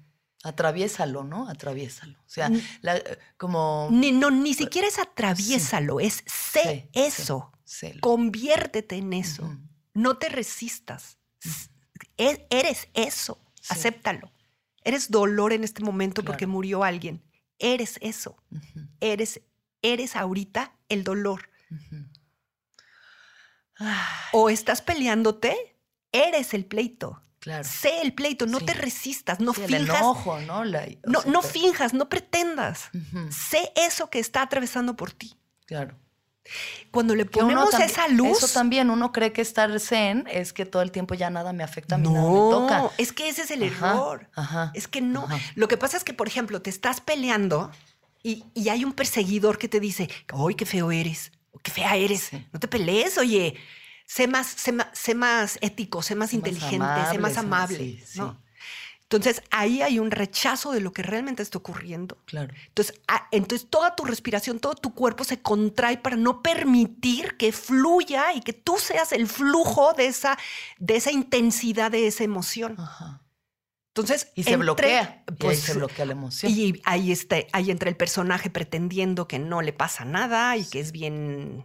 Atraviésalo, 0.43 1.23
¿no? 1.23 1.49
Atraviésalo. 1.49 2.17
O 2.19 2.29
sea, 2.29 2.51
la- 2.81 3.01
como... 3.37 3.89
Ni, 3.91 4.11
no, 4.11 4.29
ni 4.31 4.53
siquiera 4.53 4.87
es 4.87 4.99
atraviésalo, 4.99 5.99
es 5.99 6.23
sé 6.27 6.89
Sí, 6.93 6.99
eso, 7.01 7.51
conviértete 7.99 8.95
en 8.97 9.13
eso, 9.13 9.57
no 9.93 10.17
te 10.17 10.29
resistas, 10.29 11.17
e- 12.17 12.45
eres 12.49 12.87
eso, 12.93 13.39
acéptalo. 13.69 14.31
Eres 14.83 15.09
dolor 15.09 15.51
en 15.51 15.63
este 15.63 15.83
momento 15.83 16.21
Claro. 16.21 16.33
porque 16.33 16.45
murió 16.45 16.83
alguien, 16.83 17.23
eres 17.59 17.97
eso, 18.01 18.37
eres, 18.99 19.41
eres 19.81 20.15
ahorita 20.15 20.75
el 20.89 21.03
dolor. 21.03 21.49
Ay, 23.77 23.95
O 24.33 24.49
estás 24.49 24.81
peleándote, 24.81 25.77
eres 26.11 26.53
el 26.53 26.65
pleito. 26.65 27.21
claro. 27.39 27.63
Sé 27.63 28.01
el 28.01 28.13
pleito, 28.13 28.45
no 28.47 28.59
Sí. 28.59 28.65
te 28.65 28.73
resistas, 28.73 29.39
no 29.39 29.53
Sí, 29.53 29.61
el 29.63 29.67
finjas. 29.67 29.97
enojo, 29.97 30.39
¿no? 30.41 30.63
La- 30.63 30.87
no, 31.05 31.21
sea, 31.21 31.31
no 31.31 31.41
pero- 31.41 31.53
finjas, 31.53 31.93
no 31.93 32.09
pretendas. 32.09 32.89
Sé 33.29 33.71
eso 33.75 34.09
que 34.09 34.19
está 34.19 34.41
atravesando 34.41 34.95
por 34.95 35.11
ti. 35.11 35.37
Claro. 35.65 35.97
Cuando 36.91 37.15
le 37.15 37.25
ponemos 37.25 37.71
también- 37.71 37.89
esa 37.89 38.07
luz. 38.07 38.37
Eso 38.43 38.47
también, 38.53 38.89
uno 38.89 39.11
cree 39.11 39.31
que 39.33 39.41
estar 39.41 39.79
zen 39.79 40.25
es 40.31 40.53
que 40.53 40.65
todo 40.65 40.81
el 40.81 40.91
tiempo 40.91 41.13
ya 41.15 41.29
nada 41.29 41.53
me 41.53 41.63
afecta, 41.63 41.95
a 41.95 41.97
mí 41.97 42.07
nada 42.09 42.29
me 42.29 42.35
toca. 42.37 42.77
No, 42.79 42.91
es 42.97 43.11
que 43.11 43.27
ese 43.29 43.41
es 43.43 43.51
el 43.51 43.63
Ajá, 43.63 43.91
error. 43.91 44.29
Ajá. 44.35 44.71
Es 44.75 44.87
que 44.87 45.01
no. 45.01 45.23
Ajá. 45.25 45.39
Lo 45.55 45.67
que 45.67 45.77
pasa 45.77 45.97
es 45.97 46.03
que, 46.03 46.13
por 46.13 46.27
ejemplo, 46.27 46.61
te 46.61 46.69
estás 46.69 47.01
peleando 47.01 47.71
y, 48.23 48.43
y 48.53 48.69
hay 48.69 48.85
un 48.85 48.93
perseguidor 48.93 49.57
que 49.57 49.67
te 49.67 49.79
dice, 49.79 50.09
¡ay, 50.33 50.55
qué 50.55 50.65
feo 50.65 50.91
eres! 50.91 51.31
¡Qué 51.63 51.71
fea 51.71 51.95
eres! 51.95 52.27
Sí. 52.29 52.45
No 52.53 52.59
te 52.59 52.67
pelees, 52.67 53.17
oye. 53.17 53.55
Sé 54.07 54.27
más, 54.27 54.45
sé 54.47 54.71
más, 54.71 54.87
sé 54.93 55.15
más 55.15 55.57
ético, 55.61 56.03
sé 56.03 56.13
más 56.13 56.29
Sé 56.29 56.35
inteligente, 56.35 56.75
sé 56.75 56.75
amable, 56.77 57.17
más 57.19 57.33
sé 57.33 57.37
más- 57.37 57.37
amable. 57.37 57.77
sí, 57.77 58.03
sí. 58.05 58.21
Entonces, 59.09 59.43
ahí 59.51 59.83
hay 59.83 59.99
un 59.99 60.09
rechazo 60.09 60.71
de 60.71 60.81
lo 60.81 60.91
que 60.91 61.03
realmente 61.03 61.43
está 61.43 61.59
ocurriendo. 61.59 62.17
Claro. 62.25 62.53
Entonces, 62.67 62.99
ah, 63.07 63.27
entonces, 63.31 63.69
toda 63.69 63.95
tu 63.95 64.03
respiración, 64.03 64.59
todo 64.59 64.73
tu 64.73 64.95
cuerpo 64.95 65.23
se 65.23 65.41
contrae 65.41 65.97
para 65.97 66.15
no 66.15 66.41
permitir 66.41 67.37
que 67.37 67.51
fluya 67.51 68.33
y 68.33 68.41
que 68.41 68.53
tú 68.53 68.77
seas 68.79 69.11
el 69.11 69.27
flujo 69.27 69.93
de 69.93 70.07
esa, 70.07 70.37
de 70.79 70.95
esa 70.95 71.11
intensidad 71.11 71.91
de 71.91 72.07
esa 72.07 72.23
emoción. 72.23 72.75
Ajá. 72.79 73.21
Entonces, 73.93 74.31
Y 74.35 74.43
se 74.43 74.49
entre- 74.49 74.57
bloquea. 74.65 75.23
y 75.27 75.31
ahí 75.31 75.37
pues, 75.39 75.59
se 75.61 75.73
bloquea 75.75 76.05
la 76.05 76.11
emoción. 76.13 76.51
y 76.51 76.81
ahí, 76.83 77.11
está, 77.11 77.37
ahí 77.53 77.69
entra 77.71 77.89
el 77.89 77.95
personaje 77.95 78.49
pretendiendo 78.49 79.27
que 79.27 79.37
no 79.39 79.61
le 79.61 79.71
pasa 79.71 80.03
nada 80.03 80.57
y 80.57 80.65
que 80.65 80.79
es 80.79 80.91
bien 80.91 81.63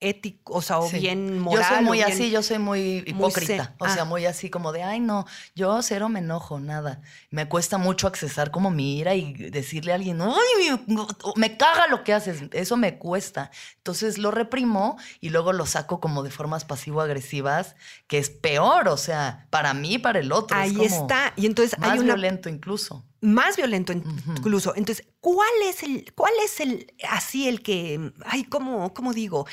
ético, 0.00 0.54
o 0.54 0.62
sea, 0.62 0.80
o 0.80 0.90
bien 0.90 1.38
moral. 1.38 1.62
Yo 1.62 1.76
soy 1.76 1.84
muy 1.84 1.98
bien- 1.98 2.12
así, 2.12 2.30
yo 2.30 2.42
soy 2.42 2.58
muy 2.58 3.02
hipócrita. 3.06 3.74
o 3.78 3.88
sea, 3.88 4.02
ah. 4.02 4.04
muy 4.04 4.26
así 4.26 4.50
como 4.50 4.72
de, 4.72 4.82
ay, 4.82 5.00
no, 5.00 5.26
yo 5.54 5.80
cero 5.82 6.08
me 6.08 6.18
enojo, 6.20 6.60
nada. 6.60 7.00
Me 7.30 7.48
cuesta 7.48 7.78
mucho 7.78 8.06
accesar 8.06 8.50
como 8.50 8.70
mi 8.70 8.98
ira 8.98 9.14
y 9.14 9.32
decirle 9.32 9.92
a 9.92 9.94
alguien, 9.96 10.20
ay, 10.20 10.78
me, 10.86 11.06
me 11.36 11.56
caga 11.56 11.86
lo 11.88 12.04
que 12.04 12.12
haces. 12.12 12.42
Eso 12.52 12.76
me 12.76 12.98
cuesta. 12.98 13.50
Entonces 13.78 14.18
lo 14.18 14.30
reprimo 14.30 14.98
y 15.20 15.30
luego 15.30 15.52
lo 15.52 15.66
saco 15.66 16.00
como 16.00 16.22
de 16.22 16.30
formas 16.30 16.64
pasivo-agresivas, 16.64 17.76
que 18.06 18.18
es 18.18 18.30
peor, 18.30 18.88
o 18.88 18.96
sea, 18.96 19.46
para 19.50 19.74
mí 19.74 19.98
para 19.98 20.18
el 20.18 20.32
otro. 20.32 20.56
es 20.56 20.62
Ahí 20.64 20.74
como 20.74 20.84
está. 20.84 21.32
Y 21.36 21.46
entonces 21.46 21.78
Más 21.78 21.90
hay 21.90 21.98
una 21.98 22.14
violento 22.14 22.48
incluso. 22.48 23.04
Más 23.24 23.56
violento 23.56 23.92
incluso. 23.92 24.74
Entonces, 24.76 25.06
¿cuál 25.20 25.50
es 25.64 25.82
el, 25.82 26.12
cuál 26.14 26.32
es 26.44 26.60
el, 26.60 26.92
así 27.08 27.48
el 27.48 27.62
que, 27.62 28.12
ay, 28.24 28.44
cómo, 28.44 28.92
cómo 28.92 29.12
digo? 29.12 29.46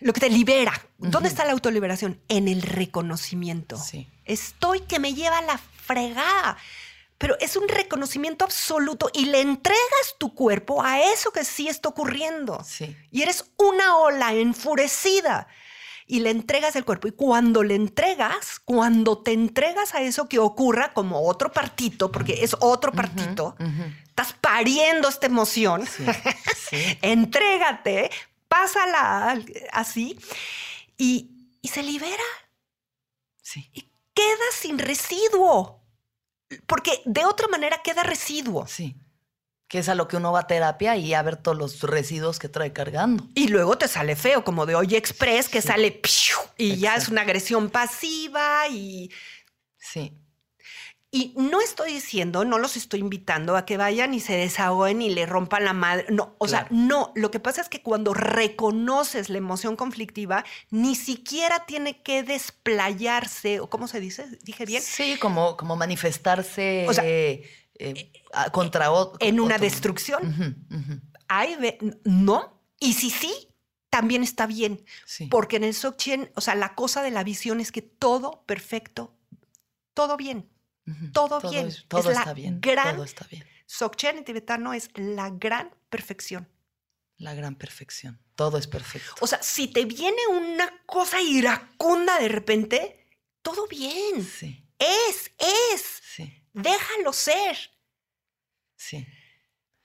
Lo 0.00 0.12
que 0.12 0.20
te 0.20 0.30
libera. 0.30 0.72
¿Dónde 0.96 1.28
está 1.28 1.44
la 1.44 1.52
autoliberación? 1.52 2.20
En 2.28 2.48
el 2.48 2.62
reconocimiento. 2.62 3.76
Sí. 3.76 4.08
Estoy 4.24 4.80
que 4.80 4.98
me 4.98 5.14
lleva 5.14 5.42
la 5.42 5.58
fregada. 5.58 6.56
Pero 7.18 7.36
es 7.40 7.56
un 7.56 7.68
reconocimiento 7.68 8.44
absoluto 8.44 9.10
y 9.12 9.24
le 9.24 9.40
entregas 9.40 10.14
tu 10.18 10.34
cuerpo 10.34 10.82
a 10.82 11.00
eso 11.00 11.32
que 11.32 11.44
sí 11.44 11.66
está 11.66 11.88
ocurriendo. 11.88 12.62
Sí. 12.64 12.96
Y 13.10 13.22
eres 13.22 13.44
una 13.56 13.96
ola 13.96 14.32
enfurecida. 14.34 15.48
Y 16.10 16.20
le 16.20 16.30
entregas 16.30 16.74
el 16.74 16.84
cuerpo. 16.86 17.06
Y 17.06 17.12
cuando 17.12 17.62
le 17.62 17.74
entregas, 17.74 18.58
cuando 18.64 19.18
te 19.22 19.32
entregas 19.34 19.94
a 19.94 20.00
eso 20.00 20.26
que 20.28 20.38
ocurra 20.38 20.94
como 20.94 21.20
otro 21.28 21.52
partito, 21.52 22.10
porque 22.10 22.42
es 22.42 22.56
otro 22.60 22.92
partito, 22.92 23.54
estás 24.08 24.32
pariendo 24.32 25.08
esta 25.08 25.26
emoción, 25.26 25.86
Sí. 25.86 26.04
Sí. 26.70 26.98
entrégate, 27.02 28.10
pásala 28.48 29.30
al- 29.30 29.52
así 29.72 30.18
y, 30.96 31.30
y 31.60 31.68
se 31.68 31.82
libera 31.82 32.24
Sí. 33.42 33.68
y 33.74 33.82
queda 34.14 34.46
sin 34.52 34.78
residuo. 34.78 35.84
Porque 36.66 37.02
de 37.04 37.26
otra 37.26 37.46
manera 37.48 37.82
queda 37.84 38.02
residuo. 38.02 38.66
Sí. 38.66 38.96
Que 39.68 39.78
es 39.80 39.88
a 39.90 39.94
lo 39.94 40.08
que 40.08 40.16
uno 40.16 40.32
va 40.32 40.40
a 40.40 40.46
terapia 40.46 40.96
y 40.96 41.12
a 41.12 41.22
ver 41.22 41.36
todos 41.36 41.56
los 41.56 41.80
residuos 41.82 42.38
que 42.38 42.48
trae 42.48 42.72
cargando. 42.72 43.26
Y 43.34 43.48
luego 43.48 43.76
te 43.76 43.86
sale 43.86 44.16
feo, 44.16 44.42
como 44.42 44.64
de 44.64 44.74
Oye 44.74 44.96
Express, 44.96 45.48
que 45.50 45.60
Sí. 45.60 45.68
sale 45.68 45.92
¡piu! 45.92 46.36
y 46.56 46.76
ya 46.76 46.96
es 46.96 47.08
una 47.08 47.20
agresión 47.20 47.68
pasiva 47.68 48.66
y, 48.68 49.10
Sí. 49.76 50.14
y 51.10 51.34
no 51.36 51.60
estoy 51.60 51.92
diciendo, 51.92 52.44
no 52.46 52.58
los 52.58 52.76
estoy 52.78 53.00
invitando 53.00 53.56
a 53.56 53.66
que 53.66 53.76
vayan 53.76 54.14
y 54.14 54.20
se 54.20 54.34
desahoguen 54.36 55.02
y 55.02 55.10
le 55.10 55.26
rompan 55.26 55.64
la 55.66 55.72
madre. 55.74 56.06
No, 56.10 56.34
o 56.38 56.48
sea, 56.48 56.66
no. 56.70 57.12
Lo 57.14 57.30
que 57.30 57.38
pasa 57.40 57.60
es 57.60 57.68
que 57.68 57.82
cuando 57.82 58.14
reconoces 58.14 59.28
la 59.28 59.36
emoción 59.38 59.76
conflictiva, 59.76 60.44
ni 60.70 60.94
siquiera 60.96 61.66
tiene 61.66 62.02
que 62.02 62.22
desplayarse, 62.22 63.60
o 63.60 63.68
cómo 63.68 63.86
se 63.88 64.00
dice, 64.00 64.26
dije 64.44 64.64
bien, 64.64 64.82
Sí, 64.82 65.18
como, 65.20 65.56
como 65.58 65.76
manifestarse 65.76 66.86
O 66.88 66.92
sea, 66.94 67.04
eh, 67.78 68.10
eh, 68.12 68.22
contra 68.52 68.90
otro. 68.90 69.18
en 69.20 69.40
una 69.40 69.58
destrucción. 69.58 70.66
No. 72.04 72.62
Y 72.80 72.92
si 72.94 73.10
sí, 73.10 73.32
también 73.90 74.22
está 74.22 74.46
bien. 74.46 74.84
Sí. 75.04 75.26
Porque 75.26 75.56
en 75.56 75.64
el 75.64 75.72
Dzogchen, 75.72 76.30
o 76.36 76.40
sea, 76.40 76.54
la 76.54 76.74
cosa 76.74 77.02
de 77.02 77.10
la 77.10 77.24
visión 77.24 77.60
es 77.60 77.72
que 77.72 77.82
todo 77.82 78.44
perfecto, 78.46 79.16
todo 79.94 80.16
bien. 80.16 80.48
Todo 81.12 81.40
bien. 81.50 81.66
es- 81.66 81.84
todo 81.88 82.00
Es 82.10 82.14
la 82.16 82.20
está 82.22 82.32
bien. 82.32 82.60
gran- 82.62 82.94
Todo 82.96 83.04
está 83.04 83.26
bien. 83.26 83.44
Dzogchen 83.66 84.16
en 84.18 84.24
tibetano 84.24 84.72
es 84.72 84.88
la 84.94 85.28
gran 85.30 85.70
perfección. 85.90 86.48
La 87.18 87.34
gran 87.34 87.56
perfección. 87.56 88.18
Todo 88.36 88.56
es 88.56 88.66
perfecto. 88.68 89.12
O 89.20 89.26
sea, 89.26 89.42
si 89.42 89.68
te 89.68 89.84
viene 89.84 90.16
una 90.30 90.72
cosa 90.86 91.20
iracunda 91.20 92.18
de 92.20 92.28
repente, 92.28 93.06
todo 93.42 93.66
bien. 93.66 94.24
Sí, 94.24 94.64
Es, 94.78 95.32
es. 95.38 96.00
sí, 96.14 96.37
Déjalo 96.62 97.12
ser. 97.12 97.56
sí. 98.76 99.06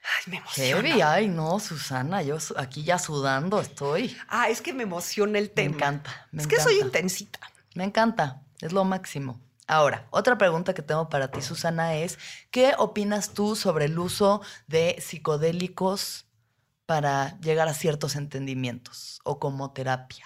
Ay, 0.05 0.32
me 0.32 0.38
emociona. 0.38 0.82
Heavy, 0.89 1.01
ay, 1.01 1.28
no, 1.30 1.61
Susana, 1.61 2.21
yo 2.24 2.36
aquí 2.57 2.84
ya 2.84 2.99
sudando 2.99 3.61
estoy. 3.61 4.17
Ah, 4.28 4.49
es 4.49 4.61
que 4.61 4.74
me 4.74 4.84
emociona 4.84 5.39
el 5.39 5.45
Me 5.45 5.49
tema. 5.51 5.76
encanta. 5.76 6.28
Me 6.32 6.41
es 6.41 6.47
que 6.49 6.59
soy 6.59 6.74
encanta. 6.76 6.97
intensita. 6.99 7.39
Me 7.76 7.86
encanta, 7.86 8.41
es 8.59 8.74
lo 8.74 8.84
máximo. 8.84 9.39
Ahora, 9.65 10.05
otra 10.11 10.38
pregunta 10.38 10.74
que 10.74 10.82
tengo 10.82 11.07
para 11.07 11.30
ti, 11.32 11.41
Susana, 11.41 11.95
es, 11.95 12.19
¿qué 12.51 12.74
opinas 12.78 13.34
tú 13.34 13.55
sobre 13.55 13.86
el 13.86 13.97
uso 13.97 14.41
de 14.67 14.97
psicodélicos 14.99 16.26
para 16.86 17.39
llegar 17.39 17.67
a 17.67 17.73
ciertos 17.73 18.15
entendimientos 18.15 19.19
o 19.23 19.39
como 19.39 19.71
terapia? 19.71 20.25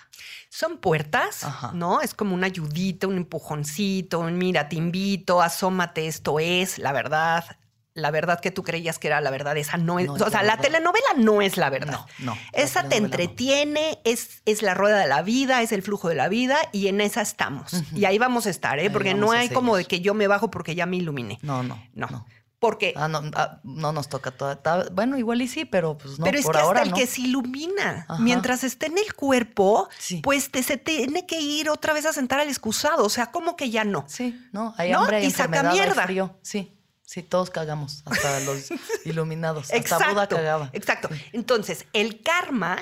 Son 0.50 0.78
puertas, 0.78 1.44
Ajá. 1.44 1.72
¿no? 1.74 2.02
Es 2.02 2.14
como 2.14 2.34
una 2.34 2.48
ayudita, 2.48 3.08
un 3.08 3.18
empujoncito, 3.18 4.20
un 4.20 4.38
mira, 4.38 4.70
te 4.70 4.76
invito, 4.76 5.42
asómate, 5.42 6.08
esto 6.08 6.40
es 6.40 6.80
la 6.80 6.92
verdad. 6.92 7.46
La 7.94 8.12
verdad 8.12 8.40
que 8.40 8.52
tú 8.52 8.62
creías 8.62 9.00
que 9.00 9.08
era 9.08 9.22
la 9.22 9.32
verdad, 9.32 9.58
esa 9.58 9.78
no 9.78 9.98
es. 9.98 10.06
No 10.06 10.14
o 10.14 10.30
sea, 10.30 10.44
la 10.44 10.58
telenovela 10.58 11.08
no 11.18 11.42
es 11.42 11.58
la 11.58 11.72
verdad. 11.72 11.94
No, 12.20 12.34
no. 12.34 12.38
Esa 12.54 12.88
te 12.88 13.00
no. 13.00 13.08
entretiene, 13.08 13.98
es, 14.04 14.44
es 14.46 14.62
la 14.62 14.76
rueda 14.76 15.00
de 15.00 15.08
la 15.08 15.24
vida, 15.24 15.64
es 15.64 15.72
el 15.72 15.82
flujo 15.82 16.08
de 16.08 16.14
la 16.14 16.30
vida 16.30 16.58
y 16.72 16.90
en 16.90 17.02
esa 17.02 17.22
estamos. 17.22 17.72
Y 17.96 18.06
ahí 18.06 18.20
vamos 18.20 18.46
a 18.46 18.52
estar, 18.52 18.78
¿eh? 18.78 18.84
Ahí 18.84 18.90
Porque 18.90 19.16
no 19.16 19.32
hay 19.32 19.50
como 19.50 19.76
de 19.76 19.86
que 19.86 20.00
yo 20.00 20.14
me 20.14 20.28
bajo 20.28 20.52
porque 20.52 20.76
ya 20.76 20.86
me 20.86 20.98
iluminé. 20.98 21.40
No, 21.42 21.64
no, 21.64 21.84
No. 21.94 22.06
no. 22.12 22.26
Porque, 22.60 22.94
Ah, 22.96 23.08
no, 23.08 23.22
ah, 23.36 23.60
no 23.64 23.92
nos 23.92 24.10
toca 24.10 24.32
toda. 24.32 24.60
Bueno, 24.92 25.18
igual 25.18 25.42
y 25.44 25.48
sí, 25.48 25.66
pero 25.66 25.96
pues 25.98 26.18
no, 26.18 26.26
pero 26.26 26.40
es 26.40 26.44
por 26.46 26.56
que 26.56 26.62
ahora 26.62 26.80
hasta 26.80 26.86
el 26.86 26.90
no. 26.92 26.96
que 26.98 27.06
se 27.06 27.22
ilumina, 27.22 28.06
Ajá. 28.10 28.20
mientras 28.22 28.64
esté 28.64 28.88
en 28.88 28.98
el 28.98 29.14
cuerpo, 29.14 29.88
Sí. 30.00 30.22
pues 30.24 30.50
te, 30.50 30.64
se 30.64 30.78
tiene 30.78 31.28
que 31.28 31.40
ir 31.40 31.70
otra 31.70 31.94
vez 31.94 32.06
a 32.08 32.14
sentar 32.14 32.40
al 32.40 32.48
excusado. 32.50 33.06
O 33.06 33.10
sea, 33.10 33.32
como 33.32 33.56
que 33.56 33.70
ya 33.70 33.84
no. 33.84 34.06
Sí, 34.08 34.40
no, 34.52 34.74
hay 34.78 34.92
¿No? 34.92 35.02
hambre, 35.02 35.18
hay 35.18 35.26
Y 35.28 35.32
saca 35.32 35.70
hay 35.70 35.78
mierda. 35.78 36.04
frío. 36.06 36.36
Sí, 36.42 36.74
sí, 37.04 37.22
todos 37.22 37.52
cagamos, 37.52 38.02
hasta 38.06 38.40
los 38.40 38.70
iluminados. 39.06 39.66
Hasta 39.66 39.78
Exacto. 39.78 40.14
Buda 40.14 40.28
cagaba. 40.28 40.70
Exacto. 40.74 41.10
Entonces, 41.34 41.86
el 41.94 42.24
karma, 42.24 42.78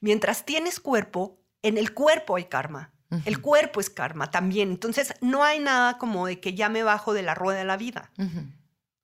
mientras 0.00 0.46
tienes 0.46 0.80
cuerpo, 0.80 1.38
en 1.62 1.76
el 1.76 1.92
cuerpo 1.92 2.36
hay 2.36 2.44
karma. 2.44 2.92
El 3.24 3.40
cuerpo 3.40 3.80
es 3.80 3.88
karma 3.88 4.30
también. 4.30 4.70
Entonces, 4.70 5.14
no 5.22 5.42
hay 5.42 5.60
nada 5.60 5.96
como 5.98 6.26
de 6.26 6.40
que 6.40 6.52
ya 6.54 6.68
me 6.68 6.82
bajo 6.82 7.14
de 7.14 7.22
la 7.22 7.34
rueda 7.34 7.58
de 7.58 7.64
la 7.64 7.78
vida. 7.78 8.10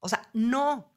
O 0.05 0.09
sea, 0.11 0.29
no. 0.35 0.93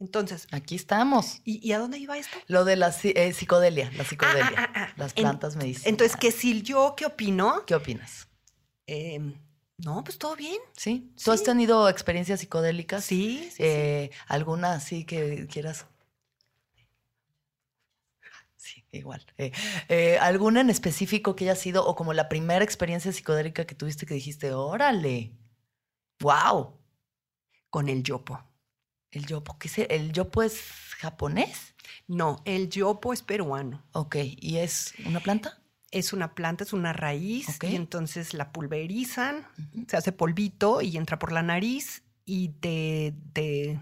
Entonces, 0.00 0.48
Aquí 0.50 0.74
estamos. 0.74 1.40
¿y, 1.44 1.64
y 1.64 1.72
a 1.74 1.78
dónde 1.78 1.96
iba 1.98 2.18
esto? 2.18 2.36
Lo 2.48 2.64
de 2.64 2.74
la 2.74 2.92
eh, 3.04 3.32
psicodelia, 3.32 3.88
la 3.96 4.02
psicodelia. 4.04 4.50
Ah, 4.56 4.72
ah, 4.74 4.84
ah. 4.88 4.92
Las 4.96 5.12
En- 5.14 5.22
plantas 5.22 5.54
medicinales. 5.54 5.86
Entonces, 5.86 6.16
que 6.16 6.32
si 6.32 6.60
yo, 6.62 6.94
¿qué 6.96 7.06
opino? 7.06 7.64
¿Qué 7.66 7.76
opinas? 7.76 8.26
Eh, 8.88 9.20
no, 9.78 10.02
pues 10.02 10.18
todo 10.18 10.34
bien. 10.34 10.58
¿Sí? 10.76 11.12
¿Tú 11.22 11.30
has 11.30 11.44
tenido 11.44 11.88
experiencias 11.88 12.40
psicodélicas? 12.40 13.04
Sí, 13.04 13.44
sí, 13.44 13.50
sí. 13.58 13.62
Eh, 13.62 14.10
¿Alguna 14.26 14.72
así 14.72 15.04
que 15.04 15.46
quieras? 15.46 15.86
Sí, 18.56 18.84
igual. 18.92 19.24
Eh, 19.38 20.18
¿Alguna 20.20 20.60
en 20.62 20.70
específico 20.70 21.36
que 21.36 21.44
haya 21.44 21.54
sido, 21.56 21.86
o 21.86 21.94
como 21.94 22.12
la 22.12 22.28
primera 22.28 22.64
experiencia 22.64 23.12
psicodélica 23.12 23.66
que 23.66 23.74
tuviste 23.76 24.04
que 24.06 24.14
dijiste, 24.14 24.52
órale, 24.52 25.32
wow, 26.20 26.78
Con 27.72 27.88
el 27.88 28.02
yopo. 28.02 28.38
el 29.10 29.24
yopo, 29.26 29.58
¿qué 29.58 29.68
es 29.68 29.78
el, 29.78 29.86
el 29.90 30.12
yopo 30.12 30.42
es 30.42 30.60
japonés? 30.98 31.74
No, 32.06 32.42
el 32.44 32.68
yopo 32.68 33.14
es 33.14 33.22
peruano. 33.22 33.82
Ok, 33.92 34.16
¿y 34.36 34.58
es 34.58 34.92
una 35.06 35.20
planta? 35.20 35.58
Es 35.90 36.12
una 36.12 36.34
planta, 36.34 36.64
es 36.64 36.74
una 36.74 36.92
raíz, 36.92 37.48
Ok. 37.56 37.64
y 37.64 37.76
entonces 37.76 38.34
la 38.34 38.52
pulverizan, 38.52 39.46
se 39.88 39.96
hace 39.96 40.12
polvito 40.12 40.82
y 40.82 40.98
entra 40.98 41.18
por 41.18 41.32
la 41.32 41.42
nariz 41.42 42.02
y 42.26 42.50
te, 42.60 43.14
te- 43.32 43.80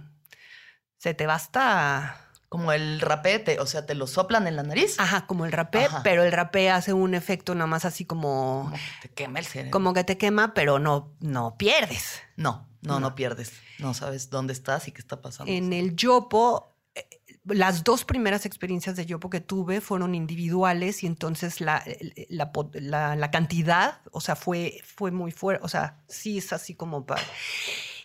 se 0.98 1.12
te 1.14 1.26
basta, 1.26 2.29
Como 2.50 2.72
el 2.72 3.00
rapete, 3.00 3.58
o 3.60 3.64
sea, 3.66 3.86
te 3.86 3.94
lo 3.94 4.06
soplan 4.06 4.46
en 4.48 4.56
la 4.56 4.62
nariz. 4.64 4.98
ajá, 4.98 5.26
como 5.26 5.46
el 5.46 5.52
rapé, 5.52 5.84
Ajá. 5.86 6.02
pero 6.02 6.24
el 6.24 6.32
rapé 6.32 6.68
hace 6.68 6.92
un 6.92 7.14
efecto 7.14 7.54
nada 7.54 7.68
más 7.68 7.84
así 7.84 8.04
como, 8.04 8.62
Como 8.64 8.74
que 8.74 9.08
te 9.08 9.08
quema 9.14 9.38
el 9.38 9.46
cerebro. 9.46 9.70
como 9.70 9.94
que 9.94 10.02
te 10.04 10.18
quema, 10.18 10.52
pero 10.52 10.78
no, 10.80 11.14
no 11.20 11.56
pierdes. 11.56 12.20
No, 12.36 12.68
no, 12.82 12.94
no, 12.94 13.00
No. 13.10 13.14
pierdes. 13.14 13.52
No 13.78 13.94
sabes 13.94 14.28
dónde 14.30 14.52
estás 14.52 14.88
y 14.88 14.92
qué 14.92 15.00
está 15.00 15.22
pasando. 15.22 15.50
En 15.52 15.72
el 15.72 15.94
yopo, 15.94 16.74
eh, 16.96 17.06
las 17.44 17.84
dos 17.84 18.04
primeras 18.04 18.44
experiencias 18.44 18.96
de 18.96 19.06
yopo 19.06 19.30
que 19.30 19.40
tuve 19.40 19.80
fueron 19.80 20.16
individuales 20.16 21.04
y 21.04 21.06
entonces 21.06 21.60
la, 21.60 21.84
la- 22.28 23.14
la 23.14 23.30
cantidad, 23.30 24.00
o 24.10 24.20
sea, 24.20 24.34
fue, 24.34 24.82
fue 24.84 25.12
muy 25.12 25.30
fuerte, 25.30 25.64
o 25.64 25.68
sea, 25.68 26.02
sí 26.08 26.38
es 26.38 26.52
así 26.52 26.74
como 26.74 27.06
para... 27.06 27.22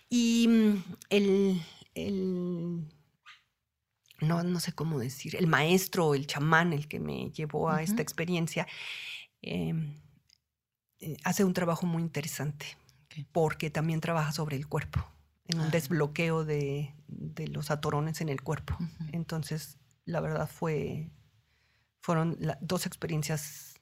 Y 0.08 0.46
mm, 0.48 0.84
el, 1.10 1.62
el- 1.96 2.86
no, 4.20 4.42
no 4.42 4.60
sé 4.60 4.72
cómo 4.72 4.98
decir, 4.98 5.36
el 5.36 5.46
maestro, 5.46 6.14
el 6.14 6.26
chamán, 6.26 6.72
el 6.72 6.88
que 6.88 7.00
me 7.00 7.30
llevó 7.30 7.70
a 7.70 7.82
esta 7.82 8.02
experiencia, 8.02 8.66
eh, 9.42 9.74
eh, 11.00 11.16
hace 11.24 11.44
un 11.44 11.52
trabajo 11.52 11.86
muy 11.86 12.02
interesante 12.02 12.66
porque 13.32 13.70
también 13.70 14.00
trabaja 14.00 14.32
sobre 14.32 14.56
el 14.56 14.66
cuerpo, 14.68 15.06
en 15.46 15.60
un 15.60 15.66
Ah. 15.66 15.70
desbloqueo 15.70 16.44
de, 16.44 16.94
de 17.08 17.48
los 17.48 17.70
atorones 17.70 18.20
en 18.20 18.28
el 18.28 18.42
cuerpo. 18.42 18.76
Entonces, 19.12 19.78
la 20.04 20.20
verdad 20.20 20.48
fue, 20.48 21.10
Fueron 22.00 22.38
dos 22.60 22.86
experiencias 22.86 23.74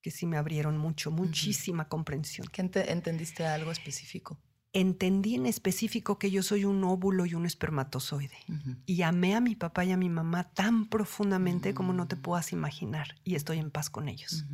que 0.00 0.10
sí 0.10 0.24
me 0.24 0.38
abrieron 0.38 0.78
mucho, 0.78 1.10
muchísima 1.10 1.88
comprensión. 1.88 2.46
¿Qué 2.48 2.62
entendiste 2.62 3.44
algo 3.44 3.70
específico? 3.70 4.38
Entendí 4.78 5.36
en 5.36 5.46
específico 5.46 6.18
que 6.18 6.30
yo 6.30 6.42
soy 6.42 6.66
un 6.66 6.84
óvulo 6.84 7.24
y 7.24 7.32
un 7.32 7.46
espermatozoide. 7.46 8.36
Y 8.84 9.00
amé 9.00 9.34
a 9.34 9.40
mi 9.40 9.54
papá 9.54 9.86
y 9.86 9.92
a 9.92 9.96
mi 9.96 10.10
mamá 10.10 10.52
tan 10.52 10.90
profundamente 10.90 11.72
como 11.72 11.94
no 11.94 12.08
te 12.08 12.16
mm. 12.16 12.20
puedas 12.20 12.52
imaginar. 12.52 13.14
Y 13.24 13.36
estoy 13.36 13.58
en 13.58 13.70
paz 13.70 13.88
con 13.88 14.06
ellos. 14.06 14.44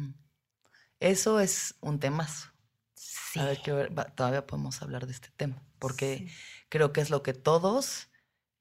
Eso 1.01 1.41
es 1.41 1.75
un 1.81 1.99
temazo. 1.99 2.51
Sí. 2.95 3.41
A 3.41 3.47
ver, 3.47 3.59
todavía 4.15 4.47
podemos 4.47 4.81
hablar 4.81 5.07
de 5.07 5.13
este 5.13 5.31
tema, 5.37 5.61
porque 5.81 6.29
creo 6.69 6.93
que 6.93 7.01
es 7.01 7.11
lo 7.11 7.25
que 7.25 7.33
todos 7.33 8.09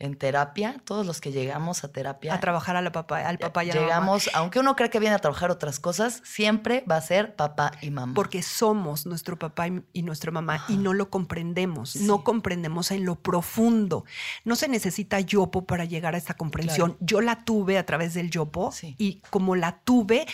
en 0.02 0.16
terapia, 0.16 0.82
todos 0.84 1.06
los 1.06 1.22
que 1.22 1.32
llegamos 1.32 1.84
a 1.84 1.92
terapia. 1.92 2.34
A 2.34 2.40
trabajar 2.40 2.76
a 2.76 2.82
la 2.82 2.92
papá, 2.92 3.20
al 3.20 3.38
papá 3.38 3.64
y 3.64 3.70
a 3.70 3.74
Llegamos, 3.74 4.32
aunque 4.34 4.60
uno 4.60 4.76
cree 4.76 4.90
que 4.90 5.00
viene 5.00 5.16
a 5.16 5.20
trabajar 5.20 5.52
otras 5.52 5.80
cosas, 5.80 6.22
siempre 6.26 6.84
va 6.90 6.98
a 6.98 7.02
ser 7.02 7.36
papá 7.36 7.72
y 7.82 7.92
mamá. 7.92 8.16
Porque 8.16 8.42
somos 8.42 9.06
nuestro 9.06 9.38
papá 9.38 9.68
y, 9.94 10.02
nuestra 10.02 10.32
mamá 10.32 10.66
y 10.68 10.78
no 10.78 10.94
lo 10.94 11.12
comprendemos, 11.12 11.96
no 11.98 12.24
comprendemos 12.24 12.90
en 12.90 13.06
lo 13.06 13.16
profundo. 13.16 14.04
No 14.44 14.56
se 14.56 14.68
necesita 14.68 15.20
yopo 15.20 15.66
para 15.66 15.86
llegar 15.86 16.16
a 16.16 16.18
esta 16.18 16.34
comprensión. 16.34 16.98
Yo 17.00 17.22
la 17.22 17.46
tuve 17.46 17.78
a 17.78 17.86
través 17.86 18.16
del 18.16 18.32
yopo 18.32 18.74
y 18.98 19.22
como 19.30 19.56
la 19.56 19.82
tuve, 19.84 20.26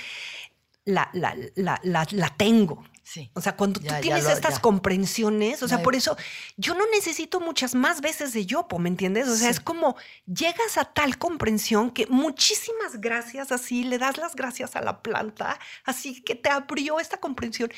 la, 0.86 1.09
la, 1.11 1.36
la, 1.55 1.80
la 1.84 2.30
tengo. 2.38 2.84
O 3.34 3.41
sea, 3.41 3.55
cuando 3.55 3.80
tú 3.80 3.88
tienes 4.01 4.28
estas 4.28 4.60
comprensiones, 4.60 5.64
o 5.64 5.68
sea, 5.68 5.82
por 5.82 5.95
eso 5.95 6.18
yo 6.58 6.74
no 6.74 6.86
necesito 6.91 7.39
muchas 7.39 7.76
más 7.76 8.01
veces 8.01 8.34
de 8.34 8.45
yopo, 8.45 8.80
¿me 8.80 8.89
entiendes? 8.89 9.28
O 9.28 9.36
sea, 9.36 9.49
es 9.49 9.60
como 9.60 9.95
llegas 10.26 10.78
a 10.78 10.86
tal 10.86 11.18
comprensión 11.18 11.91
que 11.91 12.08
muchísimas 12.08 12.99
gracias 12.99 13.51
así, 13.51 13.84
le 13.84 13.97
das 13.97 14.18
las 14.18 14.36
gracias 14.36 14.76
a 14.76 14.82
la 14.82 15.01
planta, 15.01 15.60
así 15.86 16.22
que 16.22 16.36
te 16.36 16.49
abrió 16.49 16.99
esta 16.99 17.18
comprensión. 17.18 17.72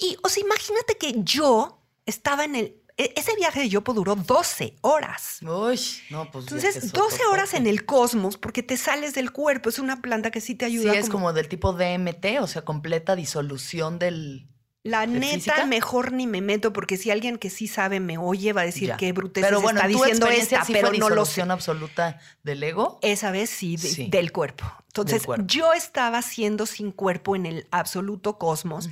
Y, 0.00 0.16
o 0.22 0.28
sea, 0.28 0.42
imagínate 0.42 0.96
que 0.96 1.14
yo 1.18 1.78
estaba 2.06 2.44
en 2.44 2.56
el 2.56 2.81
ese 2.96 3.34
viaje 3.36 3.60
de 3.60 3.68
Yopo 3.68 3.94
duró 3.94 4.16
12 4.16 4.76
horas. 4.82 5.38
Uy, 5.42 5.80
no, 6.10 6.30
pues. 6.30 6.46
Entonces, 6.46 6.92
12 6.92 7.24
horas 7.26 7.54
en 7.54 7.66
el 7.66 7.84
cosmos 7.84 8.36
porque 8.36 8.62
te 8.62 8.76
sales 8.76 9.14
del 9.14 9.32
cuerpo. 9.32 9.68
Es 9.68 9.78
una 9.78 10.02
planta 10.02 10.30
que 10.30 10.40
sí 10.40 10.54
te 10.54 10.64
ayuda. 10.64 10.92
Sí, 10.92 10.98
es 10.98 11.08
como, 11.08 11.32
del 11.32 11.48
tipo 11.48 11.72
DMT, 11.72 12.40
o 12.40 12.46
sea, 12.46 12.62
completa 12.62 13.16
disolución 13.16 13.98
del. 13.98 14.48
La 14.84 15.06
neta, 15.06 15.64
mejor 15.66 16.10
ni 16.10 16.26
me 16.26 16.40
meto, 16.40 16.72
porque 16.72 16.96
si 16.96 17.12
alguien 17.12 17.38
que 17.38 17.50
sí 17.50 17.68
sabe 17.68 18.00
me 18.00 18.18
oye, 18.18 18.52
va 18.52 18.62
a 18.62 18.64
decir 18.64 18.92
que 18.98 19.12
bruteza 19.12 19.46
pero 19.46 19.60
bueno, 19.60 19.78
está 19.78 19.86
diciendo 19.86 20.26
esta, 20.26 20.64
pero 20.66 20.92
no 20.92 21.08
lo 21.08 21.24
sé. 21.24 21.42
absoluta 21.42 22.18
del 22.42 22.64
ego? 22.64 22.98
Esa 23.00 23.30
vez 23.30 23.48
sí, 23.48 23.76
del 24.08 24.32
cuerpo. 24.32 24.64
Entonces, 24.88 25.22
yo 25.46 25.72
estaba 25.72 26.20
siendo 26.20 26.66
sin 26.66 26.90
cuerpo 26.90 27.36
en 27.36 27.46
el 27.46 27.68
absoluto 27.70 28.38
cosmos 28.38 28.90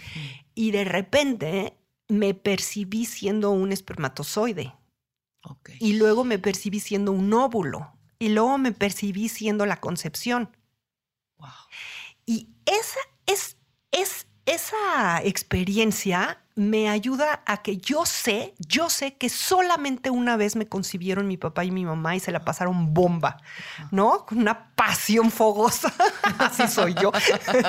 y 0.55 0.71
de 0.71 0.85
repente 0.85 1.75
me 2.11 2.35
percibí 2.35 3.07
siendo 3.07 3.51
un 3.51 3.73
espermatozoide. 3.73 4.75
Y 5.79 5.95
luego 5.95 6.25
me 6.25 6.39
percibí 6.39 6.81
siendo 6.81 7.13
un 7.13 7.33
óvulo. 7.33 7.93
Y 8.19 8.29
luego 8.29 8.59
me 8.59 8.73
percibí 8.73 9.29
siendo 9.29 9.65
la 9.65 9.81
concepción. 9.81 10.55
Y 12.27 12.49
esa, 12.67 13.01
es, 13.27 13.57
es, 13.91 14.27
esa 14.45 15.23
experiencia 15.23 16.43
me 16.61 16.91
ayuda 16.91 17.43
a 17.47 17.63
que 17.63 17.79
yo 17.79 18.05
sé, 18.05 18.55
yo 18.59 18.91
sé 18.91 19.17
que 19.17 19.31
solamente 19.31 20.11
una 20.11 20.37
vez 20.37 20.57
me 20.57 20.69
concibieron 20.69 21.27
mi 21.27 21.39
papá 21.39 21.65
y 21.65 21.71
mi 21.71 21.87
mamá 21.87 22.17
y 22.17 22.21
se 22.21 22.33
la 22.33 22.45
pasaron 22.45 22.93
bomba, 22.93 23.39
¿no? 23.91 24.27
Con 24.27 24.41
una 24.41 24.75
pasión 24.75 25.31
fogosa. 25.31 25.93
Así 26.39 26.69
soy 26.69 26.95
yo. 27.01 27.13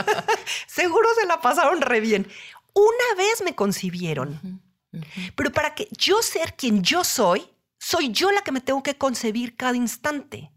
Seguro 0.67 1.07
se 1.19 1.25
la 1.25 1.39
pasaron 1.39 1.79
re 1.79 2.01
bien. 2.01 2.27
Una 2.73 3.15
vez 3.17 3.41
me 3.43 3.55
concibieron, 3.55 4.61
pero 5.35 5.51
para 5.51 5.75
que 5.75 5.87
yo 5.97 6.21
ser 6.21 6.55
quien 6.55 6.83
yo 6.83 7.03
soy, 7.03 7.49
soy 7.79 8.11
yo 8.11 8.31
la 8.31 8.41
que 8.41 8.51
me 8.51 8.61
tengo 8.61 8.83
que 8.83 8.97
concebir 8.97 9.55
cada 9.55 9.75
instante. 9.75 10.51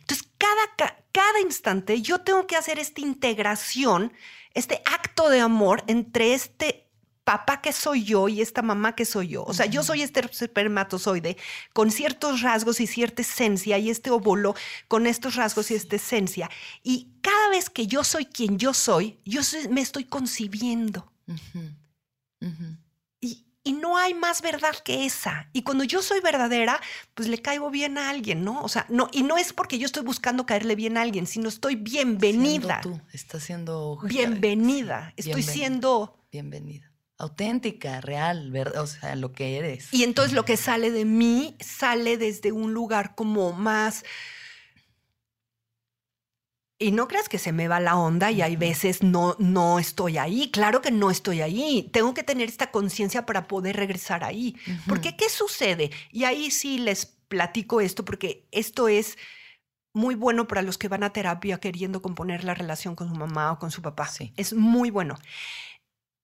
Entonces, 0.00 0.28
cada, 0.38 0.96
cada 1.12 1.40
instante 1.40 2.00
yo 2.00 2.20
tengo 2.20 2.46
que 2.46 2.56
hacer 2.56 2.78
esta 2.78 3.00
integración, 3.00 4.12
este 4.54 4.82
acto 4.86 5.28
de 5.28 5.40
amor 5.40 5.82
entre 5.86 6.34
este 6.34 6.86
papá 7.26 7.60
que 7.60 7.72
soy 7.72 8.04
yo 8.04 8.28
y 8.28 8.40
esta 8.40 8.62
mamá 8.62 8.94
que 8.94 9.04
soy 9.04 9.28
yo. 9.28 9.42
O 9.42 9.52
sea, 9.52 9.66
yo 9.66 9.82
soy 9.82 10.02
este 10.02 10.20
espermatozoide 10.20 11.36
con 11.72 11.90
ciertos 11.90 12.40
rasgos 12.40 12.80
y 12.80 12.86
cierta 12.86 13.22
esencia 13.22 13.78
y 13.78 13.90
este 13.90 14.10
óvulo 14.10 14.54
con 14.86 15.08
estos 15.08 15.34
rasgos 15.34 15.72
y 15.72 15.74
esta 15.74 15.96
esencia. 15.96 16.48
Y 16.84 17.08
cada 17.22 17.48
vez 17.48 17.68
que 17.68 17.88
yo 17.88 18.04
soy 18.04 18.26
quien 18.26 18.58
yo 18.58 18.72
soy, 18.72 19.18
yo 19.24 19.40
me 19.70 19.80
estoy 19.80 20.04
concibiendo. 20.04 21.12
Y, 23.20 23.72
no 23.72 23.96
hay 23.96 24.14
más 24.14 24.42
verdad 24.42 24.74
que 24.84 25.06
esa. 25.06 25.50
Y 25.52 25.62
cuando 25.62 25.82
yo 25.82 26.00
soy 26.00 26.20
verdadera, 26.20 26.80
pues 27.14 27.28
le 27.28 27.42
caigo 27.42 27.68
bien 27.68 27.98
a 27.98 28.10
alguien, 28.10 28.44
¿no? 28.44 28.62
O 28.62 28.68
sea, 28.68 28.86
no, 28.88 29.08
y 29.12 29.24
no 29.24 29.38
es 29.38 29.52
porque 29.52 29.78
yo 29.78 29.86
estoy 29.86 30.04
buscando 30.04 30.46
caerle 30.46 30.76
bien 30.76 30.96
a 30.96 31.02
alguien, 31.02 31.26
sino 31.26 31.48
estoy 31.48 31.74
bienvenida. 31.74 32.80
tú, 32.80 33.00
estás 33.12 33.42
siendo 33.42 33.98
bienvenida. 34.04 35.12
Estoy 35.16 35.42
siendo 35.42 36.24
bienvenida. 36.30 36.92
Auténtica, 37.18 38.00
real, 38.00 38.52
verdad, 38.52 38.82
o 38.82 38.86
sea, 38.86 39.16
lo 39.16 39.32
que 39.32 39.56
eres. 39.58 39.92
Y 39.92 40.04
entonces 40.04 40.32
lo 40.32 40.44
que 40.44 40.56
sale 40.56 40.90
de 40.90 41.04
mí 41.04 41.56
sale 41.58 42.18
desde 42.18 42.52
un 42.52 42.72
lugar 42.72 43.14
como 43.16 43.52
más 43.52 44.04
y 46.78 46.92
no 46.92 47.08
creas 47.08 47.28
que 47.28 47.38
se 47.38 47.52
me 47.52 47.68
va 47.68 47.80
la 47.80 47.96
onda 47.96 48.30
y 48.30 48.42
hay 48.42 48.56
veces 48.56 49.02
no, 49.02 49.34
no 49.38 49.78
estoy 49.78 50.18
ahí. 50.18 50.50
Claro 50.50 50.82
que 50.82 50.90
no 50.90 51.10
estoy 51.10 51.40
ahí. 51.40 51.88
Tengo 51.92 52.12
que 52.12 52.22
tener 52.22 52.48
esta 52.48 52.70
conciencia 52.70 53.24
para 53.24 53.48
poder 53.48 53.76
regresar 53.76 54.24
ahí. 54.24 54.56
Porque, 54.86 55.16
¿qué 55.16 55.30
sucede? 55.30 55.90
Y 56.12 56.24
ahí 56.24 56.50
sí 56.50 56.78
les 56.78 57.06
platico 57.06 57.80
esto 57.80 58.04
porque 58.04 58.46
esto 58.52 58.88
es 58.88 59.16
muy 59.94 60.14
bueno 60.14 60.46
para 60.46 60.60
los 60.60 60.76
que 60.76 60.88
van 60.88 61.02
a 61.02 61.12
terapia 61.12 61.58
queriendo 61.58 62.02
componer 62.02 62.44
la 62.44 62.54
relación 62.54 62.94
con 62.94 63.08
su 63.08 63.14
mamá 63.14 63.52
o 63.52 63.58
con 63.58 63.70
su 63.70 63.80
papá. 63.80 64.06
Sí. 64.08 64.34
Es 64.36 64.52
muy 64.52 64.90
bueno. 64.90 65.16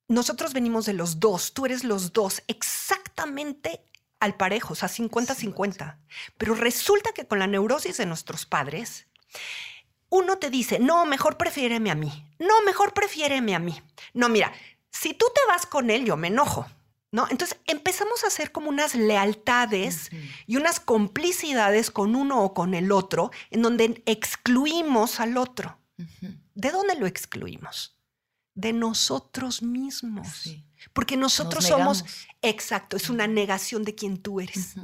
Nosotros 0.09 0.53
venimos 0.53 0.85
de 0.85 0.93
los 0.93 1.19
dos. 1.19 1.55
Tú 1.55 1.65
eres 1.65 1.83
los 1.83 2.13
dos 2.13 2.43
exactamente 2.47 3.81
al 4.21 4.37
parejo, 4.37 4.75
o 4.75 4.77
sea, 4.77 4.91
50-50. 4.91 5.97
Pero 6.37 6.55
resulta 6.55 7.13
que 7.13 7.27
con 7.27 7.39
la 7.39 7.47
neurosis 7.47 7.97
de 7.97 8.05
nuestros 8.05 8.45
padres, 8.45 9.07
uno 10.13 10.37
te 10.37 10.51
dice, 10.51 10.79
no, 10.79 11.07
mejor 11.07 11.39
prefiéreme 11.39 11.91
a 11.91 11.95
mí. 11.95 12.27
No, 12.39 12.63
mejor 12.67 12.93
prefiéreme 12.93 13.55
a 13.55 13.59
mí. 13.59 13.81
No, 14.13 14.29
mira, 14.29 14.53
si 14.91 15.15
tú 15.15 15.25
te 15.35 15.41
vas 15.49 15.65
con 15.65 15.89
él, 15.89 16.05
yo 16.05 16.19
me 16.19 16.29
enojo. 16.29 16.67
¿No? 17.11 17.27
Entonces 17.29 17.59
empezamos 17.67 18.25
a 18.25 18.29
hacer 18.29 18.53
como 18.53 18.71
unas 18.71 18.95
lealtades 18.95 20.11
y 20.47 20.57
unas 20.57 20.81
complicidades 20.81 21.91
con 21.91 22.17
uno 22.17 22.43
o 22.43 22.55
con 22.55 22.73
el 22.73 22.91
otro, 22.91 23.31
en 23.51 23.61
donde 23.61 24.03
excluimos 24.07 25.21
al 25.21 25.37
otro. 25.37 25.79
¿De 26.55 26.71
dónde 26.71 26.95
lo 26.95 27.07
excluimos? 27.07 27.99
De 28.55 28.73
nosotros 28.73 29.63
mismos. 29.63 30.55
Porque 30.95 31.19
nosotros 31.19 31.67
somos, 31.67 32.05
exacto, 32.41 32.97
es 32.97 33.11
una 33.11 33.27
negación 33.27 33.85
de 33.85 33.95
quien 33.95 34.17
tú 34.17 34.41
eres. 34.41 34.75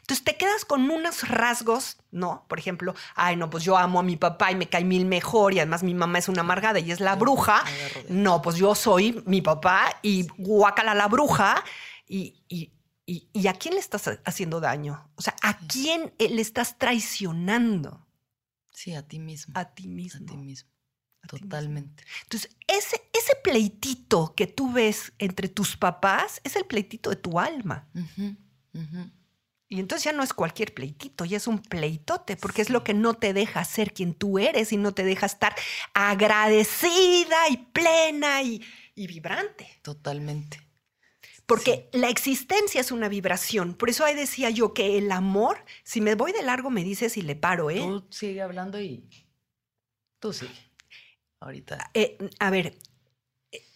Entonces 0.00 0.24
te 0.24 0.36
quedas 0.36 0.64
con 0.64 0.90
unos 0.90 1.28
rasgos, 1.28 1.98
¿no? 2.10 2.44
Por 2.48 2.58
ejemplo, 2.58 2.94
ay, 3.14 3.36
no, 3.36 3.50
pues 3.50 3.64
yo 3.64 3.76
amo 3.76 4.00
a 4.00 4.02
mi 4.02 4.16
papá 4.16 4.50
y 4.50 4.56
me 4.56 4.68
cae 4.68 4.84
mil 4.84 5.04
mejor 5.04 5.54
y 5.54 5.58
además 5.58 5.82
mi 5.82 5.94
mamá 5.94 6.18
es 6.18 6.28
una 6.28 6.40
amargada 6.40 6.78
y 6.78 6.90
es 6.90 7.00
la 7.00 7.16
bruja. 7.16 7.64
No, 8.08 8.42
pues 8.42 8.56
yo 8.56 8.74
soy 8.74 9.22
mi 9.26 9.42
papá 9.42 9.98
y 10.02 10.26
guácala 10.38 10.94
la 10.94 11.08
bruja 11.08 11.62
y, 12.06 12.42
y, 12.48 12.72
y, 13.06 13.46
¿a 13.46 13.54
quién 13.54 13.74
le 13.74 13.80
estás 13.80 14.10
haciendo 14.24 14.60
daño? 14.60 15.10
O 15.16 15.22
sea, 15.22 15.34
¿a 15.42 15.58
quién 15.58 16.12
le 16.18 16.40
estás 16.40 16.78
traicionando? 16.78 18.06
Sí, 18.70 18.94
a 18.94 19.06
ti 19.06 19.18
mismo. 19.18 19.52
A 19.56 19.74
ti 19.74 19.86
mismo. 19.86 20.24
A 20.26 20.30
ti 20.30 20.36
mismo. 20.36 20.70
Totalmente. 21.28 22.04
Entonces, 22.24 22.54
ese, 22.66 23.00
ese 23.12 23.34
pleitito 23.42 24.34
que 24.36 24.46
tú 24.46 24.72
ves 24.72 25.12
entre 25.18 25.48
tus 25.48 25.76
papás 25.76 26.40
es 26.44 26.56
el 26.56 26.66
pleitito 26.66 27.10
de 27.10 27.16
tu 27.16 27.40
alma. 27.40 27.88
Y 29.74 29.80
entonces 29.80 30.04
ya 30.04 30.12
no 30.12 30.22
es 30.22 30.32
cualquier 30.32 30.72
pleitito, 30.72 31.24
ya 31.24 31.36
es 31.36 31.48
un 31.48 31.58
pleitote, 31.58 32.36
porque 32.36 32.62
es 32.62 32.70
lo 32.70 32.84
que 32.84 32.94
no 32.94 33.14
te 33.14 33.32
deja 33.32 33.64
ser 33.64 33.92
quien 33.92 34.14
tú 34.14 34.38
eres 34.38 34.72
y 34.72 34.76
no 34.76 34.94
te 34.94 35.02
deja 35.02 35.26
estar 35.26 35.52
agradecida 35.94 37.48
y 37.50 37.56
plena 37.56 38.40
y, 38.42 38.62
vibrante. 38.94 39.68
Totalmente. 39.82 40.60
Porque 41.44 41.88
la 41.92 42.08
existencia 42.08 42.80
es 42.80 42.92
una 42.92 43.08
vibración. 43.08 43.74
Por 43.74 43.90
eso 43.90 44.04
ahí 44.04 44.14
decía 44.14 44.48
yo 44.48 44.74
que 44.74 44.96
el 44.96 45.10
amor, 45.10 45.64
si 45.82 46.00
me 46.00 46.14
voy 46.14 46.30
de 46.30 46.42
largo, 46.42 46.70
me 46.70 46.84
dices 46.84 47.16
y 47.16 47.22
le 47.22 47.34
paro, 47.34 47.68
¿eh? 47.68 47.80
Tú 47.80 48.06
sigue 48.10 48.42
hablando 48.42 48.80
y 48.80 49.04
tú 50.20 50.32
sigue. 50.32 50.54
Ahorita. 51.40 51.90
Eh, 51.94 52.16
a 52.38 52.50
ver. 52.50 52.78
Eh, 53.50 53.66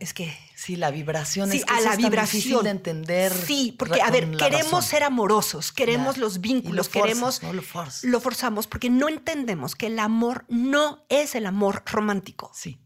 es 0.00 0.12
que 0.14 0.36
Sí, 0.54 0.74
la 0.76 0.90
vibración 0.90 1.50
Sí, 1.50 1.58
es 1.58 1.64
que 1.66 1.72
a 1.74 1.80
la 1.80 1.94
vibración. 1.96 2.40
difícil 2.42 2.62
de 2.64 2.70
entender. 2.70 3.32
Sí, 3.32 3.74
porque 3.78 4.00
a 4.02 4.10
ver, 4.10 4.30
queremos 4.36 4.64
razón. 4.72 4.82
ser 4.82 5.02
amorosos, 5.04 5.70
queremos 5.70 6.16
los 6.16 6.40
vínculos, 6.40 6.74
lo 6.76 6.84
forzas, 6.84 7.02
queremos 7.02 7.42
¿no? 7.42 7.52
Lo 7.52 7.62
forzas. 7.62 8.04
lo 8.04 8.20
forzamos 8.20 8.66
porque 8.66 8.88
no 8.90 9.08
entendemos 9.08 9.74
que 9.76 9.86
el 9.88 9.98
amor 9.98 10.44
no 10.48 11.04
es 11.08 11.34
el 11.34 11.46
amor 11.46 11.82
romántico. 11.86 12.50
Sí. 12.54 12.78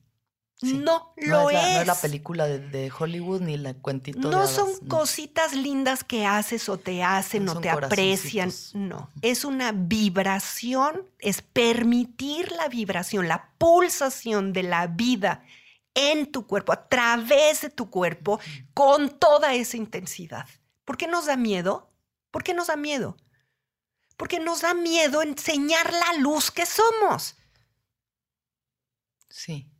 sí. 0.56 0.74
No 0.74 1.14
No 1.16 1.44
lo 1.44 1.50
es, 1.50 1.54
la, 1.56 1.62
no 1.74 1.80
es. 1.82 1.86
la 1.86 1.94
película 1.94 2.46
de, 2.46 2.58
de 2.58 2.90
Hollywood 2.98 3.40
ni 3.40 3.56
la 3.56 3.72
cuentito 3.74 4.18
de 4.18 4.28
No 4.28 4.38
hadas, 4.40 4.50
son 4.50 4.68
no. 4.82 4.88
cositas 4.88 5.54
lindas 5.54 6.02
que 6.04 6.26
haces 6.26 6.68
o 6.68 6.76
te 6.76 7.02
hacen 7.04 7.44
No 7.46 7.52
o 7.52 7.60
te 7.60 7.70
aprecian. 7.70 8.52
No, 8.74 9.08
es 9.22 9.44
una 9.44 9.72
vibración, 9.72 11.02
es 11.20 11.40
permitir 11.40 12.52
la 12.52 12.68
vibración, 12.68 13.28
la 13.28 13.50
pulsación 13.58 14.52
de 14.52 14.64
la 14.64 14.86
vida 14.88 15.44
en 15.94 16.30
tu 16.30 16.46
cuerpo, 16.46 16.72
a 16.72 16.88
través 16.88 17.62
de 17.62 17.70
tu 17.70 17.90
cuerpo, 17.90 18.40
con 18.74 19.18
toda 19.18 19.54
esa 19.54 19.76
intensidad. 19.76 20.46
¿Por 20.84 20.96
qué 20.96 21.06
nos 21.06 21.26
da 21.26 21.36
miedo? 21.36 21.88
¿Por 22.30 22.42
qué 22.42 22.54
nos 22.54 22.68
da 22.68 22.76
miedo? 22.76 23.16
Porque 24.16 24.38
nos 24.38 24.60
da 24.60 24.74
miedo 24.74 25.22
enseñar 25.22 25.92
la 25.92 26.20
luz 26.20 26.50
que 26.50 26.66
somos. 26.66 27.36
Sí. 29.28 29.70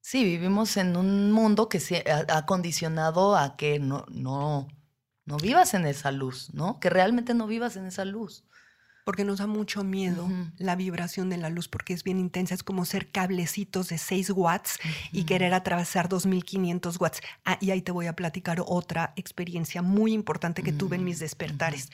Sí, 0.00 0.24
vivimos 0.24 0.76
en 0.78 0.96
un 0.96 1.32
mundo 1.32 1.68
que 1.68 1.80
se 1.80 2.02
ha, 2.10 2.46
condicionado 2.46 3.36
a 3.36 3.56
que 3.56 3.78
no, 3.78 4.06
no, 4.08 4.66
no 5.26 5.36
vivas 5.36 5.74
en 5.74 5.84
esa 5.84 6.12
luz, 6.12 6.52
¿no? 6.54 6.80
Que 6.80 6.88
realmente 6.88 7.34
no 7.34 7.46
vivas 7.46 7.76
en 7.76 7.84
esa 7.84 8.06
luz. 8.06 8.44
Porque 9.08 9.24
nos 9.24 9.38
da 9.38 9.46
mucho 9.46 9.84
miedo 9.84 10.28
la 10.58 10.76
vibración 10.76 11.30
de 11.30 11.38
la 11.38 11.48
luz, 11.48 11.66
porque 11.66 11.94
es 11.94 12.04
bien 12.04 12.18
intensa. 12.18 12.52
Es 12.54 12.62
como 12.62 12.84
ser 12.84 13.10
cablecitos 13.10 13.88
de 13.88 13.96
6 13.96 14.28
watts 14.36 14.78
y 15.12 15.24
querer 15.24 15.54
atravesar 15.54 16.10
2500 16.10 17.00
watts. 17.00 17.22
Ah, 17.46 17.56
y 17.58 17.70
ahí 17.70 17.80
te 17.80 17.90
voy 17.90 18.06
a 18.06 18.12
platicar 18.14 18.62
otra 18.66 19.14
experiencia 19.16 19.80
muy 19.80 20.12
importante 20.12 20.62
que 20.62 20.74
tuve 20.74 20.96
en 20.96 21.04
mis 21.04 21.16
Mm, 21.16 21.20
despertares. 21.20 21.88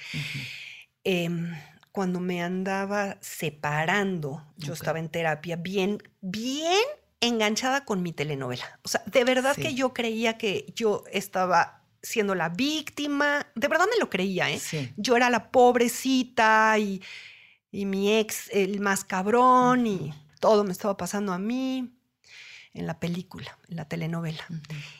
Em, 1.05 1.55
cuando 1.93 2.19
me 2.19 2.43
andaba 2.43 3.17
separando, 3.21 4.45
yo 4.57 4.73
estaba 4.73 4.99
en 4.99 5.09
terapia 5.09 5.55
bien, 5.55 6.03
bien 6.21 6.83
enganchada 7.21 7.85
con 7.85 8.03
mi 8.03 8.12
telenovela. 8.12 8.81
O 8.83 8.89
sea, 8.89 9.05
de 9.07 9.23
verdad 9.23 9.53
Sí. 9.55 9.62
que 9.62 9.75
yo 9.75 9.95
creía 9.95 10.37
que 10.37 10.73
yo 10.75 11.05
estaba 11.12 11.84
siendo 12.05 12.35
la 12.35 12.49
víctima. 12.51 13.47
De 13.55 13.69
verdad 13.69 13.87
me 13.91 13.99
lo 13.99 14.09
creía, 14.09 14.51
¿eh? 14.51 14.61
Sí. 14.61 14.93
Yo 14.97 15.17
era 15.17 15.31
la 15.31 15.51
pobrecita 15.51 16.79
y, 16.79 17.03
y 17.73 17.87
mi 17.87 18.17
ex 18.17 18.49
el 18.53 18.81
más 18.81 19.05
cabrón 19.05 19.87
y 19.87 20.15
todo 20.41 20.63
me 20.63 20.73
estaba 20.73 20.97
pasando 20.97 21.33
a 21.33 21.39
mí 21.39 21.91
en 22.75 22.87
la 22.87 22.99
película, 22.99 23.57
en 23.69 23.77
la 23.77 23.89
telenovela. 23.89 24.45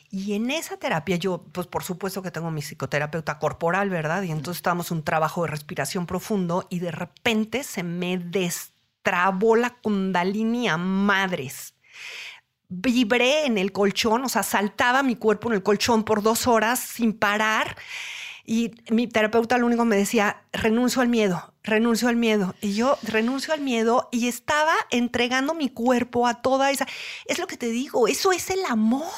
Y 0.09 0.33
en 0.33 0.49
esa 0.49 0.77
terapia 0.77 1.17
yo, 1.17 1.43
pues 1.51 1.67
por 1.67 1.83
supuesto 1.83 2.21
que 2.21 2.31
tengo 2.31 2.49
mi 2.49 2.61
psicoterapeuta 2.61 3.37
corporal, 3.37 3.89
¿verdad? 3.89 4.23
Y 4.23 4.31
entonces 4.31 4.59
estábamos 4.59 4.91
un 4.91 5.03
trabajo 5.03 5.43
de 5.43 5.49
respiración 5.49 6.05
profundo 6.05 6.67
y 6.69 6.79
de 6.79 6.91
repente 6.91 7.63
se 7.63 7.83
me 7.83 8.17
destrabó 8.17 9.57
la 9.57 9.71
kundalini 9.71 10.69
a 10.69 10.77
madres. 10.77 11.73
Vibré 12.69 13.45
en 13.45 13.57
el 13.57 13.71
colchón, 13.71 14.23
o 14.23 14.29
sea, 14.29 14.43
saltaba 14.43 15.03
mi 15.03 15.15
cuerpo 15.15 15.49
en 15.49 15.55
el 15.55 15.63
colchón 15.63 16.03
por 16.03 16.21
dos 16.23 16.47
horas 16.47 16.79
sin 16.79 17.13
parar. 17.13 17.77
Y 18.47 18.71
mi 18.91 19.07
terapeuta 19.07 19.57
lo 19.57 19.65
único 19.65 19.83
que 19.83 19.89
me 19.89 19.95
decía, 19.97 20.43
renuncio 20.53 21.01
al 21.01 21.07
miedo, 21.09 21.53
renuncio 21.63 22.07
al 22.09 22.15
miedo. 22.15 22.53
Y 22.61 22.75
yo 22.75 22.97
renuncio 23.01 23.53
al 23.53 23.61
miedo 23.61 24.07
y 24.11 24.27
estaba 24.27 24.73
entregando 24.91 25.55
mi 25.55 25.69
cuerpo 25.69 26.27
a 26.27 26.41
toda 26.43 26.69
esa... 26.69 26.85
Es 27.25 27.39
lo 27.39 27.47
que 27.47 27.57
te 27.57 27.69
digo, 27.69 28.07
eso 28.07 28.31
es 28.31 28.51
el 28.51 28.63
amor. 28.65 29.11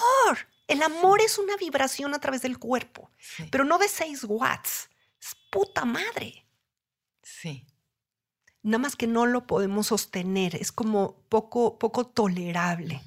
El 0.67 0.81
amor 0.81 1.21
es 1.21 1.37
una 1.37 1.57
vibración 1.57 2.13
a 2.13 2.19
través 2.19 2.41
del 2.41 2.57
cuerpo, 2.57 3.11
Sí. 3.19 3.45
pero 3.51 3.65
no 3.65 3.77
de 3.77 3.87
6 3.89 4.25
watts. 4.27 4.89
Es 5.21 5.35
puta 5.49 5.83
madre. 5.85 6.45
Sí. 7.21 7.65
Nada 8.67 8.79
más 8.79 8.97
que 8.97 9.07
no 9.07 9.25
lo 9.25 9.47
podemos 9.47 9.87
sostener, 9.87 10.55
es 10.55 10.73
como 10.73 11.15
poco, 11.29 11.79
poco 11.79 12.05
tolerable. 12.05 13.01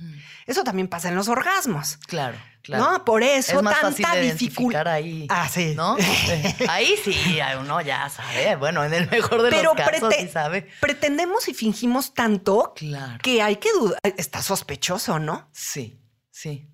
Eso 0.46 0.64
también 0.64 0.88
pasa 0.88 1.08
en 1.10 1.14
los 1.16 1.28
orgasmos. 1.28 1.98
Claro, 2.06 2.38
claro. 2.62 2.90
No, 2.92 3.04
por 3.04 3.22
eso 3.22 3.58
es 3.58 3.62
más 3.62 3.78
tanta 3.78 4.14
dificultad. 4.16 4.88
ahí. 4.88 5.26
Ah, 5.28 5.48
sí. 5.48 5.74
¿No? 5.76 5.96
Ahí 6.70 6.94
sí, 7.04 7.14
uno 7.60 7.82
ya 7.82 8.08
sabe. 8.08 8.56
Bueno, 8.56 8.82
en 8.84 8.94
el 8.94 9.10
mejor 9.10 9.42
de 9.42 9.50
Pero 9.50 9.74
los 9.74 9.84
casos 9.86 10.14
sí 10.18 10.28
sabe. 10.28 10.66
Pretendemos 10.80 11.46
y 11.48 11.52
fingimos 11.52 12.14
tanto 12.14 12.72
Claro. 12.74 13.18
que 13.22 13.42
hay 13.42 13.56
que 13.56 13.70
dudar. 13.72 13.98
Está 14.16 14.40
sospechoso, 14.42 15.18
¿no? 15.18 15.50
Sí, 15.52 16.00
sí. 16.30 16.70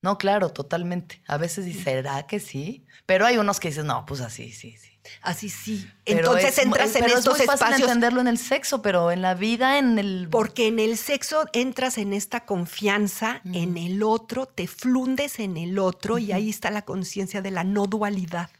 No, 0.00 0.16
claro, 0.16 0.48
totalmente. 0.50 1.22
A 1.28 1.36
veces 1.36 1.66
dices, 1.66 1.84
¿será 1.84 2.26
que 2.26 2.40
sí? 2.40 2.86
Pero 3.04 3.26
hay 3.26 3.36
unos 3.36 3.60
que 3.60 3.68
dices, 3.68 3.84
no, 3.84 4.06
pues 4.06 4.22
así, 4.22 4.50
sí, 4.52 4.76
sí. 4.78 4.93
Así 5.22 5.48
sí. 5.48 5.88
Pero 6.04 6.18
Entonces 6.18 6.58
es 6.58 6.64
entras 6.64 6.94
en 6.96 7.04
pero 7.04 7.18
estos 7.18 7.34
es 7.34 7.40
muy 7.40 7.46
fácil 7.46 7.66
espacios. 7.66 7.88
entenderlo 7.88 8.20
en 8.20 8.28
el 8.28 8.38
sexo, 8.38 8.82
pero 8.82 9.10
en 9.10 9.22
la 9.22 9.34
vida, 9.34 9.78
en 9.78 9.98
el... 9.98 10.28
Porque 10.30 10.66
en 10.66 10.78
el 10.78 10.96
sexo 10.96 11.46
entras 11.52 11.98
en 11.98 12.12
esta 12.12 12.44
confianza 12.44 13.40
en 13.44 13.76
el 13.76 14.02
otro, 14.02 14.46
te 14.46 14.66
flundes 14.66 15.38
en 15.38 15.56
el 15.56 15.78
otro 15.78 16.18
y 16.18 16.32
ahí 16.32 16.50
está 16.50 16.70
la 16.70 16.82
conciencia 16.82 17.42
de 17.42 17.50
la 17.50 17.64
no 17.64 17.86
dualidad. 17.86 18.50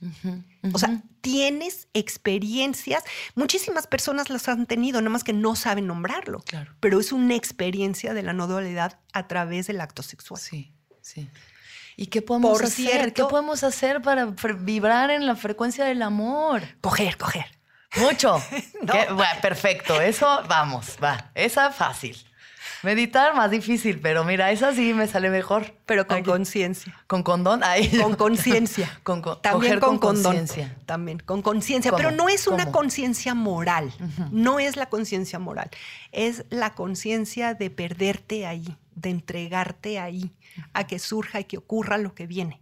O 0.73 0.79
sea, 0.79 1.03
tienes 1.21 1.89
experiencias, 1.95 3.05
muchísimas 3.35 3.87
personas 3.87 4.31
las 4.31 4.49
han 4.49 4.67
tenido, 4.67 5.01
nada 5.01 5.11
más 5.11 5.25
que 5.25 5.33
no 5.33 5.57
saben 5.57 5.87
nombrarlo. 5.87 6.41
Claro. 6.47 6.73
Pero 6.81 7.01
es 7.01 7.13
una 7.13 7.35
experiencia 7.35 8.15
de 8.15 8.23
la 8.23 8.33
no 8.33 8.47
dualidad 8.47 8.99
a 9.13 9.27
través 9.29 9.67
del 9.67 9.81
acto 9.81 10.03
sexual. 10.03 10.41
Sí, 10.41 10.73
sí. 11.03 11.29
¿Y 11.97 12.07
qué 12.07 12.23
podemos 12.23 12.53
Por 12.53 12.65
hacer? 12.65 12.87
cierto- 12.91 13.27
¿Qué 13.27 13.31
podemos 13.31 13.63
hacer 13.65 14.03
para 14.03 14.27
vibrar 14.59 15.11
en 15.11 15.27
la 15.27 15.37
frecuencia 15.37 15.85
del 15.85 16.03
amor? 16.03 16.63
Coger, 16.81 17.17
coger. 17.17 17.47
Mucho. 17.97 18.43
Bueno, 18.83 19.17
perfecto. 19.41 20.01
Eso, 20.01 20.43
vamos, 20.49 20.97
va. 21.03 21.31
Esa 21.35 21.71
fácil. 21.71 22.17
Meditar 22.83 23.35
más 23.35 23.51
difícil, 23.51 23.99
pero 24.01 24.25
mira, 24.25 24.51
esa 24.51 24.75
sí 24.75 24.93
me 24.93 25.07
sale 25.07 25.31
mejor. 25.31 25.75
Pero 25.87 26.07
con 26.07 26.23
conciencia. 26.23 26.95
Con 27.07 27.23
condón. 27.23 27.65
Ahí. 27.65 27.89
Con 27.99 28.15
conciencia. 28.15 28.91
Con, 29.03 29.23
con- 29.23 29.41
También 29.41 29.61
coger 29.75 29.81
con, 29.81 29.99
con 29.99 30.15
condón. 30.15 30.37
conciencia. 30.37 30.77
También, 30.85 31.19
con 31.21 31.41
conciencia. 31.41 31.93
Pero 31.97 32.11
no 32.11 32.29
es 32.29 32.47
una 32.47 32.71
conciencia 32.73 33.35
moral. 33.35 33.91
No 34.31 34.59
es 34.59 34.77
la 34.77 34.87
conciencia 34.87 35.39
moral. 35.39 35.71
Es 36.13 36.45
la 36.51 36.75
conciencia 36.75 37.55
de 37.55 37.71
perderte 37.71 38.47
ahí, 38.47 38.77
de 38.95 39.11
entregarte 39.11 39.99
ahí, 39.99 40.33
a 40.73 40.87
que 40.87 40.99
surja 40.99 41.41
y 41.41 41.45
que 41.45 41.59
ocurra 41.59 41.99
lo 41.99 42.15
que 42.15 42.27
viene. 42.27 42.61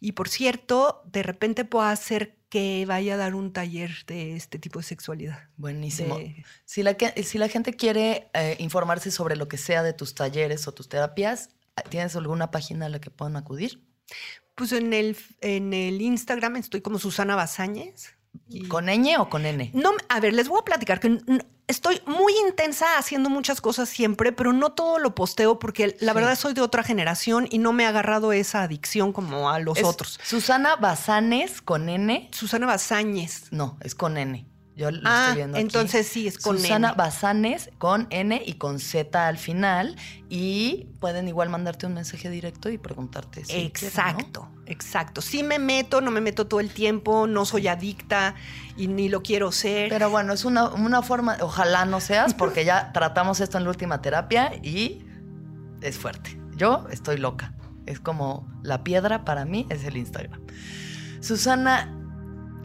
Y 0.00 0.12
por 0.12 0.28
cierto, 0.28 1.02
de 1.06 1.22
repente 1.22 1.64
puedo 1.64 1.84
hacer 1.86 2.36
que 2.48 2.84
vaya 2.86 3.14
a 3.14 3.16
dar 3.18 3.34
un 3.34 3.52
taller 3.52 3.90
de 4.06 4.34
este 4.36 4.58
tipo 4.58 4.78
de 4.78 4.84
sexualidad. 4.84 5.48
Buenísimo. 5.56 6.16
De- 6.18 6.44
Si, 6.64 6.82
la, 6.82 6.94
que- 6.94 7.22
si 7.22 7.36
la 7.38 7.48
gente 7.48 7.74
quiere 7.74 8.30
eh, 8.32 8.56
informarse 8.58 9.10
sobre 9.10 9.36
lo 9.36 9.48
que 9.48 9.58
sea 9.58 9.82
de 9.82 9.92
tus 9.92 10.14
talleres 10.14 10.66
o 10.68 10.72
tus 10.72 10.88
terapias, 10.88 11.50
¿tienes 11.90 12.16
alguna 12.16 12.50
página 12.50 12.86
a 12.86 12.88
la 12.88 13.00
que 13.00 13.10
puedan 13.10 13.36
acudir? 13.36 13.82
Pues 14.54 14.72
en 14.72 14.92
el, 14.94 15.16
en 15.40 15.74
el 15.74 16.00
Instagram 16.00 16.56
estoy 16.56 16.80
como 16.80 16.98
Susana 16.98 17.36
Bazáñez. 17.36 18.14
y- 18.48 18.66
¿Con 18.68 18.86
ñ 18.86 19.16
o 19.18 19.28
con 19.28 19.44
n? 19.44 19.70
No, 19.74 19.90
a 20.08 20.20
ver, 20.20 20.32
les 20.32 20.48
voy 20.48 20.60
a 20.60 20.64
platicar 20.64 21.00
que 21.00 21.18
estoy 21.68 22.00
muy 22.06 22.32
intensa 22.48 22.98
haciendo 22.98 23.30
muchas 23.30 23.60
cosas 23.60 23.88
siempre, 23.88 24.32
pero 24.32 24.52
no 24.52 24.72
todo 24.72 24.98
lo 24.98 25.14
posteo 25.14 25.58
porque 25.58 25.96
la 26.00 26.12
Sí. 26.12 26.16
verdad 26.16 26.36
soy 26.36 26.54
de 26.54 26.60
otra 26.62 26.82
generación 26.82 27.46
y 27.50 27.58
no 27.58 27.72
me 27.72 27.86
ha 27.86 27.90
agarrado 27.90 28.32
esa 28.32 28.62
adicción 28.62 29.12
como 29.12 29.50
a 29.50 29.58
los 29.60 29.78
Es 29.78 29.84
otros. 29.84 30.18
Susana 30.24 30.76
Bazanes 30.76 31.62
con 31.62 31.88
n. 31.88 32.28
Susana 32.32 32.66
Bazáñez. 32.66 33.52
No, 33.52 33.76
es 33.82 33.94
con 33.94 34.16
n. 34.18 34.44
Yo 34.78 34.90
lo 34.92 35.00
Ah, 35.04 35.24
estoy 35.26 35.36
viendo 35.38 35.56
aquí. 35.56 35.62
entonces 35.62 36.06
sí, 36.06 36.28
es 36.28 36.38
con 36.38 36.56
Susana 36.56 36.88
N. 36.90 36.96
Bazanes 36.96 37.68
con 37.78 38.06
N 38.10 38.40
y 38.46 38.54
con 38.54 38.78
Z 38.78 39.26
al 39.26 39.36
final. 39.36 39.96
Y 40.30 40.86
pueden 41.00 41.26
igual 41.26 41.48
mandarte 41.50 41.84
un 41.86 41.94
mensaje 41.94 42.30
directo 42.30 42.70
y 42.70 42.78
preguntarte 42.78 43.44
si 43.44 43.46
quieren, 43.52 43.64
¿no? 43.64 43.68
exacto, 43.88 44.48
exacto. 44.66 45.20
Sí 45.20 45.42
me 45.42 45.58
meto, 45.58 46.00
no 46.00 46.10
me 46.12 46.20
meto 46.20 46.46
todo 46.46 46.60
el 46.60 46.70
tiempo, 46.70 47.26
no 47.26 47.44
soy 47.44 47.66
adicta 47.66 48.36
y 48.76 48.86
ni 48.86 49.08
lo 49.08 49.20
quiero 49.22 49.50
ser. 49.50 49.88
Pero 49.88 50.10
bueno, 50.10 50.32
es 50.32 50.44
una, 50.44 50.68
una 50.68 51.02
forma, 51.02 51.36
ojalá 51.40 51.84
no 51.84 52.00
seas, 52.00 52.32
porque 52.34 52.64
ya 52.64 52.90
tratamos 52.94 53.40
esto 53.40 53.58
en 53.58 53.64
la 53.64 53.70
última 53.70 54.00
terapia 54.00 54.52
y 54.62 55.04
es 55.82 55.98
fuerte. 55.98 56.40
Yo 56.54 56.86
estoy 56.92 57.18
loca. 57.18 57.52
Es 57.86 57.98
como 58.00 58.46
la 58.62 58.84
piedra 58.84 59.24
para 59.24 59.44
mí 59.44 59.66
es 59.70 59.82
el 59.84 59.96
Instagram. 59.96 60.40
Susana, 61.20 61.97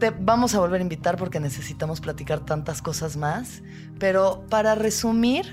te 0.04 0.10
vamos 0.10 0.54
a 0.54 0.58
volver 0.58 0.80
a 0.80 0.82
invitar 0.82 1.16
porque 1.16 1.40
necesitamos 1.40 2.02
platicar 2.02 2.40
tantas 2.40 2.82
cosas 2.82 3.16
más. 3.16 3.62
Pero 3.98 4.44
para 4.50 4.74
resumir, 4.74 5.46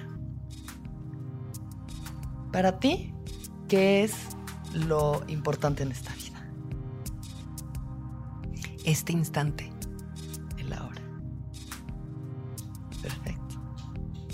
para 2.51 2.77
ti, 2.77 3.13
¿qué 3.69 4.03
es 4.03 4.13
lo 4.73 5.23
importante 5.29 5.83
en 5.83 5.93
esta 5.93 6.13
vida? 6.15 6.45
este 8.83 9.13
instante. 9.13 9.71
el 10.57 10.73
ahora. 10.73 11.01
Perfecto. 13.01 13.61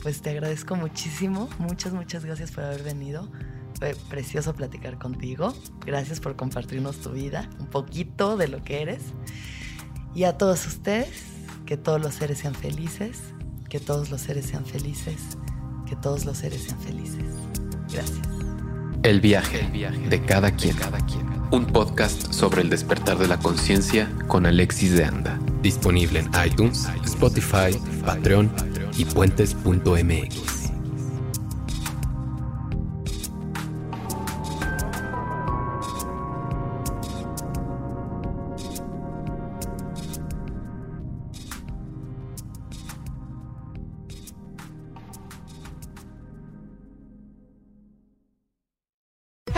Pues 0.02 0.24
te 0.24 0.32
agradezco 0.32 0.76
muchísimo. 0.76 1.48
Muchas, 1.60 1.94
muchas 1.94 2.26
gracias 2.26 2.52
por 2.52 2.64
haber 2.64 2.82
venido. 2.82 3.30
Fue 3.78 3.96
precioso 4.10 4.56
platicar 4.56 4.98
contigo. 4.98 5.54
Gracias 5.86 6.20
por 6.20 6.36
compartirnos 6.36 6.98
tu 7.02 7.12
vida, 7.12 7.48
un 7.60 7.68
poquito 7.68 8.36
de 8.36 8.48
lo 8.48 8.64
que 8.64 8.82
eres. 8.82 9.02
Y 10.18 10.24
a 10.24 10.36
todos 10.36 10.66
ustedes, 10.66 11.10
que 11.68 11.78
todos 11.78 12.02
los 12.02 12.16
seres 12.16 12.40
sean 12.40 12.56
felices, 12.56 13.20
que 13.70 13.80
todos 13.80 14.10
los 14.10 14.20
seres 14.20 14.48
sean 14.48 14.66
felices, 14.66 15.38
que 15.88 15.96
todos 15.96 16.26
los 16.26 16.40
seres 16.40 16.64
sean 16.64 16.80
felices. 16.80 17.24
Gracias. 17.94 18.22
El 19.04 19.22
viaje, 19.22 19.60
el 19.60 19.72
viaje 19.72 20.10
de 20.10 20.26
cada 20.26 20.50
quien. 20.50 20.76
Cada 20.76 21.06
quien. 21.06 21.28
Un 21.52 21.68
podcast 21.68 22.34
sobre 22.34 22.64
el 22.64 22.72
despertar 22.72 23.20
de 23.20 23.28
la 23.28 23.38
conciencia 23.38 24.12
con 24.28 24.48
Alexis 24.48 24.94
de 24.94 25.06
Anda. 25.06 25.40
Disponible 25.62 26.22
en 26.22 26.32
iTunes, 26.44 26.88
Spotify, 27.06 27.80
Patreon 28.04 28.52
y 28.98 29.06
puentes.mx. 29.06 30.57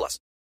plus. 0.00 0.30